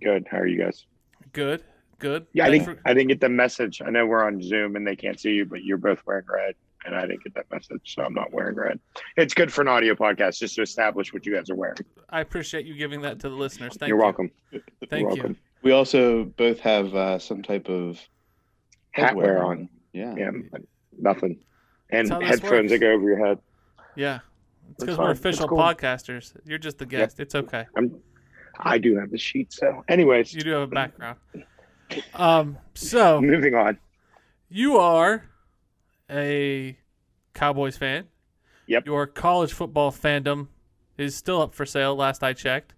[0.00, 0.26] Good.
[0.30, 0.86] How are you guys?
[1.32, 1.62] Good,
[1.98, 2.26] good.
[2.32, 2.80] Yeah, I Thanks didn't.
[2.82, 3.82] for- I didn't get the message.
[3.84, 6.54] I know we're on Zoom and they can't see you, but you're both wearing red,
[6.84, 8.78] and I didn't get that message, so I'm not wearing red.
[9.16, 11.78] It's good for an audio podcast just to establish what you guys are wearing.
[12.10, 13.76] I appreciate you giving that to the listeners.
[13.76, 14.02] Thank you're you.
[14.04, 14.30] welcome.
[14.52, 15.06] Thank you're you.
[15.06, 15.36] welcome.
[15.62, 18.00] We also both have uh, some type of
[18.92, 19.68] Hat wear on.
[19.92, 20.14] Yeah.
[20.16, 20.30] Yeah,
[20.98, 21.38] nothing.
[21.90, 22.70] And That's how this headphones works.
[22.70, 23.38] that go over your head.
[23.94, 24.18] Yeah,
[24.70, 25.58] it's because we're official cool.
[25.58, 26.34] podcasters.
[26.44, 27.20] You're just the guest.
[27.20, 27.66] It's okay.
[27.76, 28.00] I'm.
[28.58, 29.52] I do have the sheet.
[29.52, 31.18] So, anyways, You do have a background.
[32.14, 33.78] Um, so moving on.
[34.48, 35.24] you are
[36.10, 36.76] a
[37.34, 38.06] Cowboys fan.
[38.66, 38.86] Yep.
[38.86, 40.48] Your college football fandom
[40.98, 41.94] is still up for sale.
[41.94, 42.74] Last I checked.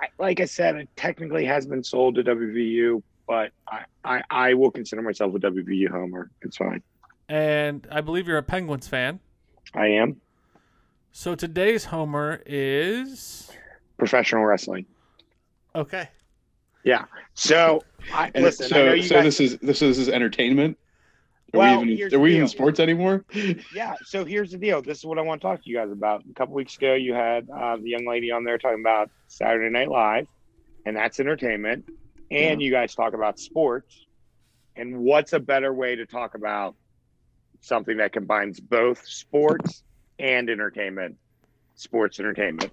[0.00, 4.54] I, like I said, it technically has been sold to WVU, but I, I, I
[4.54, 6.30] will consider myself a WVU homer.
[6.42, 6.82] It's fine.
[7.28, 9.20] and I believe you're a Penguins fan.
[9.74, 10.20] I am
[11.12, 13.50] So today's homer is
[13.98, 14.86] professional wrestling.
[15.76, 16.08] okay.
[16.84, 17.04] Yeah.
[17.34, 17.82] So
[18.12, 18.68] I And listen.
[18.68, 20.78] so, I know you so guys, this is this is, this is entertainment.
[21.52, 23.24] Are Well, we even are we even sports anymore?
[23.74, 23.94] yeah.
[24.04, 24.82] So here's the deal.
[24.82, 26.22] This is what I want to talk to you guys about.
[26.30, 29.70] A couple weeks ago, you had uh, the young lady on there talking about Saturday
[29.70, 30.26] Night Live,
[30.86, 31.84] and that's entertainment.
[32.30, 34.06] And you guys talk about sports.
[34.76, 36.76] And what's a better way to talk about
[37.60, 39.82] something that combines both sports
[40.18, 41.16] and entertainment?
[41.74, 42.72] Sports entertainment.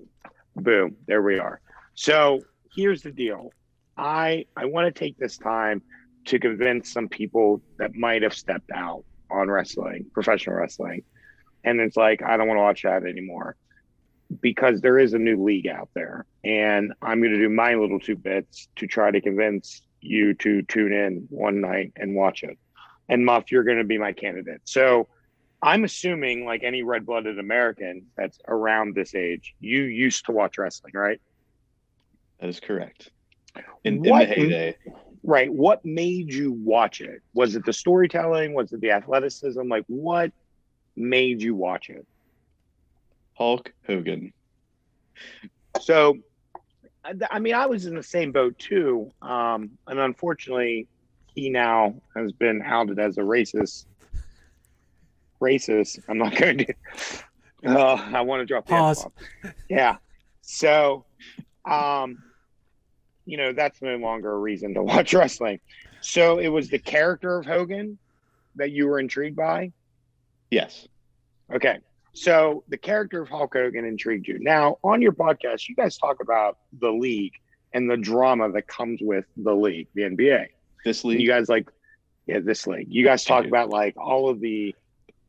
[0.55, 0.95] Boom.
[1.07, 1.59] There we are.
[1.95, 2.43] So
[2.75, 3.51] here's the deal.
[3.97, 5.81] I I want to take this time
[6.25, 11.03] to convince some people that might have stepped out on wrestling, professional wrestling.
[11.63, 13.55] And it's like, I don't want to watch that anymore
[14.41, 16.25] because there is a new league out there.
[16.43, 20.61] And I'm going to do my little two bits to try to convince you to
[20.63, 22.57] tune in one night and watch it.
[23.09, 24.61] And Muff, you're going to be my candidate.
[24.65, 25.07] So
[25.61, 30.57] I'm assuming, like any red blooded American that's around this age, you used to watch
[30.57, 31.21] wrestling, right?
[32.39, 33.11] That is correct.
[33.83, 34.75] In, in the heyday,
[35.23, 35.51] Right.
[35.51, 37.21] What made you watch it?
[37.33, 38.53] Was it the storytelling?
[38.53, 39.67] Was it the athleticism?
[39.67, 40.31] Like, what
[40.95, 42.07] made you watch it?
[43.33, 44.31] Hulk Hogan.
[45.81, 46.17] So,
[47.03, 49.11] I I mean, I was in the same boat too.
[49.21, 50.87] Um, and unfortunately,
[51.35, 53.85] he now has been outed as a racist.
[55.41, 55.99] Racist.
[56.07, 56.73] I'm not going to.
[57.65, 59.05] Oh, I want to drop the Pause.
[59.05, 59.53] F-bomb.
[59.67, 59.97] Yeah.
[60.41, 61.05] So,
[61.65, 62.23] um,
[63.27, 65.59] you know, that's no longer a reason to watch wrestling.
[66.01, 67.97] So it was the character of Hogan
[68.55, 69.71] that you were intrigued by.
[70.49, 70.87] Yes.
[71.53, 71.79] Okay.
[72.13, 74.39] So the character of Hulk Hogan intrigued you.
[74.39, 77.33] Now, on your podcast, you guys talk about the league
[77.73, 80.47] and the drama that comes with the league, the NBA.
[80.83, 81.19] This league.
[81.19, 81.69] you guys like,
[82.25, 82.87] yeah, this league.
[82.89, 84.73] You guys talk about like all of the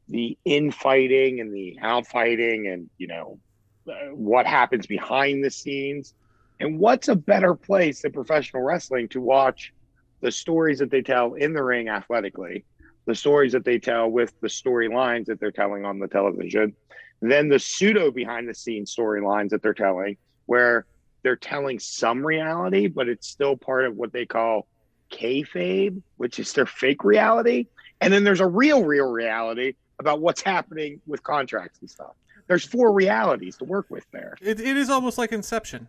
[0.09, 3.39] the infighting and the outfighting and you know
[3.87, 6.15] uh, what happens behind the scenes.
[6.61, 9.73] And what's a better place than professional wrestling to watch
[10.21, 12.65] the stories that they tell in the ring athletically,
[13.07, 16.75] the stories that they tell with the storylines that they're telling on the television,
[17.21, 20.17] then the pseudo behind the scenes storylines that they're telling,
[20.47, 20.87] where
[21.23, 24.67] they're telling some reality, but it's still part of what they call
[25.11, 27.67] kayfabe, which is their fake reality.
[28.01, 32.15] And then there's a real, real reality about what's happening with contracts and stuff.
[32.47, 34.37] There's four realities to work with there.
[34.41, 35.89] It, it is almost like Inception.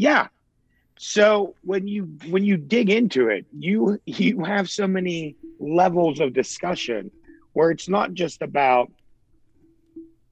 [0.00, 0.28] Yeah.
[0.98, 6.32] So when you when you dig into it, you you have so many levels of
[6.32, 7.10] discussion
[7.52, 8.90] where it's not just about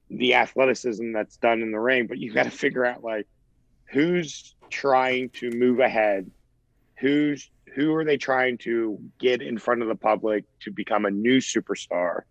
[0.09, 3.27] the athleticism that's done in the ring, but you got to figure out like
[3.91, 6.31] who's trying to move ahead,
[6.97, 11.11] who's who are they trying to get in front of the public to become a
[11.11, 12.21] new superstar,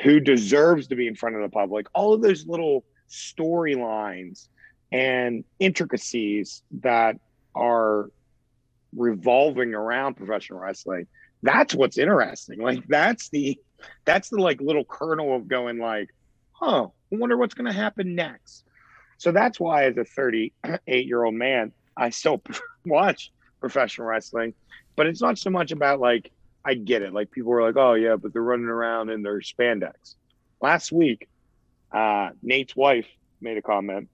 [0.00, 1.88] who deserves to be in front of the public.
[1.92, 4.46] All of those little storylines
[4.90, 7.16] and intricacies that
[7.54, 8.10] are
[8.94, 11.06] revolving around professional wrestling.
[11.42, 12.60] That's what's interesting.
[12.60, 13.58] Like that's the
[14.04, 16.08] that's the like little kernel of going like,
[16.52, 18.64] huh, I wonder what's gonna happen next.
[19.18, 22.42] So that's why as a 38 year old man, I still
[22.86, 24.54] watch professional wrestling.
[24.96, 26.32] But it's not so much about like
[26.64, 27.12] I get it.
[27.12, 30.14] Like people were like, oh yeah, but they're running around in their spandex.
[30.60, 31.28] Last week,
[31.92, 33.06] uh, Nate's wife
[33.40, 34.08] made a comment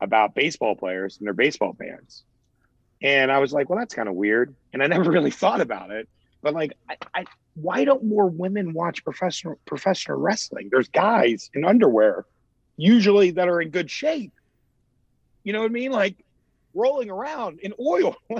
[0.00, 2.24] about baseball players and their baseball fans.
[3.02, 4.54] And I was like, well, that's kind of weird.
[4.72, 6.08] And I never really thought about it.
[6.42, 10.68] But like, I, I, why don't more women watch professional professional wrestling?
[10.70, 12.26] There's guys in underwear,
[12.76, 14.32] usually that are in good shape.
[15.42, 15.92] You know what I mean?
[15.92, 16.16] Like
[16.74, 18.16] rolling around in oil.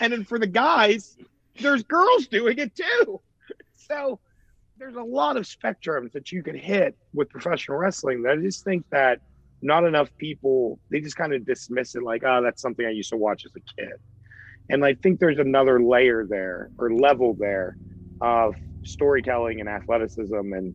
[0.00, 1.16] and then for the guys,
[1.60, 3.20] there's girls doing it too.
[3.76, 4.18] So
[4.78, 8.64] there's a lot of spectrums that you can hit with professional wrestling that I just
[8.64, 9.20] think that
[9.62, 13.10] not enough people they just kind of dismiss it like, oh, that's something I used
[13.10, 13.92] to watch as a kid.
[14.68, 17.76] And I think there's another layer there or level there
[18.20, 18.54] of
[18.84, 20.74] storytelling and athleticism and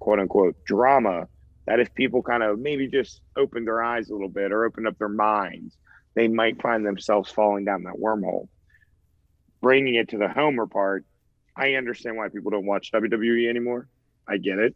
[0.00, 1.28] quote unquote drama
[1.66, 4.86] that if people kind of maybe just open their eyes a little bit or open
[4.86, 5.76] up their minds,
[6.14, 8.48] they might find themselves falling down that wormhole.
[9.60, 11.04] Bringing it to the Homer part,
[11.54, 13.88] I understand why people don't watch WWE anymore.
[14.26, 14.74] I get it.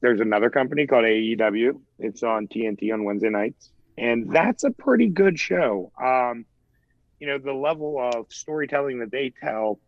[0.00, 1.80] There's another company called AEW.
[1.98, 5.90] It's on TNT on Wednesday nights, and that's a pretty good show.
[6.00, 6.44] Um,
[7.20, 9.80] you know, the level of storytelling that they tell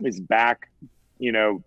[0.00, 0.70] is back,
[1.18, 1.62] you know,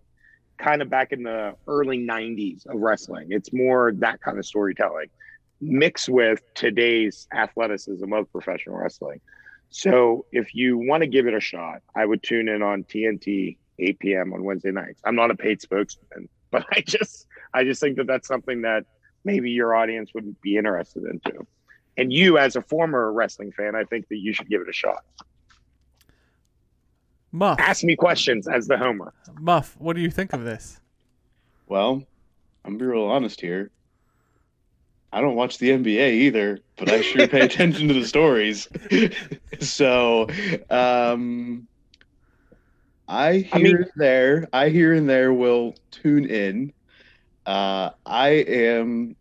[0.58, 3.28] kind of back in the early 90s of wrestling.
[3.32, 5.08] It's more that kind of storytelling
[5.60, 9.20] mixed with today's athleticism of professional wrestling.
[9.70, 13.58] So if you want to give it a shot, I would tune in on TNT
[13.80, 14.34] 8 p.m.
[14.34, 15.02] on Wednesday nights.
[15.04, 18.86] I'm not a paid spokesman, but I just I just think that that's something that
[19.24, 21.46] maybe your audience wouldn't be interested into.
[21.98, 24.74] And you, as a former wrestling fan, I think that you should give it a
[24.74, 25.04] shot.
[27.32, 29.14] Muff, Ask me questions as the Homer.
[29.40, 30.80] Muff, what do you think of this?
[31.68, 32.04] Well,
[32.66, 33.72] I'm be real honest here.
[35.12, 38.68] I don't watch the NBA either, but I sure pay attention to the stories.
[39.60, 40.28] so,
[40.70, 41.68] um,
[43.08, 46.74] I here I mean- and there, I here and there will tune in.
[47.46, 49.16] Uh, I am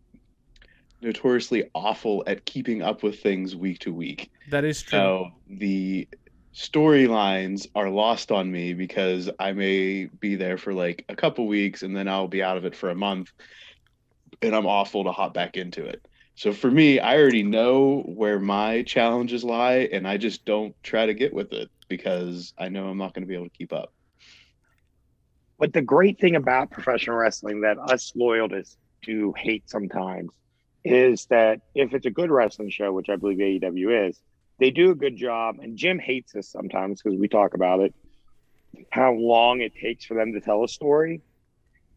[1.01, 4.31] notoriously awful at keeping up with things week to week.
[4.49, 4.99] That is true.
[4.99, 6.07] So the
[6.55, 11.83] storylines are lost on me because I may be there for like a couple weeks
[11.83, 13.31] and then I'll be out of it for a month
[14.41, 16.05] and I'm awful to hop back into it.
[16.35, 21.05] So for me, I already know where my challenges lie and I just don't try
[21.05, 23.73] to get with it because I know I'm not going to be able to keep
[23.73, 23.91] up.
[25.63, 30.33] But the great thing about professional wrestling that us loyalists do hate sometimes
[30.83, 34.19] is that if it's a good wrestling show, which I believe AEW is,
[34.59, 35.59] they do a good job.
[35.61, 37.95] And Jim hates us sometimes because we talk about it,
[38.91, 41.21] how long it takes for them to tell a story.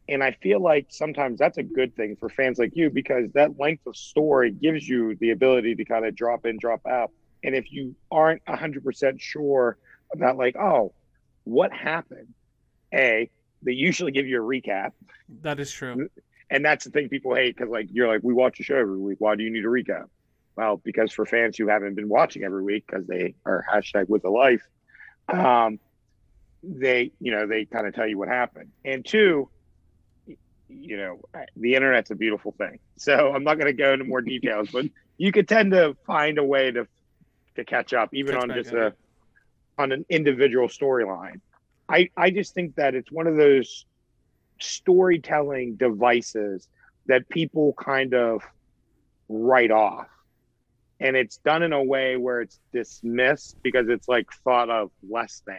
[0.08, 3.58] And I feel like sometimes that's a good thing for fans like you because that
[3.58, 7.10] length of story gives you the ability to kind of drop in, drop out.
[7.42, 9.76] And if you aren't 100% sure
[10.12, 10.94] about, like, oh,
[11.42, 12.28] what happened?
[12.94, 13.28] A,
[13.66, 14.92] they usually give you a recap.
[15.42, 16.08] that is true.
[16.48, 18.96] And that's the thing people hate because, like, you're like, we watch a show every
[18.98, 19.16] week.
[19.20, 20.06] Why do you need a recap?
[20.56, 24.22] Well, because for fans who haven't been watching every week because they are hashtag with
[24.22, 24.62] the life,
[25.28, 25.80] um,
[26.62, 28.70] they, you know, they kind of tell you what happened.
[28.84, 29.50] And two,
[30.68, 31.20] you know,
[31.56, 32.78] the internet's a beautiful thing.
[32.96, 34.86] So I'm not going to go into more details, but
[35.18, 36.86] you could tend to find a way to
[37.56, 38.92] to catch up, even Catch on just up.
[39.78, 41.40] a on an individual storyline.
[41.88, 43.86] I I just think that it's one of those
[44.60, 46.68] storytelling devices
[47.06, 48.42] that people kind of
[49.28, 50.08] write off.
[50.98, 55.42] And it's done in a way where it's dismissed because it's like thought of less
[55.46, 55.58] than.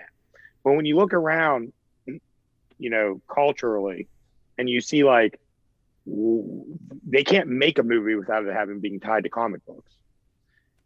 [0.64, 1.72] But when you look around,
[2.06, 4.08] you know, culturally,
[4.58, 5.40] and you see like
[7.08, 9.94] they can't make a movie without it having being tied to comic books.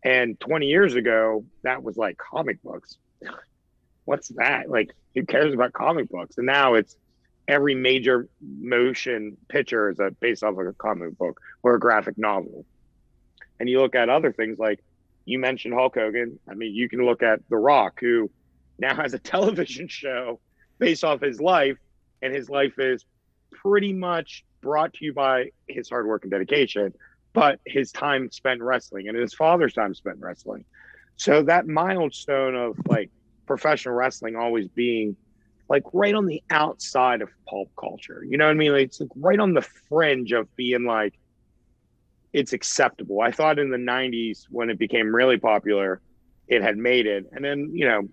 [0.04, 2.98] And 20 years ago, that was like comic books.
[4.12, 4.70] What's that?
[4.70, 6.38] Like, who cares about comic books?
[6.38, 6.98] And now it's
[7.48, 12.18] every major motion picture is a, based off of a comic book or a graphic
[12.18, 12.66] novel.
[13.58, 14.84] And you look at other things like
[15.24, 16.38] you mentioned Hulk Hogan.
[16.50, 18.30] I mean, you can look at The Rock, who
[18.80, 20.42] now has a television show
[20.78, 21.78] based off his life,
[22.22, 23.06] and his life is
[23.50, 26.94] pretty much brought to you by his hard work and dedication,
[27.32, 30.66] but his time spent wrestling and his father's time spent wrestling.
[31.16, 33.10] So that milestone of like
[33.58, 35.18] professional wrestling always being
[35.70, 38.24] like right on the outside of pulp culture.
[38.28, 38.74] You know what I mean?
[38.74, 41.14] Like, it's like right on the fringe of being like
[42.34, 43.22] it's acceptable.
[43.22, 46.02] I thought in the 90s when it became really popular,
[46.48, 47.26] it had made it.
[47.32, 48.04] And then, you know,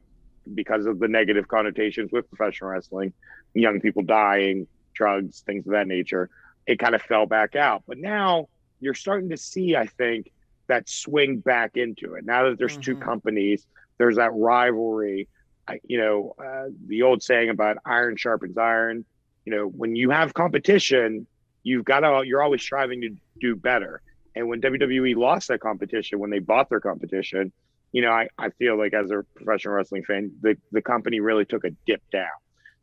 [0.54, 3.14] because of the negative connotations with professional wrestling,
[3.54, 6.30] young people dying, drugs, things of that nature,
[6.66, 7.84] it kind of fell back out.
[7.86, 8.46] But now
[8.80, 10.30] you're starting to see, I think,
[10.68, 12.24] that swing back into it.
[12.24, 13.00] Now that there's two Mhm.
[13.00, 13.66] companies,
[13.98, 15.28] there's that rivalry.
[15.66, 19.04] I, you know, uh, the old saying about iron sharpens iron.
[19.44, 21.26] You know, when you have competition,
[21.62, 24.02] you've got to, you're always striving to do better.
[24.34, 27.52] And when WWE lost that competition, when they bought their competition,
[27.92, 31.44] you know, I, I feel like as a professional wrestling fan, the, the company really
[31.44, 32.28] took a dip down.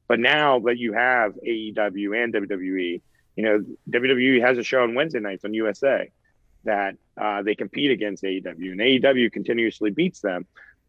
[0.08, 3.02] But now that you have AEW and WWE,
[3.36, 6.10] you know, WWE has a show on Wednesday nights on USA
[6.64, 10.46] that uh, they compete against AEW, and AEW continuously beats them.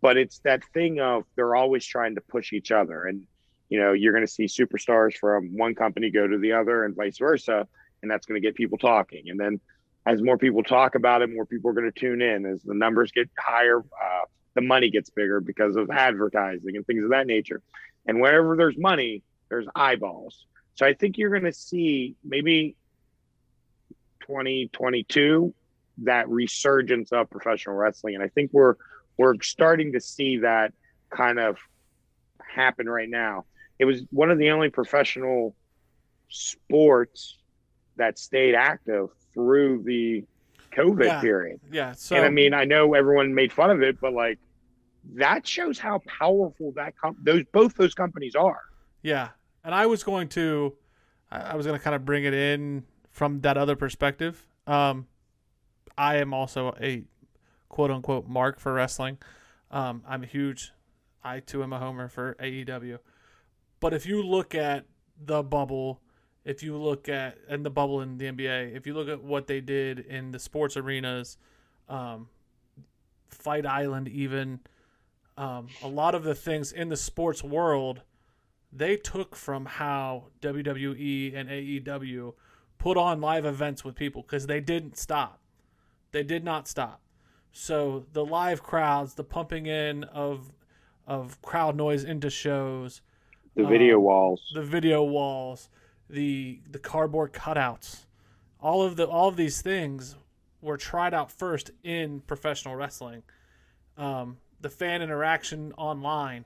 [0.06, 3.24] But it's that thing of they're always trying to push each other, and
[3.68, 6.94] you know, you're going to see superstars from one company go to the other, and
[6.94, 7.66] vice versa,
[8.00, 9.24] and that's going to get people talking.
[9.30, 9.58] And then,
[10.06, 12.46] as more people talk about it, more people are going to tune in.
[12.46, 17.02] As the numbers get higher, uh, the money gets bigger because of advertising and things
[17.02, 17.60] of that nature.
[18.06, 20.46] And wherever there's money, there's eyeballs.
[20.76, 22.76] So I think you're going to see maybe
[24.20, 25.52] 2022
[26.04, 28.76] that resurgence of professional wrestling, and I think we're
[29.18, 30.72] we're starting to see that
[31.10, 31.56] kind of
[32.40, 33.44] happen right now.
[33.78, 35.54] It was one of the only professional
[36.28, 37.38] sports
[37.96, 40.24] that stayed active through the
[40.72, 41.20] COVID Yeah.
[41.20, 41.60] period.
[41.70, 41.92] Yeah.
[41.92, 44.38] So and I mean, I know everyone made fun of it, but like
[45.14, 48.60] that shows how powerful that com- those both those companies are.
[49.02, 49.28] Yeah,
[49.64, 50.74] and I was going to,
[51.30, 52.82] I was going to kind of bring it in
[53.12, 54.44] from that other perspective.
[54.66, 55.06] Um,
[55.96, 57.04] I am also a
[57.76, 59.18] quote unquote mark for wrestling.
[59.70, 60.72] Um, I'm a huge,
[61.22, 63.00] I too am a homer for AEW.
[63.80, 64.86] But if you look at
[65.22, 66.00] the bubble,
[66.42, 69.46] if you look at and the bubble in the NBA, if you look at what
[69.46, 71.36] they did in the sports arenas,
[71.86, 72.30] um,
[73.28, 74.60] Fight Island, even
[75.36, 78.00] um, a lot of the things in the sports world
[78.72, 82.32] they took from how WWE and AEW
[82.78, 85.40] put on live events with people because they didn't stop.
[86.12, 87.02] They did not stop.
[87.58, 90.52] So the live crowds, the pumping in of
[91.06, 93.00] of crowd noise into shows,
[93.54, 94.42] The video Um, walls.
[94.52, 95.70] the video walls,
[96.10, 98.04] the the cardboard cutouts,
[98.60, 100.16] all of the all of these things
[100.60, 103.22] were tried out first in professional wrestling.
[103.96, 106.44] Um, the fan interaction online,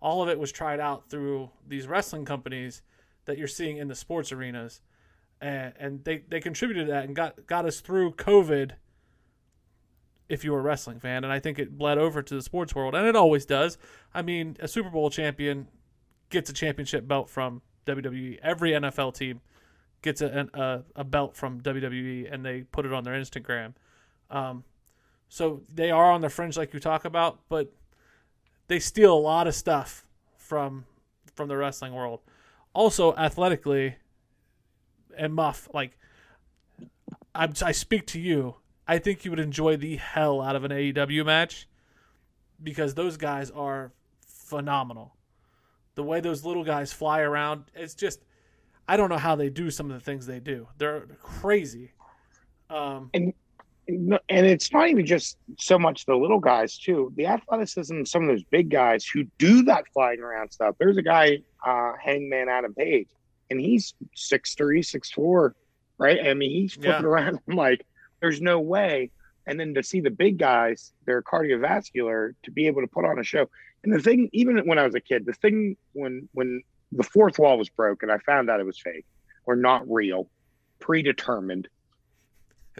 [0.00, 2.82] all of it was tried out through these wrestling companies
[3.24, 4.80] that you're seeing in the sports arenas,
[5.40, 8.76] and, and they they contributed to that and got got us through COVID.
[10.28, 12.74] If you were a wrestling fan, and I think it bled over to the sports
[12.74, 13.76] world, and it always does.
[14.14, 15.68] I mean, a Super Bowl champion
[16.30, 18.38] gets a championship belt from WWE.
[18.42, 19.40] Every NFL team
[20.00, 23.74] gets a, a, a belt from WWE and they put it on their Instagram.
[24.30, 24.64] Um,
[25.28, 27.72] so they are on the fringe, like you talk about, but
[28.68, 30.04] they steal a lot of stuff
[30.36, 30.84] from
[31.34, 32.20] from the wrestling world.
[32.74, 33.96] Also, athletically,
[35.16, 35.96] and Muff, like
[37.34, 38.56] I, I speak to you.
[38.86, 41.68] I think you would enjoy the hell out of an AEW match
[42.62, 43.92] because those guys are
[44.26, 45.16] phenomenal.
[45.94, 48.24] The way those little guys fly around it's just
[48.88, 50.66] i don't know how they do some of the things they do.
[50.78, 51.92] They're crazy.
[52.70, 53.10] Um
[53.88, 57.12] No, and it's not even just so much the little guys too.
[57.16, 60.76] The athleticism of some of those big guys who do that flying around stuff.
[60.78, 63.08] There's a guy uh hangman adam page
[63.50, 65.54] and he's six three six four
[65.98, 66.18] right?
[66.26, 67.08] I mean he's flipping Yeah.
[67.08, 67.84] around i'm like
[68.22, 69.10] there's no way
[69.46, 73.18] and then to see the big guys they're cardiovascular to be able to put on
[73.18, 73.46] a show
[73.84, 76.62] and the thing even when i was a kid the thing when when
[76.92, 79.04] the fourth wall was broken i found out it was fake
[79.44, 80.30] or not real
[80.80, 81.68] predetermined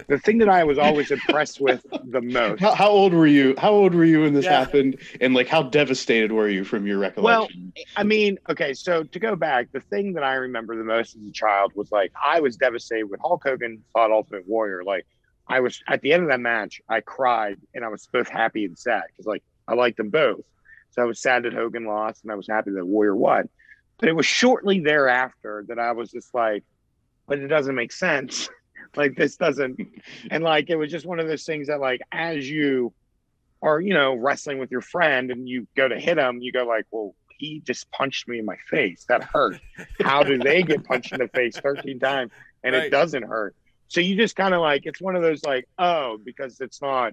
[0.08, 2.60] the thing that I was always impressed with the most.
[2.60, 3.54] How, how old were you?
[3.58, 4.58] How old were you when this Yeah.
[4.58, 4.98] happened?
[5.20, 7.72] And like, how devastated were you from your recollection?
[7.76, 11.14] Well, I mean, okay, so to go back, the thing that I remember the most
[11.14, 14.82] as a child was like I was devastated when Hulk Hogan fought Ultimate Warrior.
[14.82, 15.06] Like
[15.48, 18.64] I was at the end of that match, I cried and I was both happy
[18.64, 20.40] and sad because like I liked them both.
[20.90, 23.48] So I was sad that Hogan lost and I was happy that Warrior won.
[23.98, 26.64] But it was shortly thereafter that I was just like,
[27.26, 28.48] but it doesn't make sense.
[28.96, 29.78] like this doesn't
[30.30, 32.92] and like it was just one of those things that like as you
[33.62, 36.64] are you know wrestling with your friend and you go to hit him you go
[36.64, 39.58] like well he just punched me in my face that hurt
[40.02, 42.32] how do they get punched in the face 13 times
[42.64, 42.84] and Right.
[42.84, 43.54] it doesn't hurt
[43.92, 47.12] so you just kind of like it's one of those like oh because it's not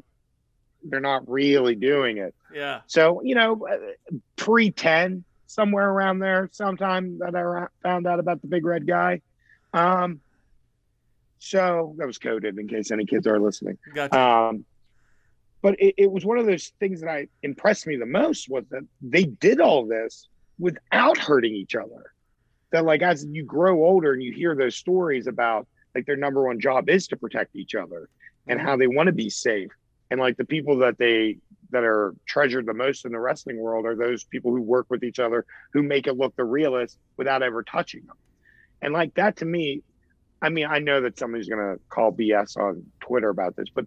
[0.82, 2.34] they're not really doing it.
[2.56, 2.82] Yeah.
[2.88, 8.42] So you know, uh, pre ten somewhere around there, sometime that I found out about
[8.42, 9.20] the big red guy.
[9.74, 10.22] Um,
[11.40, 13.78] so that was coded in case any kids are listening.
[13.94, 14.18] Gotcha.
[14.18, 14.64] Um,
[15.62, 18.64] but it, it was one of those things that I impressed me the most was
[18.72, 22.14] that they did all this without hurting each other.
[22.72, 26.44] That like as you grow older and you hear those stories about like their number
[26.46, 28.10] one job is to protect each other
[28.48, 29.72] and how they want to be safe.
[30.12, 31.38] And like the people that they
[31.72, 35.04] that are treasured the most in the wrestling world are those people who work with
[35.04, 38.18] each other who make it look the realest without ever touching them.
[38.82, 39.84] And like that to me
[40.42, 43.86] i mean i know that somebody's going to call bs on twitter about this but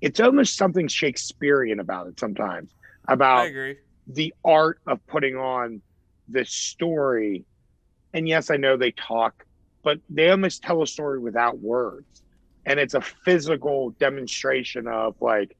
[0.00, 2.70] it's almost something shakespearean about it sometimes
[3.06, 3.76] I about agree.
[4.06, 5.82] the art of putting on
[6.28, 7.44] this story.
[8.14, 9.44] And yes i know they talk
[9.82, 12.22] but they almost tell a story without words.
[12.66, 15.56] And it's a physical demonstration of like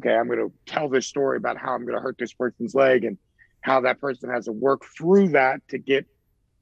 [0.00, 2.74] okay i'm going to tell this story about how i'm going to hurt this person's
[2.74, 3.18] leg and
[3.60, 6.06] how that person has to work through that to get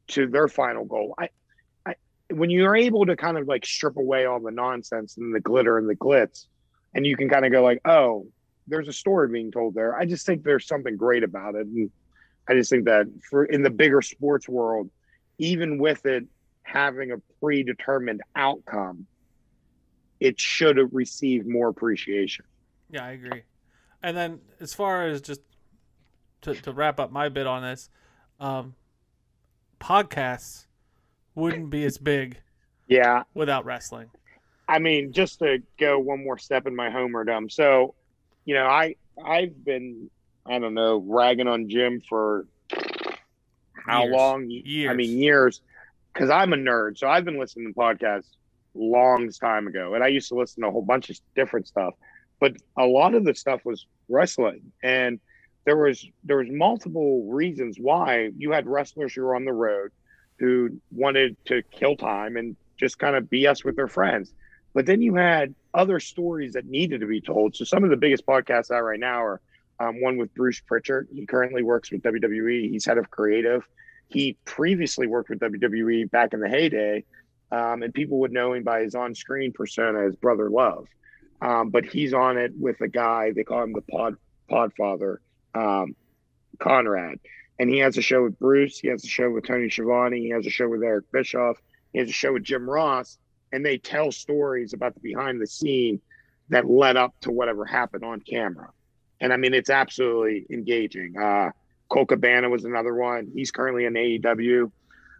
[0.06, 1.14] to their final goal.
[1.18, 1.28] I
[1.84, 1.94] i
[2.30, 5.78] when you're able to kind of like strip away all the nonsense and the glitter
[5.78, 6.47] and the glitz
[6.94, 8.26] and you can kind of go like oh
[8.68, 9.97] there's a story being told there.
[9.97, 11.66] I just think there's something great about it.
[11.66, 11.90] And
[12.48, 14.90] i just think that for in the bigger sports world
[15.39, 16.24] even with it
[16.72, 19.06] having a predetermined outcome
[20.20, 22.44] it should have received more appreciation
[22.90, 23.42] Yeah, I agree.
[24.02, 25.40] And then as far as just
[26.42, 27.88] to, to wrap up my bit on this,
[28.40, 28.74] um,
[29.80, 30.66] podcasts
[31.34, 32.38] wouldn't be as big
[32.88, 34.10] yeah without wrestling.
[34.68, 37.50] I mean, just to go one more step in my homerdom.
[37.50, 37.94] So,
[38.44, 40.10] you know, I I've been
[40.46, 42.46] I don't know ragging on Jim for
[43.74, 44.14] how Years.
[44.14, 44.46] long?
[44.50, 44.90] Years.
[44.90, 45.60] I mean, years.
[46.12, 48.28] Because I'm a nerd, so I've been listening to podcasts
[48.74, 51.94] long time ago, and I used to listen to a whole bunch of different stuff.
[52.40, 55.20] But a lot of the stuff was wrestling, and
[55.64, 59.93] there was there was multiple reasons why you had wrestlers who were on the road
[60.39, 64.32] who wanted to kill time and just kind of BS with their friends.
[64.74, 67.55] But then you had other stories that needed to be told.
[67.55, 69.40] So some of the biggest podcasts out right now are
[69.78, 71.09] um, one with Bruce Pritchard.
[71.14, 72.70] He currently works with WWE.
[72.70, 73.62] He's head of creative.
[74.12, 77.05] He previously worked with WWE back in the heyday,
[77.51, 80.86] um, and people would know him by his on-screen persona as Brother Love.
[81.40, 84.16] Um, but he's on it with a guy they call him the Pod
[84.51, 85.16] Podfather,
[85.55, 85.97] um,
[86.60, 87.18] Conrad,
[87.59, 88.78] and he has a show with Bruce.
[88.78, 90.20] He has a show with Tony Schiavone.
[90.20, 91.56] He has a show with Eric Bischoff.
[91.93, 93.18] He has a show with Jim Ross,
[93.52, 96.01] and they tell stories about the behind the scene
[96.51, 98.70] that led up to whatever happened on camera.
[99.20, 101.16] And I mean, it's absolutely engaging.
[101.16, 101.51] Uh,
[101.93, 103.31] Colt Cabana was another one.
[103.35, 104.73] He's currently in AEW.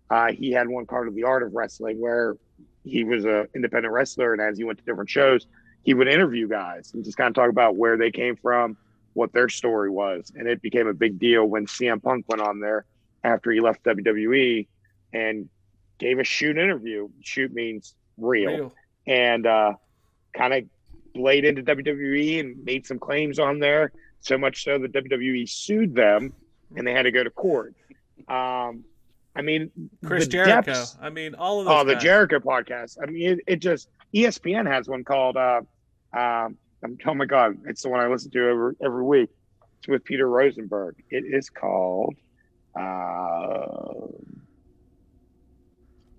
[0.09, 2.39] Uh, he had one card of The Art of Wrestling where
[2.83, 5.47] he was an independent wrestler, and as he went to different shows,
[5.83, 8.79] he would interview guys and just kind of talk about where they came from,
[9.13, 10.33] what their story was.
[10.35, 12.87] And it became a big deal when CM Punk went on there
[13.23, 14.67] after he left WWE
[15.13, 15.51] and
[15.99, 17.07] gave a shoot interview.
[17.21, 18.73] Shoot means real, Real.
[19.07, 19.75] and uh,
[20.35, 20.65] kind of
[21.15, 23.93] played into WWE and made some claims on there.
[24.21, 26.33] So much so that WWE sued them
[26.77, 27.75] and they had to go to court.
[28.29, 28.85] Um,
[29.35, 29.71] I mean,
[30.05, 30.63] Chris Jericho.
[30.63, 31.75] depths- I mean, all of those.
[31.81, 31.97] Oh, the.
[31.97, 32.99] Jericho podcast.
[33.03, 35.37] I mean, it, it just ESPN has one called.
[35.37, 35.63] Uh,
[36.13, 36.59] um,
[37.07, 39.31] oh my god, it's the one I listen to every every week.
[39.79, 41.03] It's with Peter Rosenberg.
[41.11, 42.15] It is called.
[42.79, 44.09] Uh,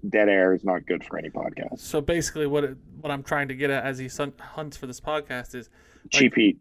[0.09, 1.79] Dead air is not good for any podcast.
[1.79, 4.09] So basically, what it, what I'm trying to get at as he
[4.39, 5.69] hunts for this podcast is
[6.09, 6.59] Cheap Heat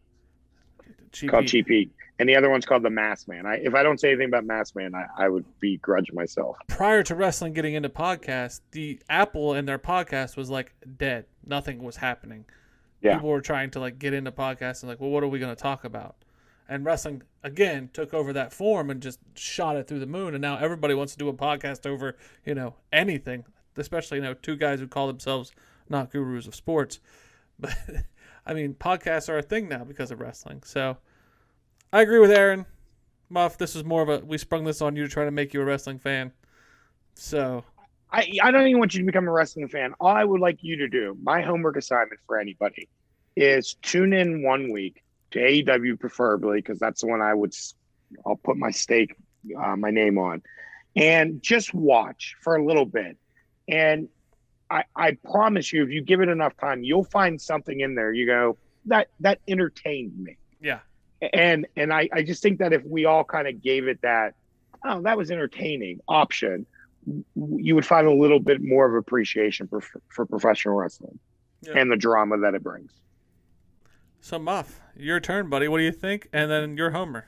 [1.13, 1.31] cheap.
[1.31, 1.49] called heat.
[1.51, 3.47] Cheap Heat, and the other one's called the Masked Man.
[3.47, 6.57] I, if I don't say anything about Masked Man, I, I would begrudge myself.
[6.69, 11.25] Prior to wrestling getting into podcasts, the Apple and their podcast was like dead.
[11.45, 12.45] Nothing was happening.
[13.01, 13.15] Yeah.
[13.15, 15.53] People were trying to like get into podcasts and like, well, what are we going
[15.53, 16.15] to talk about?
[16.69, 20.33] And wrestling again took over that form and just shot it through the moon.
[20.33, 22.17] And now everybody wants to do a podcast over
[22.47, 23.47] you know anything,
[23.77, 25.51] especially you know two guys who call themselves
[25.89, 27.01] not gurus of sports.
[27.59, 27.77] But
[28.47, 30.63] I mean, podcasts are a thing now because of wrestling.
[30.65, 30.99] So
[31.93, 32.67] I agree with Aaron.
[33.29, 35.55] Muff, this is more of a we sprung this on you to try to make
[35.55, 36.33] you a wrestling fan.
[37.15, 37.65] So
[38.11, 39.95] I, I don't even want you to become a wrestling fan.
[40.01, 42.89] All I would like you to do, my homework assignment for anybody,
[43.37, 47.55] is tune in one week to AEW, preferably, because that's the one I would,
[48.27, 49.15] I'll put my stake,
[49.59, 50.43] uh, my name on,
[50.95, 53.17] and just watch for a little bit.
[53.67, 54.09] And
[54.71, 58.13] I, I promise you, if you give it enough time, you'll find something in there.
[58.13, 60.79] You go, that that entertained me yeah,
[61.33, 64.35] and and I, I just think that if we all kind of gave it that
[64.85, 66.67] oh that was entertaining option
[67.37, 71.19] you would find a little bit more of appreciation for for professional wrestling
[71.63, 71.79] Yeah.
[71.79, 72.93] and the drama that it brings
[74.25, 75.67] so Muff, your turn, buddy.
[75.67, 76.29] What do you think?
[76.33, 77.27] And then your Homer.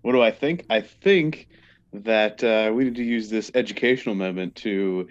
[0.00, 0.64] What do I think?
[0.70, 1.46] I think
[1.92, 5.08] that uh, we need to use this educational moment to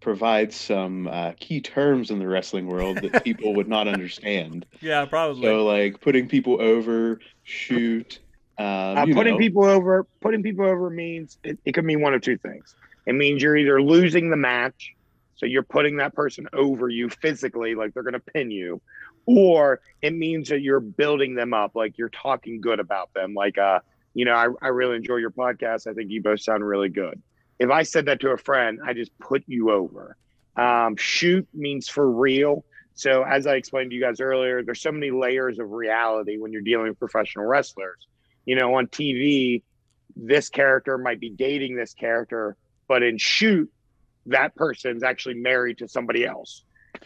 [0.00, 4.66] provide some uh, key terms in the wrestling world that people would not understand.
[4.80, 5.42] Yeah, probably.
[5.42, 8.20] So, like putting people over, shoot.
[8.58, 9.38] Um, Uh, putting know.
[9.38, 12.74] people over, putting people over means it, it could mean one of two things.
[13.06, 14.94] It means you're either losing the match,
[15.36, 18.80] so you're putting that person over you physically, like they're going to pin you,
[19.26, 23.34] or it means that you're building them up, like you're talking good about them.
[23.34, 23.80] Like, uh,
[24.14, 25.86] you know, I, I really enjoy your podcast.
[25.86, 27.20] I think you both sound really good.
[27.58, 30.16] If I said that to a friend, I just put you over.
[30.56, 32.64] Um, shoot means for real.
[32.94, 36.52] So, as I explained to you guys earlier, there's so many layers of reality when
[36.52, 38.08] you're dealing with professional wrestlers
[38.48, 39.62] you know, on TV,
[40.16, 42.56] this character might be dating this character,
[42.88, 43.70] but in shoot,
[44.24, 46.62] that person's actually married to somebody else.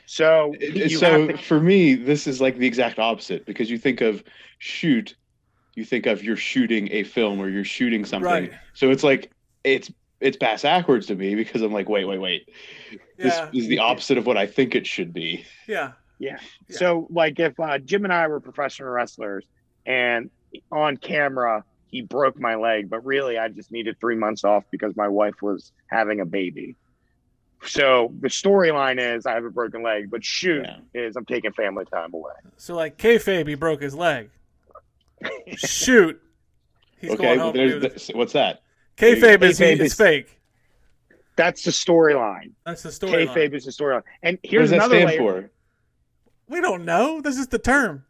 [0.06, 0.54] So,
[0.88, 4.22] so to, for me, this is like the exact opposite because you think of
[4.60, 5.16] shoot,
[5.74, 8.30] you think of you're shooting a film or you're shooting something.
[8.30, 8.52] Right.
[8.74, 9.32] So it's like
[9.64, 9.90] it's
[10.22, 12.48] it's bass backwards to me because I'm like, wait, wait, wait.
[13.18, 13.50] This Yeah.
[13.52, 15.44] is the opposite of what I think it should be.
[15.66, 15.92] Yeah.
[16.18, 16.38] yeah.
[16.68, 16.76] Yeah.
[16.78, 19.44] So, like, if uh, Jim and I were professional wrestlers
[19.86, 20.30] and
[20.70, 24.96] on camera, he broke my leg, but really, I just needed three months off because
[24.96, 26.76] my wife was having a baby.
[27.64, 30.78] So, the storyline is I have a broken leg, but shoot Yeah.
[30.94, 32.32] is I'm taking family time away.
[32.56, 34.30] So like kayfabe, he broke his leg.
[35.56, 36.20] Shoot.
[37.00, 37.56] He's okay, going well, home.
[37.56, 38.61] there's, to do th- what's that?
[38.96, 40.38] Kayfabe is, Kayfabe is is- fake.
[41.34, 42.52] That's the storyline.
[42.66, 43.26] That's the story.
[43.26, 44.02] Kayfabe is the storyline.
[44.22, 45.50] And here's What here's does that another stand layer, for?
[46.48, 47.20] We don't know.
[47.22, 48.04] This is the term.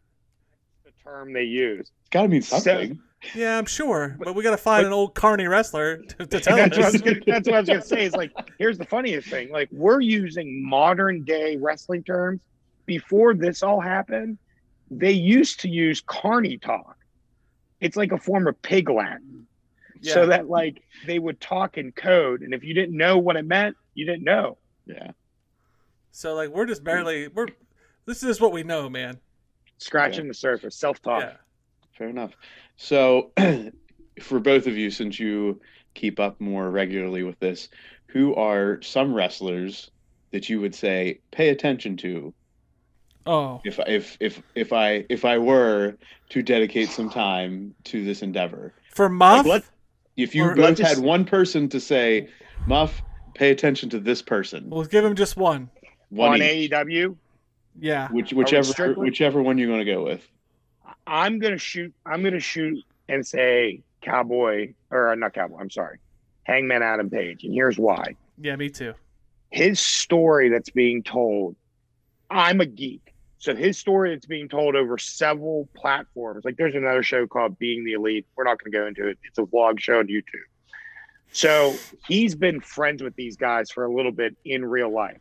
[0.85, 1.91] the term they use.
[2.01, 2.99] It's got to mean So- something.
[3.37, 4.17] Yeah, I'm sure.
[4.19, 6.85] But we got to find but- an old carny wrestler to, to tell That's what,
[6.85, 6.93] I us.
[6.95, 8.05] was gonna, that's what I was gonna say.
[8.05, 9.51] Is like, here's the funniest thing.
[9.53, 12.41] Like, we're using modern day wrestling terms.
[12.87, 14.39] Before this all happened,
[14.91, 16.97] they used to use carny talk.
[17.81, 19.42] It's like a form of pig Latin.
[20.03, 20.15] Yeah.
[20.15, 23.47] So that like they would talk in code, and if you didn't know what it
[23.47, 24.59] meant, you didn't know.
[24.85, 25.13] Yeah.
[26.11, 27.47] So like we're just barely we're
[28.05, 29.19] this is what we know, man.
[29.79, 31.23] Scratching the surface, self talk.
[31.23, 31.37] Yeah.
[31.97, 32.33] Fair enough.
[32.77, 33.31] So,
[34.21, 35.61] for both of you, since you
[35.95, 37.69] keep up more regularly with this,
[38.07, 39.91] who are some wrestlers
[40.33, 42.35] that you would say pay attention to
[43.25, 43.61] Oh.
[43.65, 45.97] if if if if I if I were
[46.31, 48.75] to dedicate some time to this endeavor?
[48.95, 49.65] For Muff, Like,
[50.17, 52.29] If you Or both let's had one person to say,
[52.67, 53.03] Muff,
[53.35, 55.71] pay attention to this person, we'll give him just one.
[56.11, 57.17] one on each, AEW,
[57.81, 58.09] Yeah.
[58.11, 60.27] which whichever whichever one you're going to go with.
[61.07, 61.93] I'm gonna shoot.
[62.07, 62.79] I'm gonna shoot
[63.09, 65.59] and say Cowboy or uh, not Cowboy.
[65.59, 65.99] I'm sorry,
[66.45, 68.15] Hangman Adam Page, and here's why.
[68.41, 68.95] Yeah, me too.
[69.51, 71.57] His story that's being told.
[72.31, 73.12] I'm a geek,
[73.43, 76.45] so his story that's being told over several platforms.
[76.45, 78.25] Like there's another show called Being the Elite.
[78.37, 79.19] We're not going to go into it.
[79.25, 80.47] It's a vlog show on YouTube.
[81.33, 81.75] So
[82.07, 85.21] he's been friends with these guys for a little bit in real life,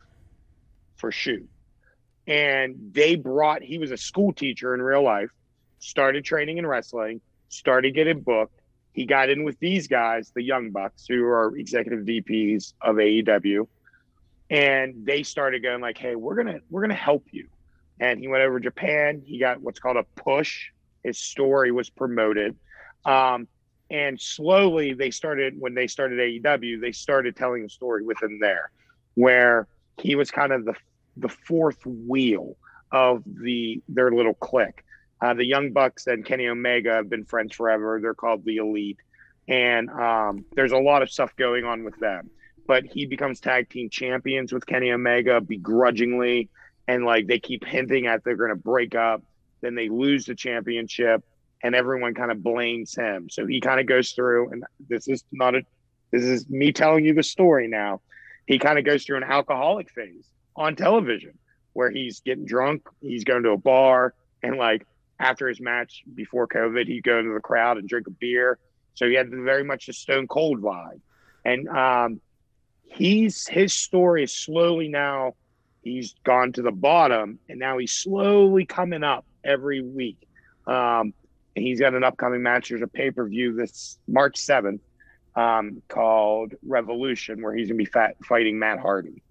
[0.94, 1.48] for shoot.
[2.28, 3.60] And they brought.
[3.60, 5.30] He was a school teacher in real life
[5.80, 8.60] started training in wrestling, started getting booked.
[8.92, 13.66] He got in with these guys, the Young Bucks, who are executive VPs of AEW,
[14.48, 17.48] and they started going like, "Hey, we're gonna we're gonna help you."
[18.02, 19.22] And he went over to Japan.
[19.24, 20.70] He got what's called a push.
[21.04, 22.56] His story was promoted,
[23.04, 23.46] um,
[23.90, 26.80] and slowly they started when they started AEW.
[26.80, 28.72] They started telling the story with him there,
[29.14, 29.68] where
[30.00, 30.74] he was kind of the
[31.16, 32.56] the fourth wheel
[32.90, 34.82] of the their little clique.
[35.20, 38.00] Uh, the Young Bucks and Kenny Omega have been friends forever.
[38.02, 38.98] They're called the Elite,
[39.46, 42.30] and um, there's a lot of stuff going on with them.
[42.66, 46.48] But he becomes tag team champions with Kenny Omega begrudgingly,
[46.92, 49.22] and like they keep hinting at they're going to break up.
[49.62, 51.24] Then they lose the championship,
[51.62, 53.30] and everyone kind of blames him.
[53.30, 55.62] So he kind of goes through, and this is not a,
[56.10, 58.02] this is me telling you the story now.
[58.46, 61.38] He kind of goes through an alcoholic phase on television
[61.72, 64.86] where he's getting drunk, he's going to a bar, and like
[65.18, 68.58] after his match before COVID, he'd go into the crowd and drink a beer.
[68.94, 71.00] So he had very much a stone cold vibe.
[71.44, 72.20] And um,
[72.84, 75.34] he's his story is slowly now
[75.82, 80.18] he's gone to the bottom and now he's slowly coming up every week.
[80.66, 81.12] Um,
[81.54, 82.68] and he's got an upcoming match.
[82.70, 84.80] There's a pay-per-view this March 7th
[85.34, 89.22] um, called Revolution, where he's gonna be fat, fighting Matt Hardy.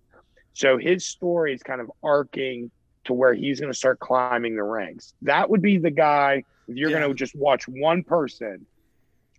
[0.54, 2.72] So his story is kind of arcing
[3.06, 5.14] to where he's going to start climbing the ranks.
[5.24, 6.44] That would be the guy.
[6.68, 7.00] If you're Yeah.
[7.00, 8.66] going to just watch one person,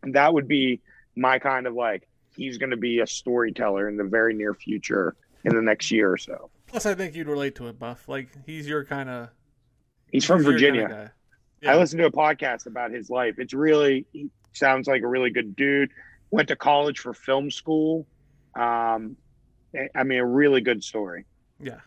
[0.02, 0.80] and that would be
[1.14, 5.14] my kind of like he's going to be a storyteller in the very near future
[5.44, 6.51] in the next year or so.
[6.72, 8.08] Plus, I think you'd relate to it, Muff.
[8.08, 9.28] Like he's your kind of.
[10.10, 11.12] He's from Virginia.
[11.62, 11.70] Guy.
[11.70, 13.34] I listened to a podcast about his life.
[13.38, 15.90] It's really he sounds like a really good dude.
[16.30, 18.06] Went to college for film school,
[18.54, 19.16] um,
[19.94, 21.26] I mean, a really good story.
[21.60, 21.80] Yeah.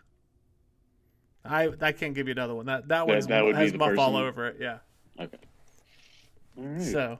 [1.44, 2.66] I I can't give you another one.
[2.66, 4.56] That that That- one's that would be has the muff all over it.
[4.60, 4.78] Yeah.
[5.20, 5.36] Okay.
[6.58, 6.82] All right.
[6.82, 7.18] So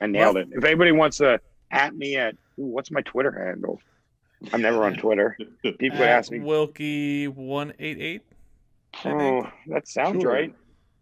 [0.00, 0.48] I nailed it.
[0.52, 1.40] If anybody wants to
[1.72, 3.80] at me at ooh, what's my Twitter handle?
[4.52, 5.36] I'm never on Twitter.
[5.78, 8.22] People at ask me, Wilkie one eight eight.
[9.04, 10.32] "Oh, that sounds Sure.
[10.32, 10.54] right."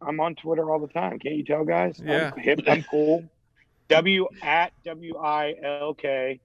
[0.02, 1.18] I'm on Twitter all the time.
[1.18, 2.00] Can't you tell, guys?
[2.04, 2.32] Yeah.
[2.36, 2.60] I'm hip.
[2.66, 3.24] I'm cool.
[3.88, 6.40] W at W I L K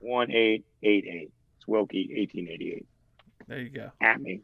[0.00, 1.32] one eight eight eight.
[1.56, 2.86] It's Wilkie eighteen eighty eight.
[3.46, 3.90] There you go.
[4.00, 4.42] At me.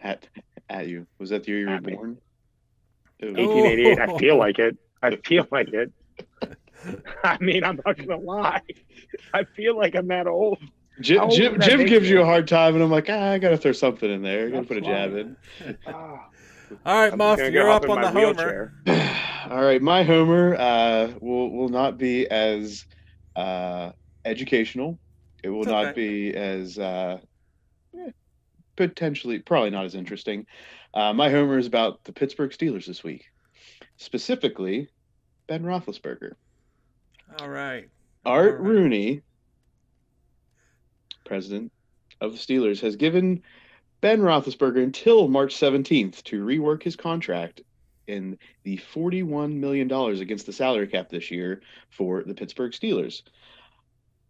[0.00, 0.26] At
[0.70, 1.06] at you.
[1.18, 1.94] Was that the year you were me.
[1.94, 2.18] born?
[3.22, 3.26] Oh.
[3.32, 3.98] 1888.
[3.98, 4.76] I feel like it.
[5.02, 5.90] I feel like it.
[7.24, 8.62] I mean, I'm not gonna lie.
[9.32, 10.58] I feel like I'm that old.
[11.00, 12.22] Jim, How Jim, that Jim gives you you?
[12.22, 14.46] a hard time, and I'm like, ah, I gotta throw something in there.
[14.46, 15.36] I gotta put a jab in.
[15.86, 16.28] Ah,
[16.84, 18.72] All right, I'm Muff, you're hop up on my the homer.
[19.50, 22.84] All right, my homer uh, will will not be as
[23.36, 23.92] uh,
[24.24, 24.98] educational.
[25.44, 27.18] It will It's not be as uh,
[27.96, 28.10] eh,
[28.74, 30.46] potentially, probably not as interesting.
[30.92, 33.26] Uh, my homer is about the Pittsburgh Steelers this week,
[33.98, 34.88] specifically
[35.46, 36.32] Ben Roethlisberger.
[37.40, 37.88] All right.
[38.24, 38.60] Art All right.
[38.60, 39.22] Rooney,
[41.24, 41.72] president
[42.20, 43.42] of the Steelers, has given
[44.00, 47.62] Ben Roethlisberger until March 17th to rework his contract
[48.06, 53.22] in the $41 million against the salary cap this year for the Pittsburgh Steelers.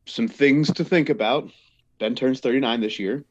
[0.06, 1.50] Some things to think about.
[1.98, 3.24] Ben turns 39 this year.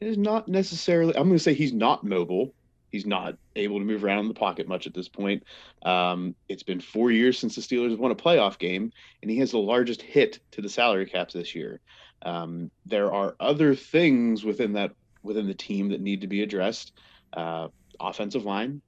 [0.00, 2.54] It is not necessarily, I'm going to say he's not mobile.
[2.94, 5.42] He's not able to move around in the pocket much at this point.
[5.82, 9.50] Um, it's been four years since the Steelers won a playoff game, and he has
[9.50, 11.80] the largest hit to the salary cap this year.
[12.22, 14.92] Um, there are other things within that
[15.24, 16.92] within the team that need to be addressed.
[17.32, 17.66] Uh,
[17.98, 18.80] offensive line,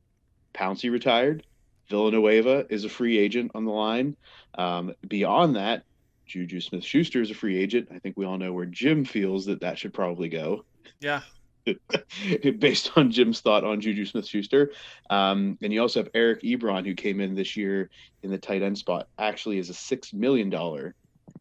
[0.54, 1.44] Pouncey retired.
[1.88, 4.16] Villanueva is a free agent on the line.
[4.56, 5.82] Um, beyond that,
[6.26, 7.88] Juju Smith Schuster is a free agent.
[7.92, 10.64] I think we all know where Jim feels that that should probably go
[11.00, 11.22] Yeah.
[12.58, 14.72] based on Jim's thought on Juju Smith Schuster.
[15.10, 17.90] Um, and you also have Eric Ebron, who came in this year
[18.22, 20.52] in the tight end spot, actually is a $6 million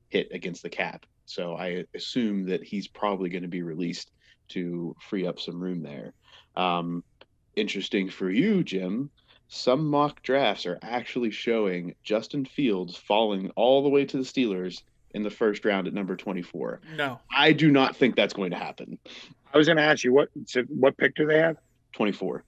[0.10, 1.06] hit against the cap.
[1.26, 4.12] So I assume that he's probably going to be released
[4.50, 6.14] to free up some room there.
[6.56, 7.04] Um,
[7.56, 9.10] interesting for you, Jim.
[9.48, 14.82] Some mock drafts are actually showing Justin Fields falling all the way to the Steelers
[15.16, 16.82] in the first round at number 24.
[16.98, 17.20] No.
[17.36, 19.00] I do not think that's going to happen.
[19.54, 21.56] I was going to ask you what so what pick do they have?
[21.94, 22.44] 24.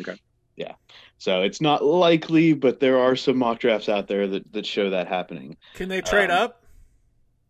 [0.00, 0.16] Okay.
[0.56, 0.72] Yeah.
[1.18, 4.88] So it's not likely, but there are some mock drafts out there that, that show
[4.90, 5.58] that happening.
[5.74, 6.62] Can they trade Um, up?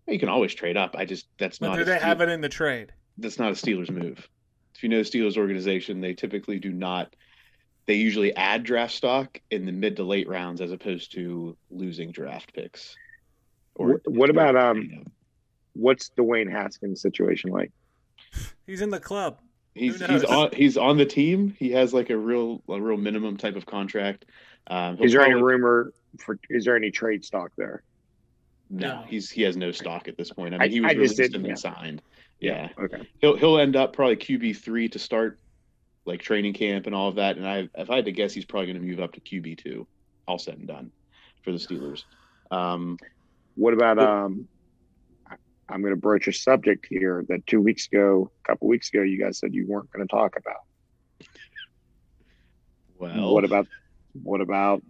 [0.08, 0.96] You can always trade up.
[0.98, 2.92] I just that's But not do they Steel- have it in the trade?
[3.18, 4.28] that's not a Steelers move.
[4.74, 7.14] If you know the Steelers organization, they typically do not
[7.86, 12.10] they usually add draft stock in the mid to late rounds as opposed to losing
[12.10, 12.96] draft picks.
[13.76, 15.02] What- what about, um, you know,
[15.74, 17.70] What's Dwayne Haskins' situation like?
[18.66, 19.40] He's in the club.
[19.74, 21.54] he's he's on he's on the team.
[21.58, 24.24] He has like a real a real minimum type of contract.
[24.68, 26.38] Um, he'll Is there any rumor for?
[26.48, 27.82] Is there any trade stock there?
[28.70, 29.04] No, No.
[29.06, 30.54] he's he has no stock at this point.
[30.54, 31.54] I I- mean, he was I just released didn't- and yeah.
[31.54, 32.02] signed.
[32.40, 32.68] Yeah.
[32.78, 33.06] Okay.
[33.20, 35.38] he'll he'll end up probably QB three to start
[36.06, 37.36] like training camp and all of that.
[37.36, 39.58] And I if I had to guess, he's probably going to move up to QB
[39.58, 39.86] two,
[40.26, 40.90] all said and done,
[41.42, 42.04] for the Steelers.
[42.50, 42.96] Um,
[43.56, 44.48] What about um?
[45.68, 49.02] I'm going to broach a subject here that two weeks ago, a couple weeks ago,
[49.02, 51.28] you guys said you weren't going to talk about.
[52.98, 53.66] well, what about
[54.22, 54.82] what about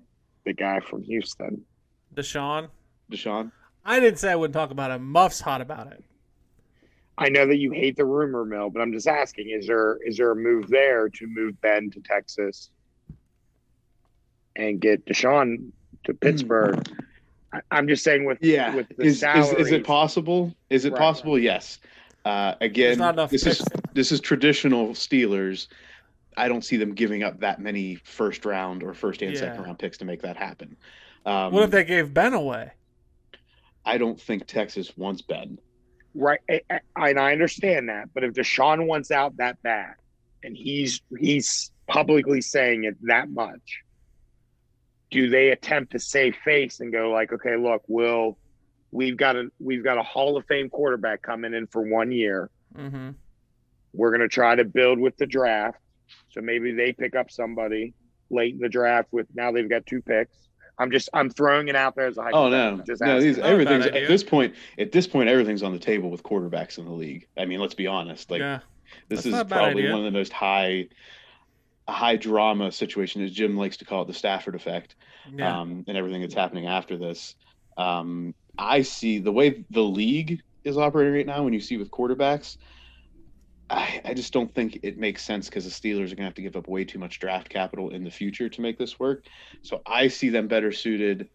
[0.45, 1.65] the guy from Houston?
[2.15, 2.69] Deshaun.
[3.11, 3.53] Deshaun?
[3.85, 4.99] I didn't say I wouldn't talk about it.
[4.99, 6.05] Muff's hot about it.
[7.19, 10.19] I know that you hate the rumor mill, but I'm just asking: is there is
[10.19, 12.71] there a move there to move Ben to Texas
[14.55, 15.71] and get Deshaun
[16.05, 16.87] to Pittsburgh?
[17.57, 18.75] I, I'm just saying with Yeah.
[18.75, 20.55] with the Is, is, is it possible?
[20.71, 20.99] Is it Right.
[20.99, 21.39] possible?
[21.39, 21.79] Yes.
[22.25, 23.61] Uh, again, not this picks.
[23.61, 25.69] is this is traditional Steelers.
[26.37, 29.79] I don't see them giving up that many first round or first and second round
[29.79, 30.77] picks to make that happen.
[31.25, 32.73] Um, What if they gave Ben away?
[33.85, 35.59] I don't think Texas wants Ben.
[36.15, 36.41] right?
[36.51, 36.61] I,
[36.97, 39.95] I, and I understand that, but if Deshaun wants out that bad,
[40.43, 43.83] and he's he's publicly saying it that much,
[45.11, 48.37] do they attempt to save face and go like, okay, look, we'll
[48.91, 52.51] we've got a we've got a Hall of Fame quarterback coming in for one year.
[52.77, 53.11] Mm-hmm.
[53.93, 55.79] We're going to try to build with the draft.
[56.31, 57.95] So maybe they pick up somebody
[58.31, 60.49] late in the draft with now they've got two picks.
[60.79, 63.47] I'm just I'm throwing it out there as a Oh no, Just no, these, Not
[63.47, 64.55] a bad everything's at this point.
[64.79, 67.27] At this point, everything's on the table with quarterbacks in the league.
[67.37, 68.31] I mean, let's be honest.
[68.31, 68.61] Like yeah.
[69.09, 70.89] this that's is not a bad probably one of the most high,
[71.93, 74.97] high drama situation, as Jim likes to call it, the Stafford effect,
[75.33, 75.61] Yeah.
[75.61, 77.35] um, and everything that's happening after this.
[77.77, 81.91] Um, I see the way the league is operating right now, when you see with
[81.91, 82.57] quarterbacks,
[83.69, 86.35] I, I just don't think it makes sense because the Steelers are going to have
[86.35, 89.25] to give up way too much draft capital in the future to make this work.
[89.63, 91.29] So I see them better suited.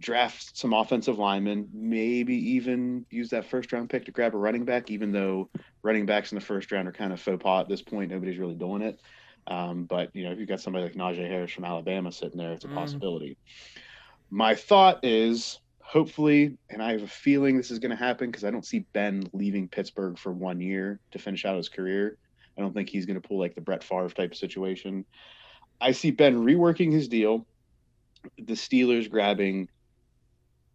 [0.00, 4.64] Draft some offensive linemen, maybe even use that first round pick to grab a running
[4.64, 5.50] back, even though
[5.82, 8.10] running backs in the first round are kind of faux pas at this point.
[8.10, 8.98] Nobody's really doing it.
[9.46, 12.52] Um, but you know, if you've got somebody like Najee Harris from Alabama sitting there,
[12.52, 12.74] it's a Mm.
[12.74, 13.36] possibility.
[14.30, 18.44] My thought is hopefully, and I have a feeling this is going to happen because
[18.44, 22.16] I don't see Ben leaving Pittsburgh for one year to finish out his career.
[22.56, 25.04] I don't think he's going to pull like the Brett Favre type of situation.
[25.80, 27.46] I see Ben reworking his deal,
[28.36, 29.68] the Steelers grabbing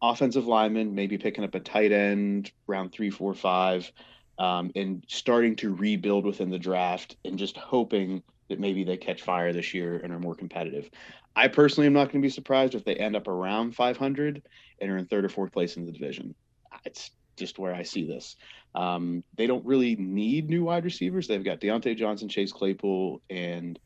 [0.02, 3.92] offensive lineman, maybe picking up a tight end round three, four, five,
[4.38, 9.22] um, and starting to rebuild within the draft and just hoping that maybe they catch
[9.22, 10.90] fire this year and are more competitive.
[11.36, 14.44] I personally am not going to be surprised if they end up around 500
[14.80, 16.36] and are in third or fourth place in the division.
[16.86, 18.36] It's just where I see this.
[18.74, 21.28] Um, they don't really need new wide receivers.
[21.28, 23.80] They've got Diontae Johnson, Chase Claypool, and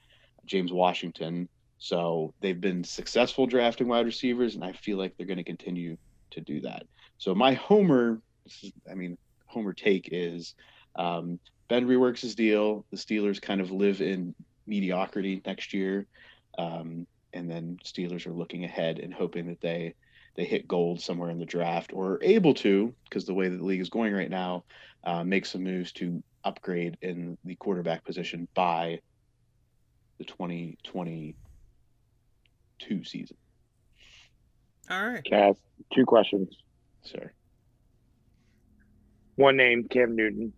[0.45, 1.47] James Washington.
[1.79, 5.97] So they've been successful drafting wide receivers, and I feel like they're going to continue
[6.31, 6.83] to do that.
[7.17, 8.21] So my homer,
[8.89, 10.55] I mean, homer take is
[10.95, 11.39] um,
[11.69, 12.85] Ben reworks his deal.
[12.91, 14.35] The Steelers kind of live in
[14.67, 16.05] mediocrity next year,
[16.57, 19.95] um, and then Steelers are looking ahead and hoping that they
[20.35, 23.57] they hit gold somewhere in the draft or are able to, because the way that
[23.57, 24.63] the league is going right now,
[25.03, 28.99] uh, make some moves to upgrade in the quarterback position by
[30.17, 30.23] the
[32.79, 33.37] 2022 season.
[34.89, 35.23] All right.
[35.23, 35.55] Cass,
[35.93, 36.55] two questions.
[37.03, 37.31] Sir.
[39.35, 40.53] One name, Cam Newton.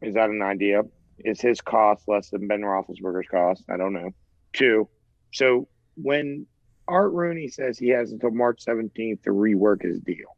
[0.00, 0.82] Is that an idea?
[1.18, 3.64] Is his cost less than Ben Roethlisberger's cost?
[3.68, 4.10] I don't know.
[4.52, 4.88] Two.
[5.32, 6.46] So when
[6.88, 10.36] Art Rooney says he has until March 17th to rework his deal,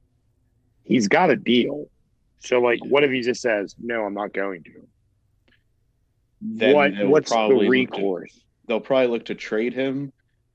[0.83, 1.87] he's got a deal.
[2.41, 4.89] So, like, what if he just says, "No, I'm not going to"?
[6.41, 6.93] Then what?
[7.07, 8.45] What's the probably look to- recourse?
[8.67, 10.13] they'll probably look to trade him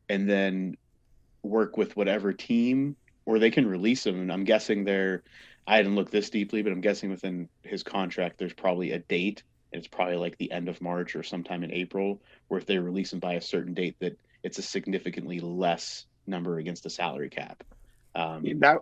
[0.10, 0.78] and then
[1.44, 5.24] work with whatever team or they can release him and i'm guessing they're
[5.66, 9.44] i didn't look this deeply but i'm guessing within his contract there's probably a date
[9.72, 12.78] and it's probably like the end of march or sometime in april where if they
[12.78, 17.30] release him by a certain date that it's a significantly less number against the salary
[17.30, 17.64] cap.
[18.16, 18.80] Um, that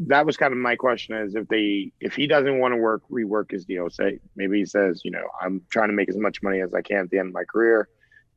[0.00, 3.02] that was kind of my question is if they if he doesn't want to work
[3.10, 6.42] rework his deal say maybe he says you know i'm trying to make as much
[6.42, 7.88] money as i can at the end of my career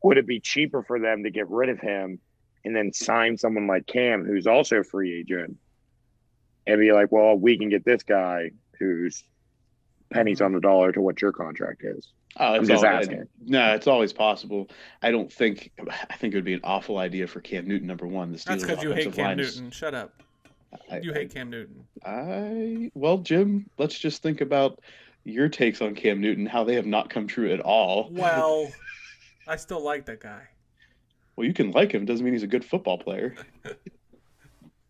[0.05, 2.19] would it be cheaper for them to get rid of him
[2.63, 5.57] and then sign someone like cam who's also a free agent
[6.67, 9.23] and be like well we can get this guy who's
[10.11, 13.23] pennies on the dollar to what your contract is Oh, I'm just all- asking.
[13.45, 14.69] No, it's always possible.
[15.01, 15.71] I don't think.
[15.79, 17.87] I think it would be an awful idea for Cam Newton.
[17.87, 18.43] Number one, the Steelers.
[18.45, 19.71] That's because you hate offensive Cam line is- Newton.
[19.71, 20.21] Shut up.
[20.91, 21.85] I- You I- hate Cam Newton.
[22.05, 24.81] I well, Jim, let's just think about
[25.23, 28.09] your takes on Cam Newton, how they have not come true at all.
[28.11, 28.67] Well,
[29.47, 30.47] I still like that guy.
[31.35, 33.35] Well, you can like him, doesn't mean he's a good football player.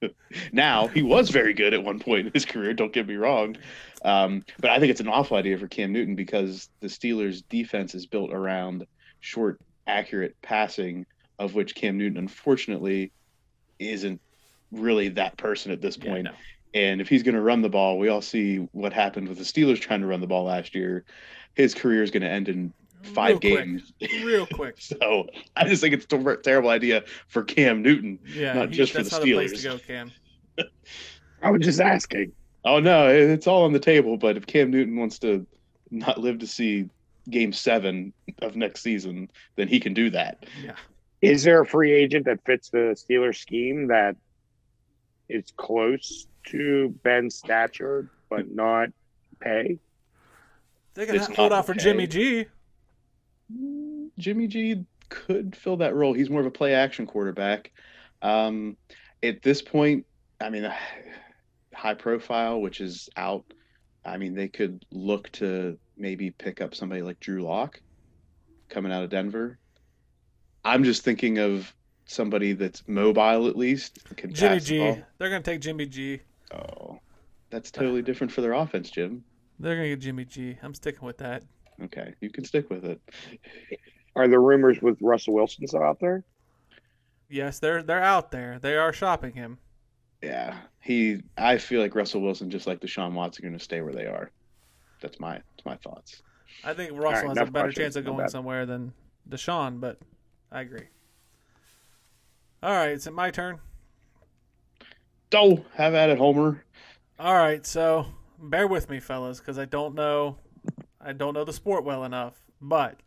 [0.52, 3.58] now, he was very good at one point in his career, don't get me wrong.
[4.04, 7.96] Um, but I think it's an awful idea for Cam Newton because the Steelers' defense
[7.96, 8.86] is built around
[9.22, 11.06] short, accurate passing,
[11.40, 13.12] of which Cam Newton, unfortunately,
[13.80, 14.22] isn't
[14.72, 16.24] really that person at this Yeah, point.
[16.26, 16.32] no.
[16.76, 19.44] And if he's going to run the ball, we all see what happened with the
[19.46, 21.06] Steelers trying to run the ball last year.
[21.54, 22.74] His career is going to end in
[23.06, 23.66] five Real quick.
[23.66, 23.94] games.
[24.24, 24.76] Real quick.
[24.80, 28.20] so I just think it's a terrible idea for Cam Newton.
[28.26, 29.72] Yeah, Not he- just for that's the not the place to Steelers.
[29.72, 30.12] go, Cam.
[31.42, 32.32] i was just asking
[32.64, 34.18] Oh no, it's all on the table.
[34.18, 35.46] But if Cam Newton wants to
[35.92, 36.90] not live to see
[37.30, 38.12] Game Seven
[38.42, 40.46] of next season, then he can do that.
[40.64, 40.74] Yeah.
[41.22, 44.16] Is there a free agent that fits the Steelers scheme that
[45.30, 48.90] is close to Ben's stature but not
[49.40, 49.78] pay?
[50.96, 51.84] They can It's hold not out for okay.
[51.84, 52.46] Jimmy G.
[54.18, 56.14] Jimmy G could fill that role.
[56.14, 57.72] He's more of a play action quarterback.
[58.22, 58.78] Um,
[59.22, 60.06] at this point,
[60.42, 60.72] I mean,
[61.74, 63.46] high profile, which is out.
[64.06, 67.82] I mean, they could look to maybe pick up somebody like Drew Lock
[68.70, 69.58] coming out of Denver.
[70.64, 71.74] I'm just thinking of
[72.06, 74.00] somebody that's mobile at least.
[74.16, 75.04] Can Jimmy the G.
[75.18, 76.22] They're gonna take Jimmy G.
[76.54, 77.00] Oh,
[77.50, 79.24] that's totally different for their offense, Jim.
[79.60, 80.58] They're gonna get Jimmy G.
[80.62, 81.44] I'm sticking with that.
[81.84, 83.02] Okay, you can stick with it.
[84.16, 86.24] Are the rumors with Russell Wilson still out there?
[87.30, 88.60] Yes, they're they're out there.
[88.60, 89.58] They are shopping him.
[90.22, 91.22] Yeah, he.
[91.38, 94.06] I feel like Russell Wilson, just like Deshaun Watson, are going to stay where they
[94.06, 94.32] are.
[95.02, 96.22] That's my that's my thoughts.
[96.64, 97.76] I think Russell right, has a better questions.
[97.78, 98.94] chance of going somewhere than
[99.30, 100.00] Deshaun, but
[100.52, 100.88] I agree.
[102.64, 103.60] All right, is it my turn?
[105.34, 106.64] Oh, have at it, Homer.
[107.20, 108.08] All right, so
[108.40, 110.38] bear with me, fellas, because I don't know,
[111.06, 112.42] I don't know the sport well enough.
[112.62, 113.00] But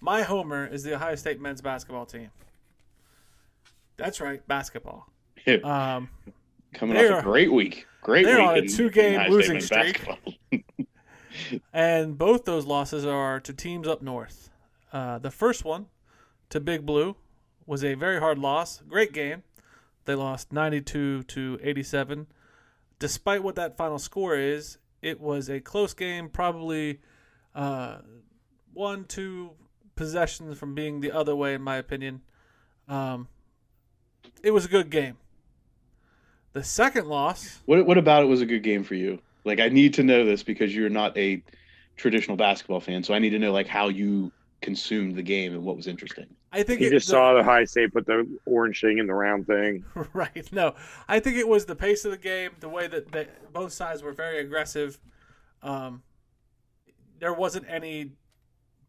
[0.00, 2.30] my homer is the Ohio State men's basketball team.
[3.96, 5.06] That's right, basketball.
[5.64, 6.08] Um,
[6.74, 7.86] Coming off are- a great week.
[8.02, 8.34] Great week.
[8.34, 8.48] they're week.
[8.48, 10.04] on a two-game losing streak.
[11.72, 14.50] and both those losses are to teams up north.
[14.92, 15.86] Uh, the first one
[16.50, 17.16] to Big Blue
[17.66, 18.82] was a very hard loss.
[18.88, 19.42] Great game.
[20.04, 22.26] They lost 92 to 87.
[22.98, 27.00] Despite what that final score is, it was a close game, probably
[27.54, 27.98] uh,
[28.72, 29.50] one, two
[29.94, 32.22] possessions from being the other way, in my opinion.
[32.88, 33.28] Um,
[34.42, 35.16] it was a good game.
[36.52, 39.20] The second loss, What what about it was a good game for you?
[39.44, 41.42] Like I need to know this because you're not a
[41.96, 44.30] traditional basketball fan, so I need to know like how you
[44.60, 46.26] consumed the game and what was interesting.
[46.52, 49.06] I think you it, just the- saw the high state put the orange thing in
[49.06, 49.84] the round thing.
[50.12, 50.52] Right.
[50.52, 50.74] No,
[51.08, 54.02] I think it was the pace of the game, the way that they, both sides
[54.02, 55.00] were very aggressive.
[55.62, 56.02] Um,
[57.22, 58.10] there wasn't any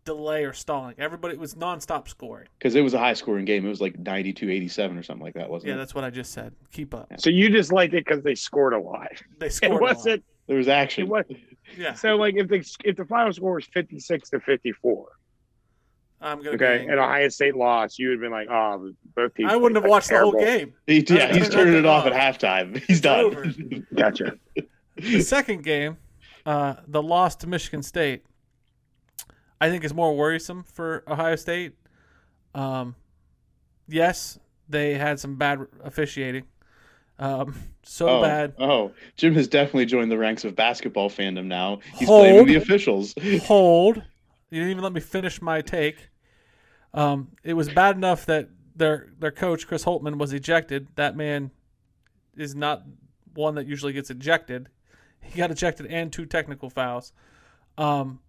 [0.06, 0.96] delay or stalling.
[0.98, 2.48] Everybody was nonstop scoring.
[2.58, 3.64] Because it was a high scoring game.
[3.64, 5.76] It was like 92-87 or something like that, wasn't Yeah, it?
[5.76, 6.52] Yeah, that's what I just said.
[6.72, 7.08] Keep up.
[7.20, 9.08] So you just liked it because they scored a lot.
[9.40, 9.72] They It scored.
[9.82, 9.96] a lot.
[9.96, 10.24] wasn't.
[10.48, 11.04] There was action.
[11.04, 11.26] It was.
[11.78, 15.08] Yeah, So like if the if the final score was fifty six to fifty four,
[16.20, 16.56] I'm gonna.
[16.56, 19.50] okay, be and Ohio State lost, you would have been like, oh, both teams.
[19.52, 20.74] I wouldn't have played watched the whole game.
[20.88, 22.12] He, yeah, he's turning turning it it off off.
[22.12, 22.76] at halftime.
[22.88, 23.86] He's It's done.
[23.96, 24.38] Gotcha.
[24.98, 25.96] The second game,
[26.45, 28.26] uh, the loss to Michigan State,
[29.60, 31.74] I think is more worrisome for Ohio State.
[32.53, 32.95] Um,
[33.88, 34.40] yes,
[34.70, 36.45] they had some bad officiating.
[37.20, 38.53] Um, so oh, bad.
[38.60, 41.80] Oh, Jim has definitely joined the ranks of basketball fandom now.
[41.95, 42.24] He's Hold.
[42.24, 43.14] blaming the officials.
[43.44, 43.98] Hold.
[44.49, 46.10] You didn't even let me finish my take.
[46.94, 50.88] Um, it was bad enough that their their coach Chris Holtmann was ejected.
[50.95, 51.52] That man
[52.36, 52.84] is not
[53.34, 54.70] one that usually gets ejected.
[55.24, 57.14] He got ejected and two technical fouls.
[57.78, 58.20] Um,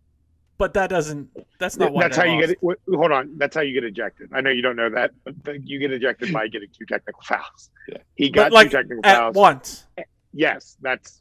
[0.56, 1.30] but that doesn't.
[1.58, 2.04] That's not why.
[2.04, 2.58] That's they how you get it.
[2.94, 3.36] Hold on.
[3.38, 4.30] That's how you get ejected.
[4.32, 5.34] I know you don't know that, but
[5.64, 7.70] you get ejected by getting two technical fouls.
[7.88, 7.98] Yeah.
[8.14, 9.34] He got like two technical at fouls.
[9.36, 9.86] once.
[10.32, 11.20] Yes, that's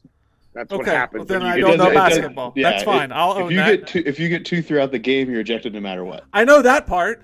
[0.54, 1.18] that's what happens.
[1.18, 1.94] well, then when I don't know doesn't- it ejected.
[2.10, 2.52] doesn't- basketball.
[2.56, 3.10] yeah, That's fine.
[3.10, 3.70] it- I'll own if you that.
[3.80, 6.24] get two, if you get two throughout the game, you're ejected no matter what.
[6.32, 7.22] I know that part.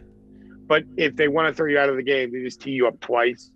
[0.66, 2.86] But if they want to throw you out of the game, they just tee you
[2.86, 3.50] up twice,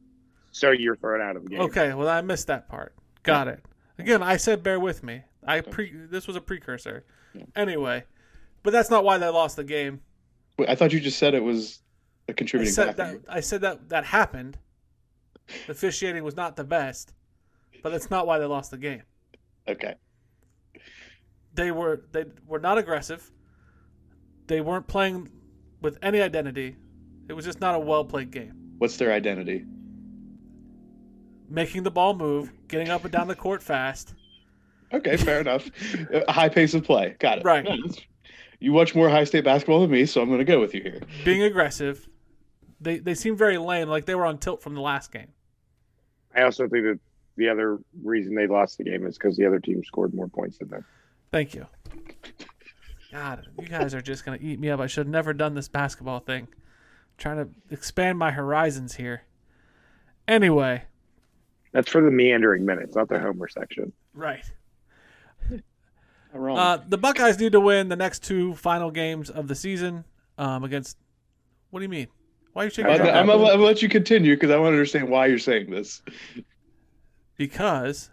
[0.52, 1.60] so you're thrown out of the game.
[1.62, 2.92] Okay, well I missed that part.
[3.24, 3.64] Got it.
[3.98, 5.22] Again, I said bear with me.
[5.46, 7.04] I pre this was a precursor.
[7.34, 7.44] Yeah.
[7.54, 8.04] Anyway,
[8.62, 10.00] but that's not why they lost the game.
[10.58, 11.80] Wait, I thought you just said it was
[12.28, 13.18] a contributing said factor.
[13.18, 14.58] that I said that that happened.
[15.66, 17.12] The officiating was not the best,
[17.82, 19.02] but that's not why they lost the game.
[19.68, 19.94] Okay.
[21.54, 23.30] They were they were not aggressive.
[24.46, 25.30] They weren't playing
[25.80, 26.76] with any identity.
[27.28, 28.72] It was just not a well played game.
[28.78, 29.64] What's their identity?
[31.54, 34.14] Making the ball move, getting up and down the court fast.
[34.92, 35.70] Okay, fair enough.
[36.28, 37.14] A high pace of play.
[37.20, 37.44] Got it.
[37.44, 37.64] Right.
[37.64, 37.76] Yeah,
[38.58, 40.82] You watch more high state basketball than me, so I'm going to go with you
[40.82, 41.00] here.
[41.24, 42.08] being aggressive.
[42.80, 45.28] They they seem very lame, like they were on tilt from the last game.
[46.34, 46.98] I also think that
[47.36, 50.58] the other reason they lost the game is because the other team scored more points
[50.58, 50.84] than them.
[51.30, 51.66] Thank you.
[53.12, 54.80] God, you guys are just gonna eat me up.
[54.80, 56.48] I should have never done this basketball thing.
[57.16, 59.22] trying to expand my horizons here.
[60.26, 60.82] Anyway,
[61.74, 63.92] That's for the meandering minutes, not the homer section.
[64.14, 64.44] right.
[66.32, 66.56] Wrong.
[66.58, 70.04] Uh, the Buckeyes need to win the next two final games of the season
[70.38, 70.96] um, against.
[71.70, 72.08] What do you mean?
[72.54, 72.86] Why are you shaking?
[72.86, 73.12] I'm, your Okay.
[73.12, 73.20] head?
[73.20, 75.38] I'm gonna let- I'm gonna let you continue because I want to understand why you're
[75.38, 76.02] saying this.
[77.36, 78.10] Because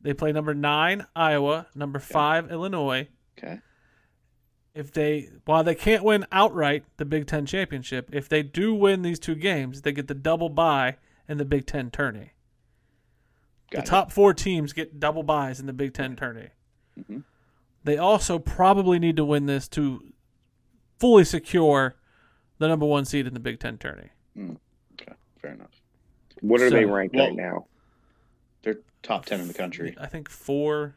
[0.00, 3.08] they play number nine Iowa, number five Illinois.
[3.38, 3.58] Okay.
[4.74, 9.02] if they while they can't win outright the Big Ten championship, if they do win
[9.02, 10.96] these two games, they get the double bye
[11.28, 12.32] in the Big Ten tourney.
[13.70, 13.86] Got the it.
[13.90, 16.48] top four teams get double byes in the Big Ten tourney.
[16.98, 17.24] Mhm.
[17.84, 20.12] They also probably need to win this to
[20.98, 21.96] fully secure
[22.58, 24.08] the number one seed in the Big Ten tourney.
[24.38, 25.12] Okay.
[25.40, 25.70] Fair enough.
[26.40, 27.66] What are So- they ranked well- right now?
[28.62, 29.94] They're top ten in the country.
[30.00, 30.96] I think four,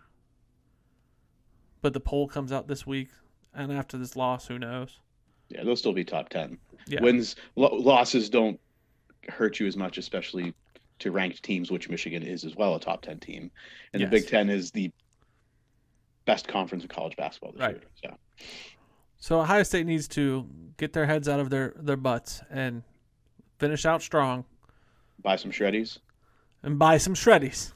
[1.81, 3.09] but the poll comes out this week,
[3.53, 4.99] and after this loss, who knows?
[5.49, 6.57] Yeah, they'll still be top ten.
[6.87, 8.59] Yeah, Wins, lo- losses don't
[9.29, 10.53] hurt you as much, especially
[11.01, 13.51] to ranked teams, which Michigan is as well a top ten team,
[13.93, 14.09] and Yes.
[14.09, 14.91] the Big Ten is the
[16.25, 17.75] best conference in college basketball this Right.
[17.75, 17.83] year.
[18.03, 18.17] So
[19.17, 20.47] So Ohio State needs to
[20.77, 22.83] get their heads out of their, their butts and
[23.59, 24.45] finish out strong
[25.21, 25.99] buy some shreddies.
[26.63, 27.73] and buy some shreddies.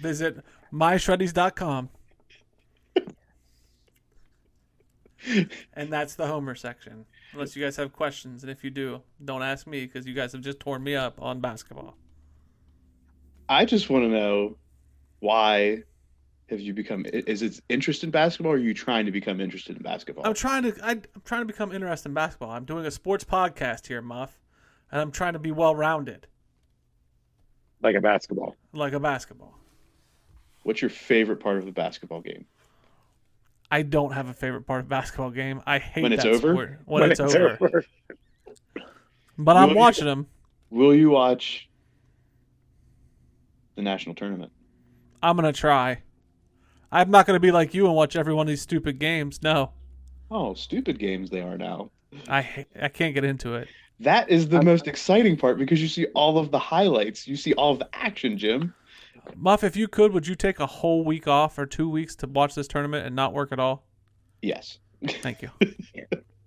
[0.00, 0.38] Visit
[0.72, 1.88] myshreddies.com.
[5.74, 7.04] and that's the Homer section.
[7.32, 10.32] Unless you guys have questions, and if you do, don't ask me because you guys
[10.32, 11.96] have just torn me up on basketball.
[13.48, 14.56] I just want to know
[15.20, 15.84] why
[16.48, 17.04] have you become?
[17.06, 20.26] Is it interest in basketball, or are you trying to become interested in basketball?
[20.26, 22.50] I'm trying to I, I'm trying to become interested in basketball.
[22.50, 24.40] I'm doing a sports podcast here, Muff,
[24.90, 26.26] and I'm trying to be well rounded
[27.82, 28.56] like a basketball.
[28.72, 29.54] like a basketball.
[30.62, 32.44] What's your favorite part of the basketball game?
[33.70, 35.62] I don't have a favorite part of basketball game.
[35.66, 36.52] I hate When it's that over?
[36.54, 36.80] sport.
[36.86, 37.56] When, it's, over.
[37.60, 37.84] over.
[39.38, 40.26] But I'm Will- watching them.
[40.70, 41.68] Will you watch
[43.76, 44.52] the national tournament?
[45.22, 46.02] I'm gonna try.
[46.92, 49.42] I'm not gonna be like you and watch every one of these stupid games.
[49.42, 49.72] No,
[50.30, 51.90] Oh, stupid games they are now.
[52.28, 53.68] I I can't get into it.
[54.00, 57.26] That is the most exciting part because you see all of the highlights.
[57.28, 58.72] You see all of the action, Jim.
[59.36, 62.26] Muff, if you could, would you take a whole week off or two weeks to
[62.26, 63.84] watch this tournament and not work at all?
[64.42, 64.78] Yes.
[65.06, 65.50] Thank you.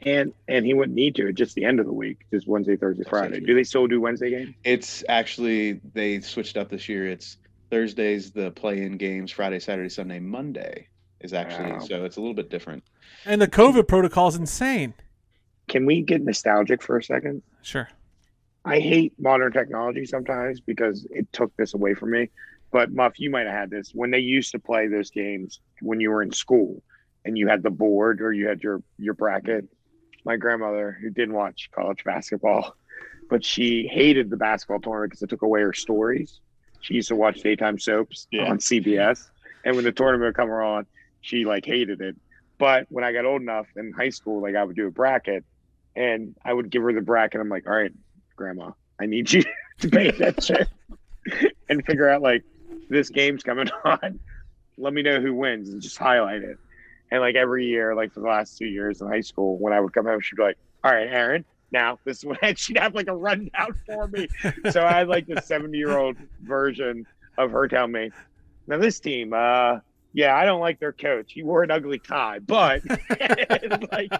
[0.05, 1.27] And and he wouldn't need to.
[1.29, 3.39] It's just the end of the week, just Wednesday, Thursday, Friday.
[3.39, 4.53] Do they still do Wednesday games?
[4.65, 7.07] It's actually they switched up this year.
[7.07, 7.37] It's
[7.71, 10.87] Thursdays the play-in games, Friday, Saturday, Sunday, Monday
[11.21, 11.79] is actually Wow.
[11.79, 12.83] so it's a little bit different.
[13.25, 14.93] And the COVID protocol is insane.
[15.69, 17.41] Can we get nostalgic for a second?
[17.61, 17.87] Sure.
[18.65, 22.29] I hate modern technology sometimes because it took this away from me.
[22.73, 25.99] But Muff, you might have had this when they used to play those games when
[26.01, 26.81] you were in school
[27.23, 29.65] and you had the board or you had your your bracket.
[30.25, 32.75] My grandmother, who didn't watch college basketball,
[33.29, 36.39] but she hated the basketball tournament because it took away her stories.
[36.81, 38.49] She used to watch daytime soaps Yeah.
[38.49, 39.23] on CBS,
[39.63, 40.87] and when the tournament would come on,
[41.21, 42.15] she like hated it.
[42.57, 45.45] But when I got old enough in high school, like I would do a bracket,
[45.95, 47.39] and I would give her the bracket.
[47.39, 47.91] I'm like, all right,
[48.35, 49.43] grandma, I need you
[49.81, 50.65] to pay attention
[51.69, 52.43] and figure out like
[52.93, 54.19] this game's coming on.
[54.77, 56.57] Let me know who wins and just highlight it.
[57.11, 59.79] And like every year, like for the last two years in high school, when I
[59.79, 62.95] would come home, she'd be like, All right, Aaron, now this is and she'd have
[62.95, 64.27] like a rundown for me.
[64.71, 67.05] so I had like the 70 year old version
[67.37, 68.11] of her telling me,
[68.67, 69.79] Now this team, uh,
[70.13, 71.33] yeah, I don't like their coach.
[71.33, 72.81] He wore an ugly tie, but
[73.19, 74.11] and, like,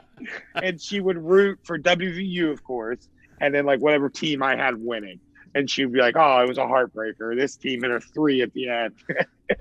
[0.56, 3.08] and she would root for WVU, of course,
[3.40, 5.20] and then like whatever team I had winning.
[5.56, 7.36] And she'd be like, "Oh, it was a heartbreaker.
[7.36, 8.94] This team hit a three at the end."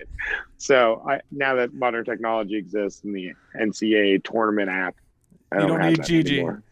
[0.56, 4.96] so I now that modern technology exists in the NCAA tournament app,
[5.50, 6.34] I You don't, don't have need that Gigi.
[6.38, 6.62] anymore.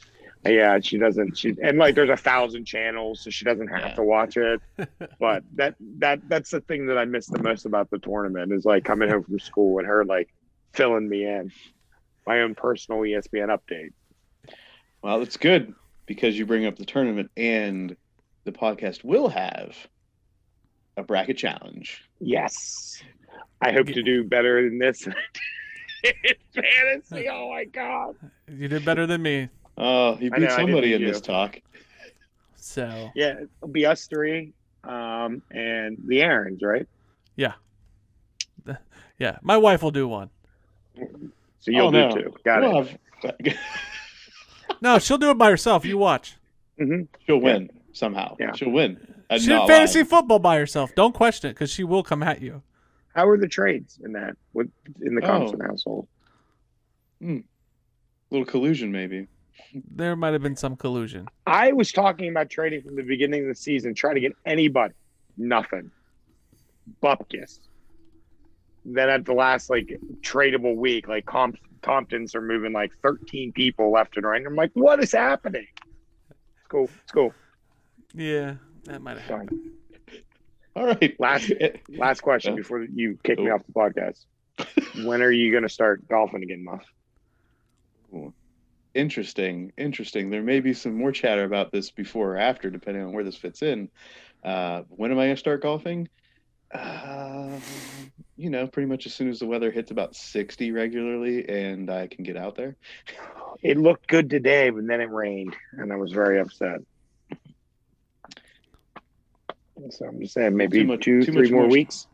[0.47, 1.37] Yeah, she doesn't.
[1.37, 3.95] She and like there's a thousand channels, so she doesn't have Yeah.
[3.97, 4.61] to watch it.
[5.19, 8.65] But that that that's the thing that I miss the most about the tournament is
[8.65, 10.31] like coming home from school and her like
[10.73, 11.53] filling me in.
[12.27, 13.91] My own personal ESPN update.
[15.03, 15.75] Well, it's good
[16.07, 17.97] because you bring up the tournament and
[18.45, 19.77] the podcast will have
[20.97, 22.03] a bracket challenge.
[22.21, 23.03] Yes.
[23.61, 25.15] I hope to do better than this in
[26.55, 27.29] fantasy.
[27.29, 28.17] Oh my god.
[28.49, 29.49] You did better than me.
[29.77, 31.23] Oh, you beat know, somebody in beat this you.
[31.23, 31.61] talk.
[32.57, 34.53] So Yeah, it'll be us three,
[34.85, 36.87] um, and the Aaron's, right?
[37.37, 37.53] yeah,
[39.19, 39.39] Yeah.
[39.43, 40.31] my wife will do one.
[40.97, 42.11] So you'll Oh, no.
[42.11, 42.35] do two.
[42.45, 42.99] Got We'll it.
[43.47, 43.57] have-
[44.83, 45.85] No, she'll do it by herself.
[45.85, 46.37] You watch.
[46.79, 48.37] hmm she'll win somehow.
[48.41, 48.53] Yeah.
[48.53, 48.99] She'll win.
[49.29, 50.09] Uh, She did fantasy live.
[50.09, 50.95] football by herself.
[50.95, 52.63] Don't question it because she will come at you.
[53.15, 54.71] How are the trades in that with
[55.03, 55.27] in the Oh.
[55.27, 56.09] Thompson household?
[58.31, 59.27] little collusion, maybe.
[59.93, 61.27] There might have been some collusion.
[61.47, 64.95] I was talking about trading from the beginning of the season, trying to get anybody.
[65.37, 65.91] Nothing.
[67.03, 67.61] Bupkis.
[68.85, 73.91] Then at the last like tradable week, like Comp- Comptons are moving like 13 people
[73.93, 74.45] left and right.
[74.45, 75.67] I'm like, what is happening?
[76.31, 76.89] It's cool.
[77.03, 77.33] It's cool.
[78.15, 78.55] Yeah,
[78.85, 79.41] that might have Fine.
[79.41, 79.71] happened.
[80.77, 81.17] All right.
[81.19, 81.53] Last
[81.89, 84.25] last question before you kick me off the podcast.
[85.05, 86.85] when are you going to start golfing again, Muff?
[88.95, 89.73] Interesting.
[89.77, 90.31] Interesting.
[90.31, 93.37] There may be some more chatter about this before or after, depending on where this
[93.37, 93.89] fits in.
[94.43, 96.09] Uh, when am I going to start golfing?
[96.73, 97.59] Uh,
[98.37, 102.07] you know, pretty much as soon as the weather hits about 60 regularly and I
[102.07, 102.77] can get out there.
[103.63, 106.81] It looked good today, but then it rained, and I was very upset.
[109.89, 111.73] So I'm just saying, maybe Too much- two, too three much more moisture.
[111.73, 112.07] weeks.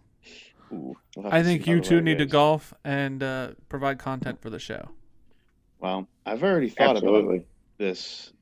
[0.73, 4.51] Ooh, we'll I think you two weather need to golf and uh, provide content for
[4.51, 4.89] the show.
[5.79, 7.41] Well, I've already thought about
[7.79, 8.33] this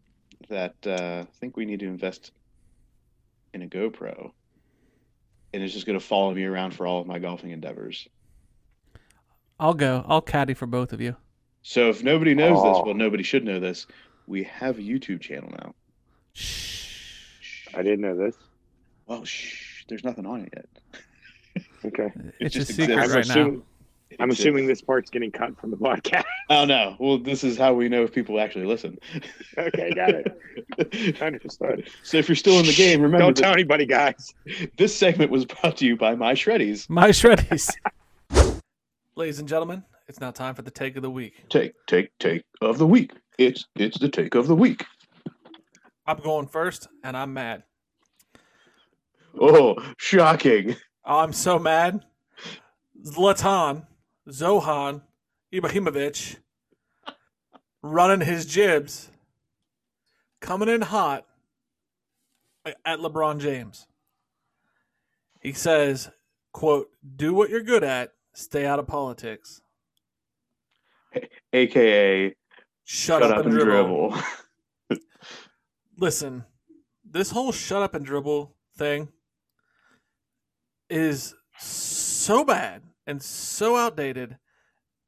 [0.48, 2.32] that uh, I think we need to invest
[3.52, 4.30] in a GoPro,
[5.52, 8.08] and it's just going to follow me around for all of my golfing endeavors.
[9.60, 10.04] I'll go.
[10.08, 11.16] I'll caddy for both of you.
[11.62, 13.86] So if nobody knows this, well, nobody should know this.
[14.26, 15.74] We have a YouTube channel now.
[16.32, 17.68] Shh.
[17.74, 18.34] I didn't know this.
[19.06, 20.66] Well, shh, there's nothing on it yet.
[21.84, 22.10] Okay.
[22.40, 23.04] It's a just secret exists.
[23.04, 23.32] I'm right now.
[23.32, 23.62] assuming,
[24.18, 26.24] I'm assuming this part's getting cut from the podcast.
[26.50, 26.96] Oh no.
[26.98, 28.98] Well, this is how we know if people actually listen.
[29.58, 31.22] okay, got it.
[31.22, 31.88] Understood.
[32.02, 34.34] So if you're still in the game, remember Don't this, tell anybody, guys.
[34.78, 36.88] this segment was brought to you by My Shreddies.
[36.90, 37.70] My shreddies.
[39.16, 41.44] Ladies and gentlemen, it's now time for the take of the week.
[41.48, 43.12] Take, take, take of the week.
[43.38, 44.84] It's it's the take of the week.
[46.06, 47.62] I'm going first, and I'm mad.
[49.40, 50.76] Oh, shocking.
[51.04, 52.04] Oh, I'm so mad.
[53.04, 53.86] Zlatan,
[54.28, 55.02] Zohan,
[55.52, 56.36] Ibrahimovic,
[57.82, 59.10] running his jibs,
[60.40, 61.26] coming in hot
[62.64, 63.86] at LeBron James.
[65.40, 66.10] He says,
[66.52, 69.60] quote, do what you're good at, stay out of politics.
[71.52, 72.34] AKA
[72.84, 74.10] Shut, up, and, dribble.
[74.10, 75.00] dribble.
[75.96, 76.44] Listen,
[77.08, 79.08] this whole shut up and dribble thing
[80.94, 84.38] is so bad and so outdated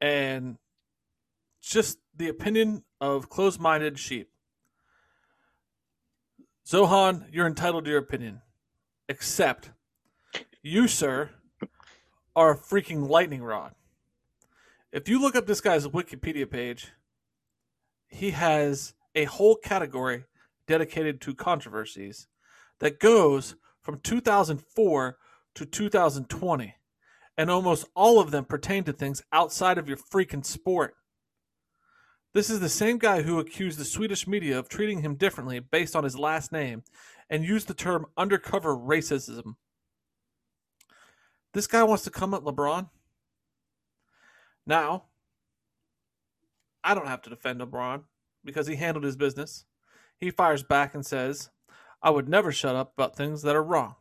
[0.01, 0.57] and
[1.61, 4.29] just the opinion of closed minded sheep.
[6.67, 8.41] Zohan, you're entitled to your opinion.
[9.07, 9.71] Except
[10.61, 11.29] you, sir,
[12.35, 13.73] are a freaking lightning rod.
[14.91, 16.91] If you look up this guy's Wikipedia page,
[18.09, 20.25] he has a whole category
[20.67, 22.27] dedicated to controversies
[22.79, 25.17] that goes from 2004
[25.57, 26.75] to 2020.
[27.37, 30.95] And almost all of them pertain to things outside of your freaking sport.
[32.33, 35.95] This is the same guy who accused the Swedish media of treating him differently based
[35.95, 36.83] on his last name
[37.29, 39.55] and used the term undercover racism.
[41.53, 42.89] This guy wants to come at LeBron.
[44.65, 45.05] Now,
[46.83, 48.03] I don't have to defend LeBron
[48.43, 49.65] because he handled his business.
[50.19, 51.49] He fires back and says,
[52.01, 53.95] I would never shut up about things that are wrong.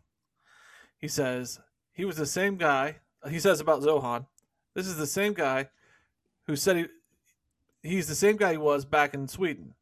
[1.06, 1.60] He says,
[1.92, 2.96] he was the same guy.
[3.30, 4.26] He says about Zohan,
[4.74, 5.68] this is the same guy
[6.48, 6.86] who said he,
[7.80, 9.74] he's the same guy he was back in Sweden,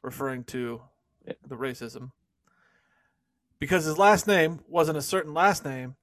[0.00, 0.80] referring to
[1.46, 2.12] the racism.
[3.58, 5.94] Because his last name wasn't a certain last name,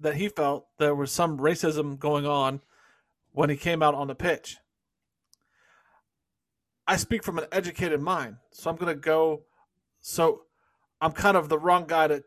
[0.00, 2.62] that he felt there was some racism going on
[3.32, 4.56] when he came out on the pitch.
[6.86, 9.42] I speak from an educated mind, so I'm going to go.
[10.00, 10.44] So
[11.02, 12.24] I'm kind of the wrong guy to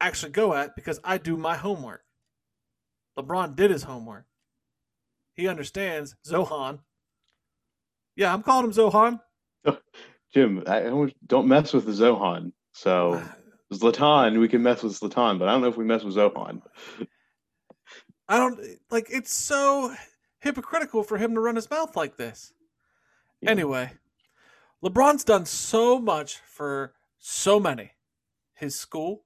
[0.00, 2.02] actually go at because I do my homework.
[3.18, 4.26] LeBron did his homework.
[5.34, 6.80] He understands Zohan.
[8.16, 9.20] Yeah, I'm calling him Zohan.
[10.34, 10.80] Jim, I
[11.26, 12.52] don't- mess with the Zohan.
[12.72, 13.22] So
[13.72, 16.62] Zlatan, we can mess with Zlatan, but I don't know if we mess with Zohan.
[18.28, 18.60] I don't
[18.90, 19.94] like it's so
[20.40, 22.52] hypocritical for him to run his mouth like this.
[23.40, 23.50] Yeah.
[23.50, 23.92] Anyway,
[24.84, 27.92] LeBron's done so much for so many.
[28.54, 29.24] His school,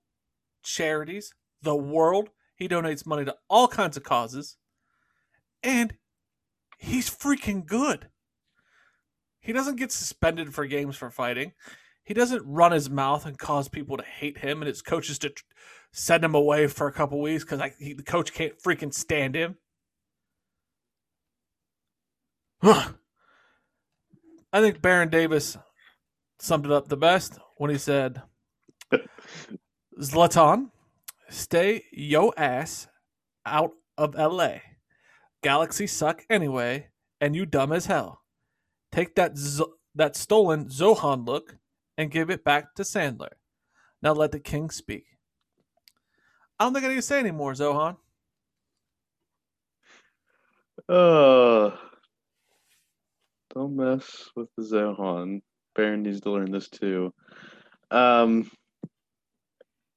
[0.63, 1.33] charities,
[1.63, 2.31] the world.
[2.57, 4.57] He donates money to all kinds of causes.
[5.63, 5.95] And
[6.79, 8.09] he's freaking good.
[9.41, 11.53] He doesn't get suspended for games for fighting.
[12.05, 15.33] He doesn't run his mouth and cause people to hate him and his coaches to
[15.93, 19.57] send him away for a couple weeks because the coach can't freaking stand him.
[22.63, 22.95] I
[24.61, 25.57] think Baron Davis
[26.39, 28.23] summed it up the best when he said,
[30.03, 30.71] Zlatan,
[31.29, 32.89] stay yo ass
[33.47, 34.57] out of LA.
[35.43, 36.89] Galaxy suck anyway,
[37.21, 38.23] and you dumb as hell.
[38.91, 39.65] Take that Z-
[39.95, 41.57] that stolen Zohan look
[41.97, 43.33] and give it back to Sandler.
[44.03, 45.05] Now let the king speak.
[46.59, 47.97] I don't think I need to say anymore, Zohan.
[50.89, 51.77] Uh,
[53.55, 55.43] don't mess with the Zohan.
[55.75, 57.13] Baron needs to learn this too.
[57.91, 58.51] Um,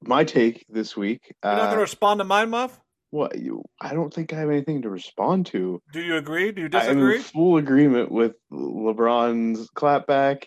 [0.07, 1.34] my take this week.
[1.44, 2.80] You're not going to Uh, respond to mine, Muff?
[3.11, 3.64] what you?
[3.80, 5.82] I don't think I have anything to respond to.
[5.94, 6.52] Do you agree?
[6.52, 7.14] Do you disagree?
[7.14, 10.45] I'm in full agreement with LeBron's clapback,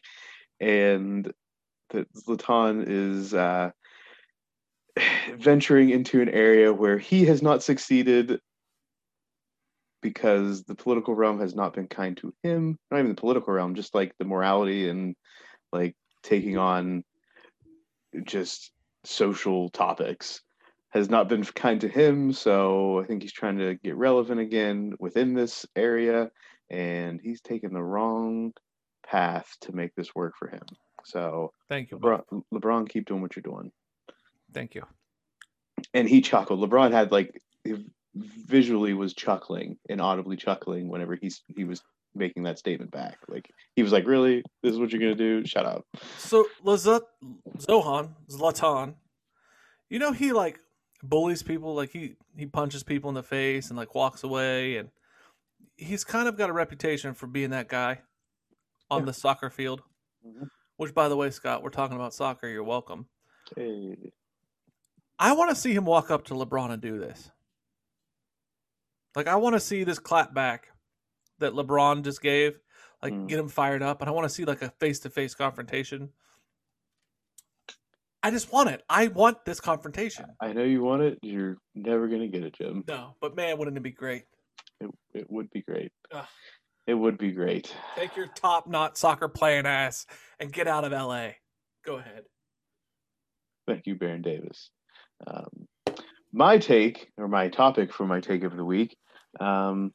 [0.61, 1.33] and
[1.91, 3.71] that Zlatan is uh,
[5.39, 8.41] venturing into an area where he has not succeeded
[10.03, 12.79] because the political realm has not been kind to him.
[12.91, 15.17] Not even the political realm, just like the morality and
[15.73, 17.03] like taking on
[18.25, 18.71] just
[19.05, 20.43] social topics
[20.91, 22.33] has not been kind to him.
[22.33, 26.31] So I think he's trying to get relevant again within this area,
[26.71, 28.53] and he's taken the wrong
[29.07, 30.63] path to make this work for him.
[31.05, 31.99] So Thank you.
[31.99, 33.71] LeBron, LeBron keep doing what you're doing.
[34.53, 34.85] Thank you.
[35.95, 36.61] And he chuckled.
[36.61, 37.41] LeBron had like
[38.15, 41.83] visually was chuckling and audibly chuckling whenever he's he was
[42.19, 43.19] making that statement back.
[43.29, 44.43] Like he was like, "Really?
[44.63, 45.45] This is what you're gonna do?
[45.47, 45.85] Shut up."
[46.19, 47.03] So Lazat
[47.59, 48.95] Zohan Zlatan,
[49.91, 50.59] you know he like
[51.03, 51.75] bullies people.
[51.75, 54.91] Like he he punches people in the face and like walks away, and
[55.77, 58.01] he's kind of got a reputation for being that guy
[58.91, 59.07] on Yeah.
[59.07, 59.83] the soccer field.
[60.27, 60.49] Mhm.
[60.77, 62.47] Which, by the way, Scott, we're talking about soccer.
[62.49, 63.09] You're welcome.
[63.57, 64.13] Hey.
[65.19, 67.31] I want to see him walk up to LeBron and do this.
[69.17, 70.69] Like I want to see this clap back
[71.39, 72.59] that LeBron just gave,
[73.03, 73.29] like Mm.
[73.29, 76.11] get him fired up, and I want to see like a face to face confrontation.
[78.23, 78.83] I just want it.
[78.89, 80.27] I want this confrontation.
[80.41, 81.19] I know you want it.
[81.23, 82.85] You're never gonna get it, Jim.
[82.89, 84.25] No, but man, wouldn't it be great?
[84.81, 85.93] It, it would be great.
[86.13, 86.27] Ugh.
[86.89, 87.73] It would be great.
[87.97, 90.07] Take your top knot soccer playing ass
[90.41, 91.33] and get out of LA.
[91.85, 92.25] Go ahead.
[93.67, 94.71] Thank you, Baron Davis.
[95.27, 95.69] Um,
[96.33, 98.97] my take, or my topic for my take of the week,
[99.39, 99.93] um,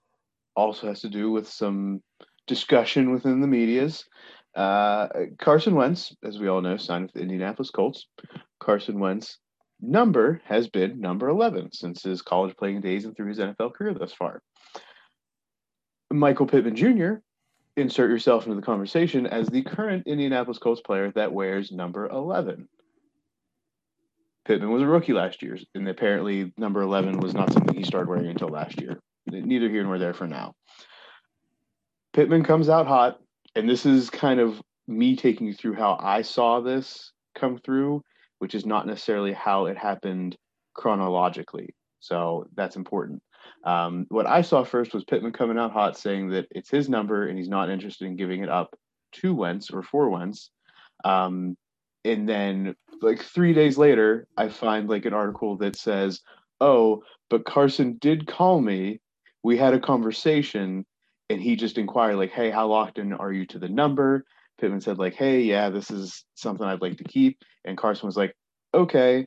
[0.56, 2.02] also has to do with some
[2.48, 4.06] discussion within the medias.
[4.56, 5.08] Uh,
[5.40, 8.08] Carson Wentz, as we all know, signed with the Indianapolis Colts.
[8.60, 9.40] Carson Wentz
[9.82, 13.94] number has been number 11 since his college playing days and through his NFL career
[13.94, 14.42] thus far.
[16.12, 17.16] Michael Pittman Jr.,
[17.76, 22.68] insert yourself into the conversation as the current Indianapolis Colts player that wears number 11.
[24.46, 28.10] Pittman was a rookie last year, and apparently number 11 was not something he started
[28.10, 29.00] wearing until last year.
[29.26, 30.54] Neither here nor there for now.
[32.14, 33.20] Pittman comes out hot,
[33.56, 38.04] and this is kind of me taking you through how I saw this come through,
[38.40, 40.38] which is not necessarily how it happened
[40.74, 41.74] chronologically.
[42.00, 43.22] So that's important.
[43.64, 47.28] Um, what I saw first was Pittman coming out hot, saying that it's his number
[47.28, 48.76] and he's not interested in giving it up
[49.14, 50.50] to Wentz or for Wentz.
[51.06, 51.58] Um,
[52.06, 56.22] and then, like three days later, I find like an article that says,
[56.60, 59.00] "Oh, but Carson did call me.
[59.44, 60.86] We had a conversation,
[61.30, 64.26] and he just inquired like, "Hey, how locked in are you to the number?"
[64.60, 68.18] Pittman said like, "Hey, yeah, this is something I'd like to keep," and Carson was
[68.18, 68.34] like,
[68.74, 69.26] "Okay."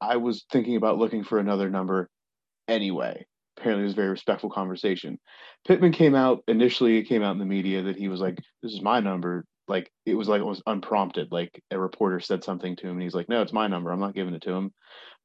[0.00, 2.08] I was thinking about looking for another number
[2.68, 3.26] anyway.
[3.58, 5.18] Apparently, it was a very respectful conversation.
[5.66, 6.96] Pittman came out initially.
[6.96, 9.90] It came out in the media that he was like, "This is my number." Like
[10.06, 11.28] it was like it was unprompted.
[11.32, 13.90] Like a reporter said something to him, and he's like, "No, it's my number.
[13.92, 14.72] I'm not giving it to him."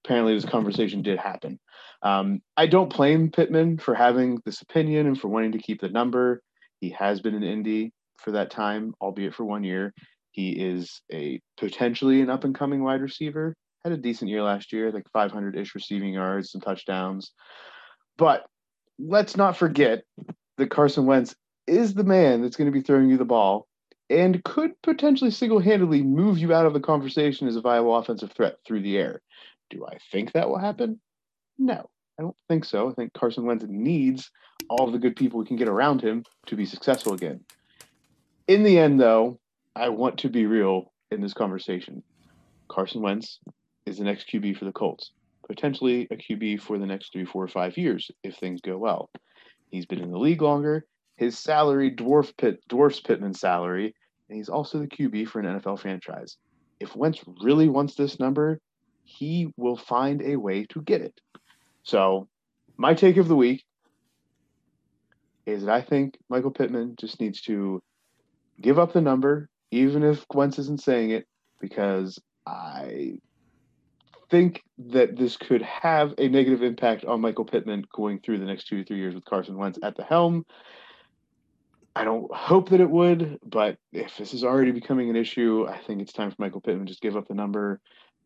[0.06, 1.60] Apparently, this conversation did happen.
[2.04, 5.90] Um, I don't blame Pittman for having this opinion and for wanting to keep the
[5.90, 6.42] number.
[6.80, 9.94] He has been in Indy for that time, albeit for one year.
[10.32, 13.56] He is a potentially an up and coming wide receiver.
[13.84, 17.32] Had a decent year last year, like 500 ish receiving yards, some touchdowns.
[18.18, 18.46] But
[19.00, 20.04] let's not forget
[20.58, 23.68] that Carson Wentz is the man that's going to be throwing you the ball
[24.10, 28.32] and could potentially single handedly move you out of the conversation as a viable offensive
[28.32, 29.22] threat through the air.
[29.70, 31.00] Do I think that will happen?
[31.58, 31.90] No,
[32.20, 32.90] I don't think so.
[32.90, 34.30] I think Carson Wentz needs
[34.70, 37.42] all the good people we can get around him to be successful again.
[38.48, 39.40] In the end, though,
[39.76, 42.04] I want to be real in this conversation.
[42.68, 43.40] Carson Wentz
[43.86, 45.12] is the next QB for the Colts,
[45.48, 49.10] potentially a QB for the next three, four, or five years if things go well.
[49.72, 50.86] He's been in the league longer.
[51.18, 53.94] His salary dwarf Pitt, dwarfs Pittman's salary,
[54.30, 56.38] and he's also the QB for an NFL franchise.
[56.80, 58.60] If Wentz really wants this number,
[59.06, 61.20] he will find a way to get it.
[61.84, 62.28] So,
[62.78, 63.64] my take of the week
[65.46, 67.82] is that I think Michael Pittman just needs to
[68.60, 71.28] give up the number, even if Wentz isn't saying it,
[71.62, 73.20] because I
[74.30, 78.68] think that this could have a negative impact on Michael Pittman going through the next
[78.68, 80.46] two to three years with Carson Wentz at the helm.
[81.96, 85.78] I don't hope that it would, but if this is already becoming an issue, I
[85.78, 87.80] think it's time for Michael Pittman to just give up the number,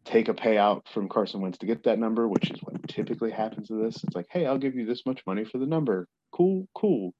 [0.05, 3.67] take a payout from Carson Wentz to get that number, which is what typically happens
[3.67, 4.03] to this.
[4.03, 6.07] It's like, hey, I'll give you this much money for the number.
[6.31, 7.13] Cool, cool.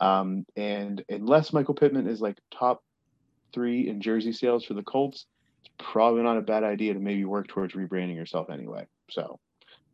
[0.00, 2.82] Um, and unless Michael Pittman is like top
[3.52, 5.26] three in jersey sales for the Colts,
[5.62, 8.86] it's probably not a bad idea to maybe work towards rebranding yourself anyway.
[9.10, 9.38] So,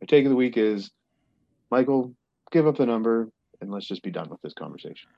[0.01, 0.91] my take of the week is
[1.71, 2.13] Michael,
[2.51, 3.29] give up the number
[3.61, 5.09] and let's just be done with this conversation.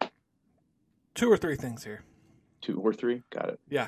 [1.13, 2.03] Two or three things here.
[2.61, 3.59] Two or three, got it.
[3.69, 3.87] Yeah,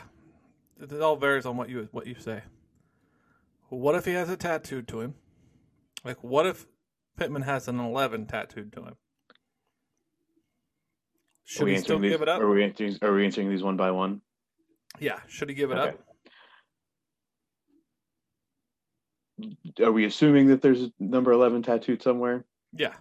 [0.81, 2.41] it it all varies on what you what you say.
[3.71, 5.15] What if he has it tattooed to him?
[6.03, 6.67] Like, what if
[7.17, 8.95] Pittman has an eleven tattooed to him?
[11.45, 12.41] Should he still these, give it up?
[12.41, 12.97] Are we answering?
[13.01, 14.19] Are we answering these one by one?
[14.99, 15.89] Yeah, should he give it Okay.
[15.89, 15.99] up?
[19.81, 22.43] Are we assuming that there's a number eleven tattooed somewhere?
[22.73, 22.93] Yeah.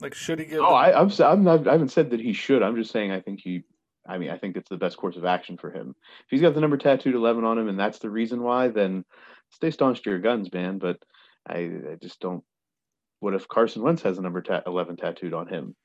[0.00, 0.60] Like, should he give?
[0.60, 1.10] Oh, I, I'm.
[1.20, 1.66] I'm not.
[1.66, 2.62] I haven't said that he should.
[2.62, 3.62] I'm just saying I think he.
[4.06, 5.94] I mean, I think it's the best course of action for him.
[6.20, 9.04] If he's got the number tattooed eleven on him, and that's the reason why, then
[9.50, 10.78] stay staunch to your guns, man.
[10.78, 10.98] But
[11.46, 12.42] I, I just don't.
[13.20, 15.76] What if Carson Wentz has a number ta- eleven tattooed on him?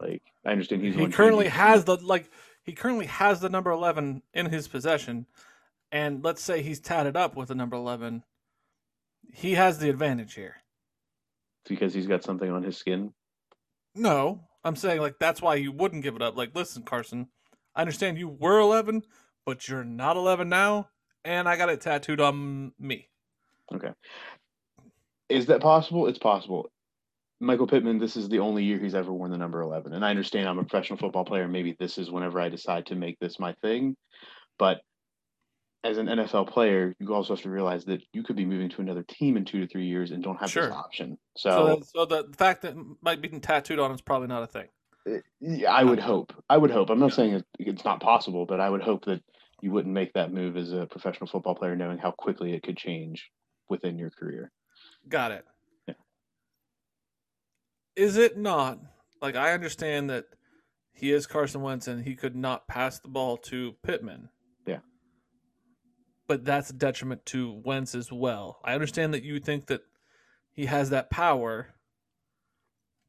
[0.00, 2.30] Like, I understand he's he currently has the like
[2.62, 5.26] he currently has the number 11 in his possession
[5.92, 8.22] and let's say he's tatted up with the number 11
[9.32, 10.56] he has the advantage here.
[11.68, 13.12] because he's got something on his skin.
[13.94, 16.36] No, I'm saying like that's why you wouldn't give it up.
[16.36, 17.28] Like, listen, Carson,
[17.80, 19.04] I understand you were 11,
[19.46, 20.90] but you're not 11 now,
[21.24, 23.08] and I got it tattooed on me.
[23.74, 23.88] Okay.
[25.30, 26.06] Is that possible?
[26.06, 26.70] It's possible.
[27.40, 29.94] Michael Pittman, this is the only year he's ever worn the number 11.
[29.94, 31.48] And I understand I'm a professional football player.
[31.48, 33.96] Maybe this is whenever I decide to make this my thing.
[34.58, 34.82] But
[35.82, 38.82] as an NFL player, you also have to realize that you could be moving to
[38.82, 40.66] another team in two to three years and don't have Sure.
[40.66, 41.16] this option.
[41.34, 44.46] So, So, so the fact that it might be tattooed on is probably not a
[44.46, 44.68] thing.
[45.68, 46.32] I would hope.
[46.48, 46.90] I would hope.
[46.90, 47.16] I'm not Yeah.
[47.16, 49.22] saying it's not possible, but I would hope that
[49.62, 52.76] you wouldn't make that move as a professional football player, knowing how quickly it could
[52.76, 53.30] change
[53.68, 54.50] within your career.
[55.08, 55.44] Got it.
[55.86, 55.94] Yeah.
[57.96, 58.78] Is it not
[59.20, 60.26] like I understand that
[60.92, 64.30] he is Carson Wentz and he could not pass the ball to Pittman?
[64.66, 64.80] Yeah.
[66.26, 68.60] But that's a detriment to Wentz as well.
[68.64, 69.82] I understand that you think that
[70.52, 71.74] he has that power,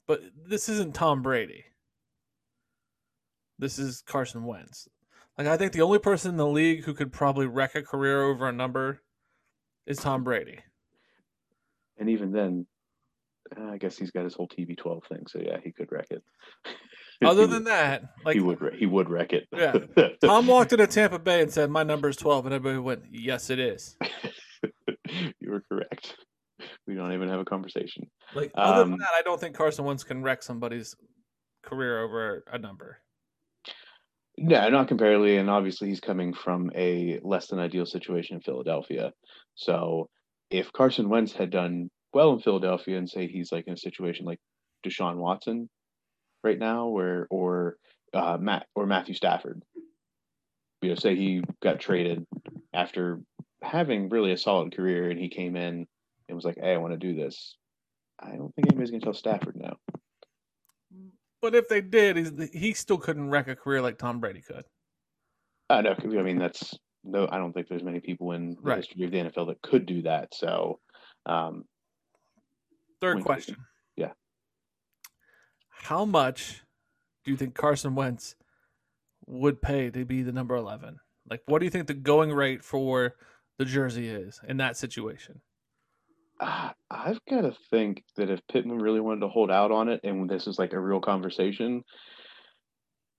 [0.08, 1.66] but this isn't Tom Brady.
[3.62, 4.88] This is Carson Wentz.
[5.38, 8.24] Like I think the only person in the league who could probably wreck a career
[8.24, 9.02] over a number
[9.86, 10.60] is Tom Brady.
[12.00, 12.66] And even then,
[13.56, 15.28] I guess he's got his whole TB12 thing.
[15.28, 16.24] So yeah, he could wreck it.
[17.24, 19.48] Other He than that, like he would he would wreck it.
[19.56, 19.76] Yeah.
[20.24, 23.52] Tom walked into Tampa Bay and said, "My number is 12," and everybody went, "Yes,
[23.52, 23.96] it is."
[25.40, 26.16] you were correct.
[26.88, 28.10] We don't even have a conversation.
[28.34, 30.96] Like other than Um, that, I don't think Carson Wentz can wreck somebody's
[31.62, 32.98] career over a number.
[34.38, 39.12] No, not comparatively, and obviously he's coming from a less than ideal situation in Philadelphia.
[39.56, 40.10] So
[40.50, 44.26] if Carson Wentz had done well in Philadelphia and say he's like in a situation
[44.26, 44.40] like
[44.86, 45.70] Deshaun Watson
[46.44, 47.78] right now, where or
[48.14, 49.62] uh, Matt or Matthew Stafford,
[50.82, 52.26] you know, say he got traded
[52.74, 53.20] after
[53.62, 55.86] having really a solid career and he came in
[56.28, 57.58] and was like, "Hey, I want to do this."
[58.20, 59.76] I don't think anybody's gonna tell Stafford no.
[61.42, 64.64] But if they did, he's, he still couldn't wreck a career like Tom Brady could.
[65.70, 66.74] Uh, no, I mean that's
[67.04, 67.28] no.
[67.32, 68.78] I don't think there's many people in the Right.
[68.78, 70.34] history of the NFL that could do that.
[70.36, 70.80] So,
[71.26, 71.66] um,
[73.00, 73.56] Third question.
[73.96, 74.12] yeah.
[75.70, 76.62] How much
[77.24, 78.36] do you think Carson Wentz
[79.26, 81.00] would pay to be the number 11?
[81.30, 83.16] Like, what do you think the going rate for
[83.58, 85.42] the jersey is in that situation?
[86.42, 90.02] Ah, I've got to think that if Pittman really wanted to hold out on it,
[90.04, 91.84] and this is like a real conversation,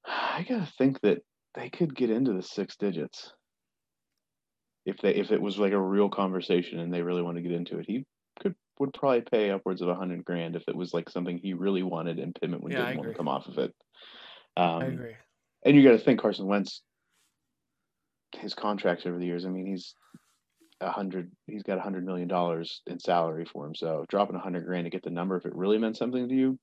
[0.07, 1.19] I got to think that
[1.55, 3.33] they could get into the six digits.
[4.85, 7.53] If they if it was like a real conversation and they really want to get
[7.53, 8.05] into it, he
[8.41, 11.55] could would probably pay upwards of a hundred grand if it was like something he
[11.55, 13.73] really wanted and Pittman would yeah, didn't want to come off of it.
[14.57, 15.17] Um, I agree.
[15.65, 16.83] and you got to think Carson Wentz,
[18.33, 19.47] his contracts over the years.
[19.47, 19.95] I mean, he's
[20.83, 21.31] a hundred.
[21.47, 23.75] He's got a hundred million dollars in salary for him.
[23.75, 26.35] So dropping a hundred grand to get the number, if it really meant something to
[26.35, 26.59] you,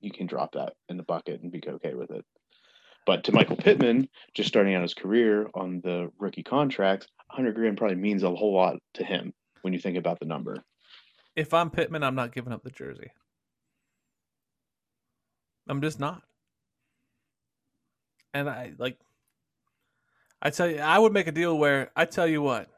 [0.00, 2.24] you can drop that in the bucket and be okay with it.
[3.06, 7.76] But to Michael Pittman, just starting out his career on the rookie contract, hundred grand
[7.76, 10.62] probably means a whole lot to him when you think about the number.
[11.36, 13.10] If I'm Pittman, I'm not giving up the jersey.
[15.68, 16.22] I'm just not.
[18.32, 18.98] And I like
[20.42, 22.68] I tell you I would make a deal where I tell you what.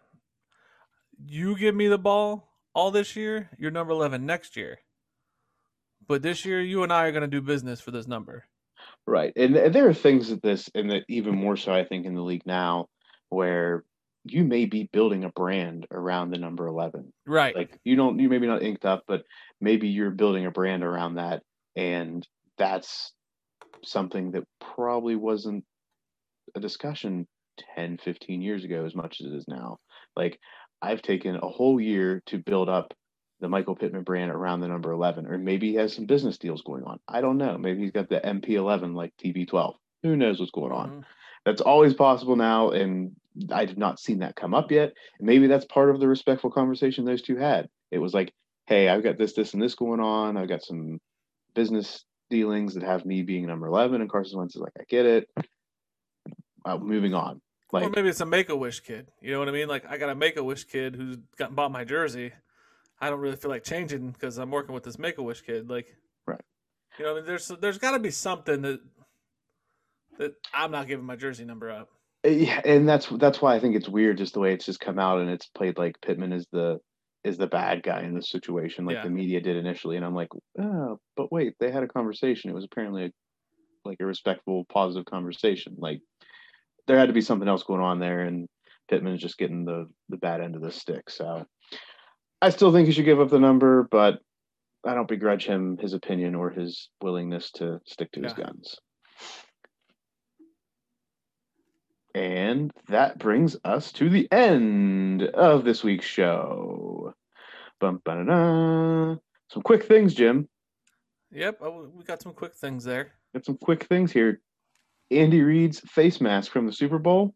[1.25, 4.79] You give me the ball all this year, you're number 11 next year.
[6.07, 8.45] But this year you and I are going to do business for this number.
[9.07, 9.33] Right.
[9.35, 12.15] And, and there are things that this, and that even more so, I think, in
[12.15, 12.89] the league now,
[13.31, 13.85] where
[14.25, 17.13] you may be building a brand around the number 11.
[17.27, 17.57] Right.
[17.57, 19.23] Like you don't, you maybe not inked up, but
[19.61, 21.43] maybe you're building a brand around that.
[21.77, 22.27] And
[22.59, 23.13] that's
[23.85, 25.65] something that probably wasn't
[26.55, 27.27] a discussion
[27.77, 29.79] 10, 15 years ago as much as it is now.
[30.17, 30.39] Like
[30.83, 32.95] I've taken a whole year to build up
[33.41, 36.63] the Michael Pittman brand around the number 11, or maybe he has some business deals
[36.63, 36.99] going on.
[37.07, 37.59] I don't know.
[37.59, 39.75] Maybe he's got the MP11 like TB12.
[40.03, 40.91] Who knows what's going on?
[40.91, 41.05] Mhm.
[41.45, 43.15] That's always possible now, and
[43.53, 44.93] I have not seen that come up yet.
[45.19, 47.69] And maybe that's part of the respectful conversation those two had.
[47.91, 48.33] It was like,
[48.67, 50.37] hey, I've got this, this, and this going on.
[50.37, 50.99] I've got some
[51.55, 54.01] business dealings that have me being number 11.
[54.01, 55.29] And Carson Wentz is like, I get it.
[56.65, 57.41] Uh, moving on.
[57.73, 59.09] Or maybe it's a make a wish kid.
[59.21, 59.69] You know what I mean?
[59.69, 62.33] Like I got a make a wish kid who's got bought my jersey.
[63.01, 65.69] I don't really feel like changing because I'm working with this make a wish kid.
[65.69, 65.95] Like,
[66.27, 66.41] Right.
[66.99, 68.81] You know, I mean, there's there's got to be something that
[70.19, 71.89] that I'm not giving my jersey number up.
[72.25, 74.81] Uh, yeah, and that's that's why I think it's weird just the way it's just
[74.81, 76.79] come out and it's played like Pittman is the
[77.25, 79.03] is the bad guy in this situation, like Yeah.
[79.03, 79.97] the media did initially.
[79.97, 80.29] And I'm like,
[80.61, 82.51] oh, but wait, they had a conversation.
[82.51, 83.11] It was apparently a,
[83.85, 85.75] like a respectful, positive conversation.
[85.77, 85.99] Like
[86.87, 88.49] there had to be something else going on there, and
[88.89, 91.11] Pittman is just getting the the bad end of the stick.
[91.11, 91.47] So
[92.41, 94.21] I still think he should give up the number, but
[94.85, 98.79] I don't begrudge him his opinion or his willingness to stick to his guns.
[102.15, 107.13] And that brings us to the end of this week's show.
[107.79, 109.17] Bum, ba-da-da.
[109.51, 110.49] Some quick things, Jim.
[111.31, 113.13] Yep, oh, we got some quick things there.
[113.35, 114.41] Got some quick things here.
[115.11, 117.35] Andy Reid's face mask from the Super Bowl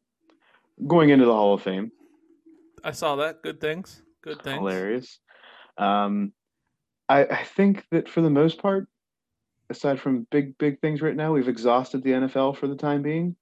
[0.87, 1.93] going into the Hall of Fame.
[2.83, 3.43] I saw that.
[3.43, 4.03] Good things.
[4.23, 4.59] Good things.
[4.59, 5.19] hilarious.
[5.79, 6.33] Um,
[7.09, 8.89] I, I think that for the most part,
[9.69, 13.37] aside from big big things right now, we've exhausted the NFL for the time being.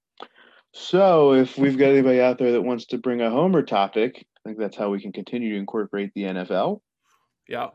[0.73, 4.49] So if we've got anybody out there that wants to bring a Homer topic, I
[4.49, 6.81] think that's how we can continue to incorporate the NFL.
[7.49, 7.69] Yeah.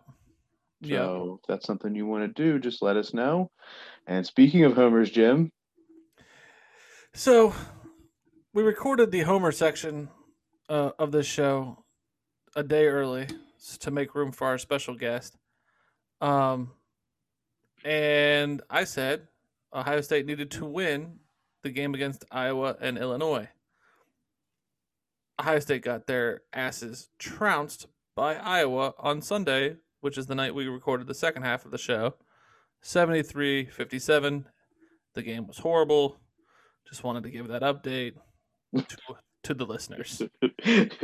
[0.81, 0.97] Yeah.
[0.97, 3.51] So if that's something you want to do, just let us know.
[4.05, 5.51] And speaking of homers, Jim,
[7.15, 7.53] So
[8.55, 10.09] we recorded the Homer section
[10.67, 11.85] uh, of this show
[12.55, 13.27] a day early
[13.81, 15.37] to make room for our special guest.
[16.21, 16.71] Um,
[17.85, 19.27] and I said
[19.71, 21.19] Ohio State needed to win
[21.61, 23.47] the game against Iowa and Illinois.
[25.39, 27.85] Ohio State got their asses trounced
[28.15, 31.77] by Iowa on Sunday, which is the night we recorded the second half of the
[31.77, 32.15] show.
[32.81, 34.47] 73 57.
[35.13, 36.17] The game was horrible.
[36.93, 38.13] Just wanted to give that update
[38.77, 38.85] to,
[39.45, 40.21] to the listeners.
[40.61, 40.95] it's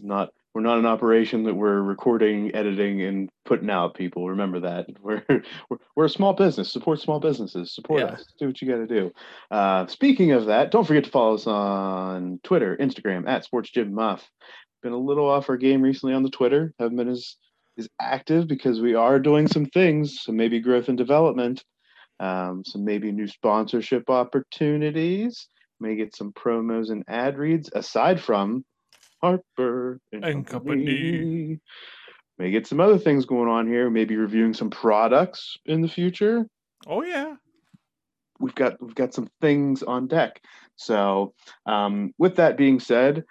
[0.00, 3.94] not we're not an operation that we're recording, editing, and putting out.
[3.94, 5.22] People remember that we're
[5.68, 6.72] we're, we're a small business.
[6.72, 7.74] Support small businesses.
[7.74, 8.06] Support Yeah.
[8.06, 8.24] us.
[8.38, 9.12] Do what you got to do.
[9.50, 13.92] Uh, speaking of that, don't forget to follow us on Twitter, Instagram at Sports Jim
[13.92, 14.26] Muff.
[14.82, 16.72] Been a little off our game recently on the Twitter.
[16.78, 17.36] Haven't been as
[17.76, 20.22] as active because we are doing some things.
[20.22, 21.62] So maybe growth and development.
[22.20, 25.48] Um, some maybe new sponsorship opportunities.
[25.80, 28.64] May get some promos and ad reads aside from
[29.20, 31.58] Harper and, And company.
[32.38, 33.90] May get some other things going on here.
[33.90, 36.46] Maybe reviewing some products in the future.
[36.86, 37.34] Oh yeah.
[38.40, 40.40] We've got we've got some things on deck.
[40.76, 41.34] So,
[41.66, 43.24] um, with that being said,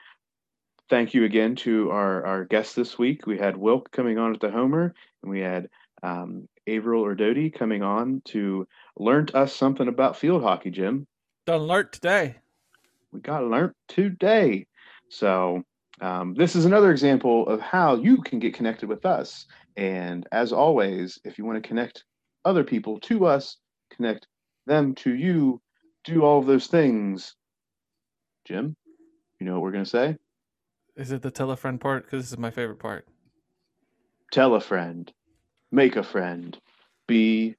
[0.89, 3.27] thank you again to our our guests this week.
[3.27, 5.67] We had Wilk coming on at the Homer, and we had
[6.01, 8.67] um, Averill or Doty coming on to
[8.97, 11.07] learn to us something about field hockey, Jim.
[11.45, 12.35] Done alert today.
[13.11, 14.65] we got learned today.
[15.09, 15.63] So
[16.01, 19.45] um, this is another example of how you can get connected with us.
[19.75, 22.03] And as always, if you want to connect
[22.45, 23.57] other people to us,
[23.91, 24.27] connect
[24.65, 25.61] them to you,
[26.03, 27.35] do all of those things.
[28.45, 28.75] Jim,
[29.39, 30.17] you know what we're going to say?
[30.95, 32.05] Is it the tell a friend part?
[32.05, 33.07] Because this is my favorite part.
[34.31, 35.11] Tell a friend,
[35.73, 36.57] make a friend,
[37.07, 37.55] be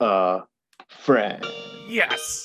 [0.00, 0.40] a
[0.88, 1.44] friend.
[1.88, 2.44] Yes.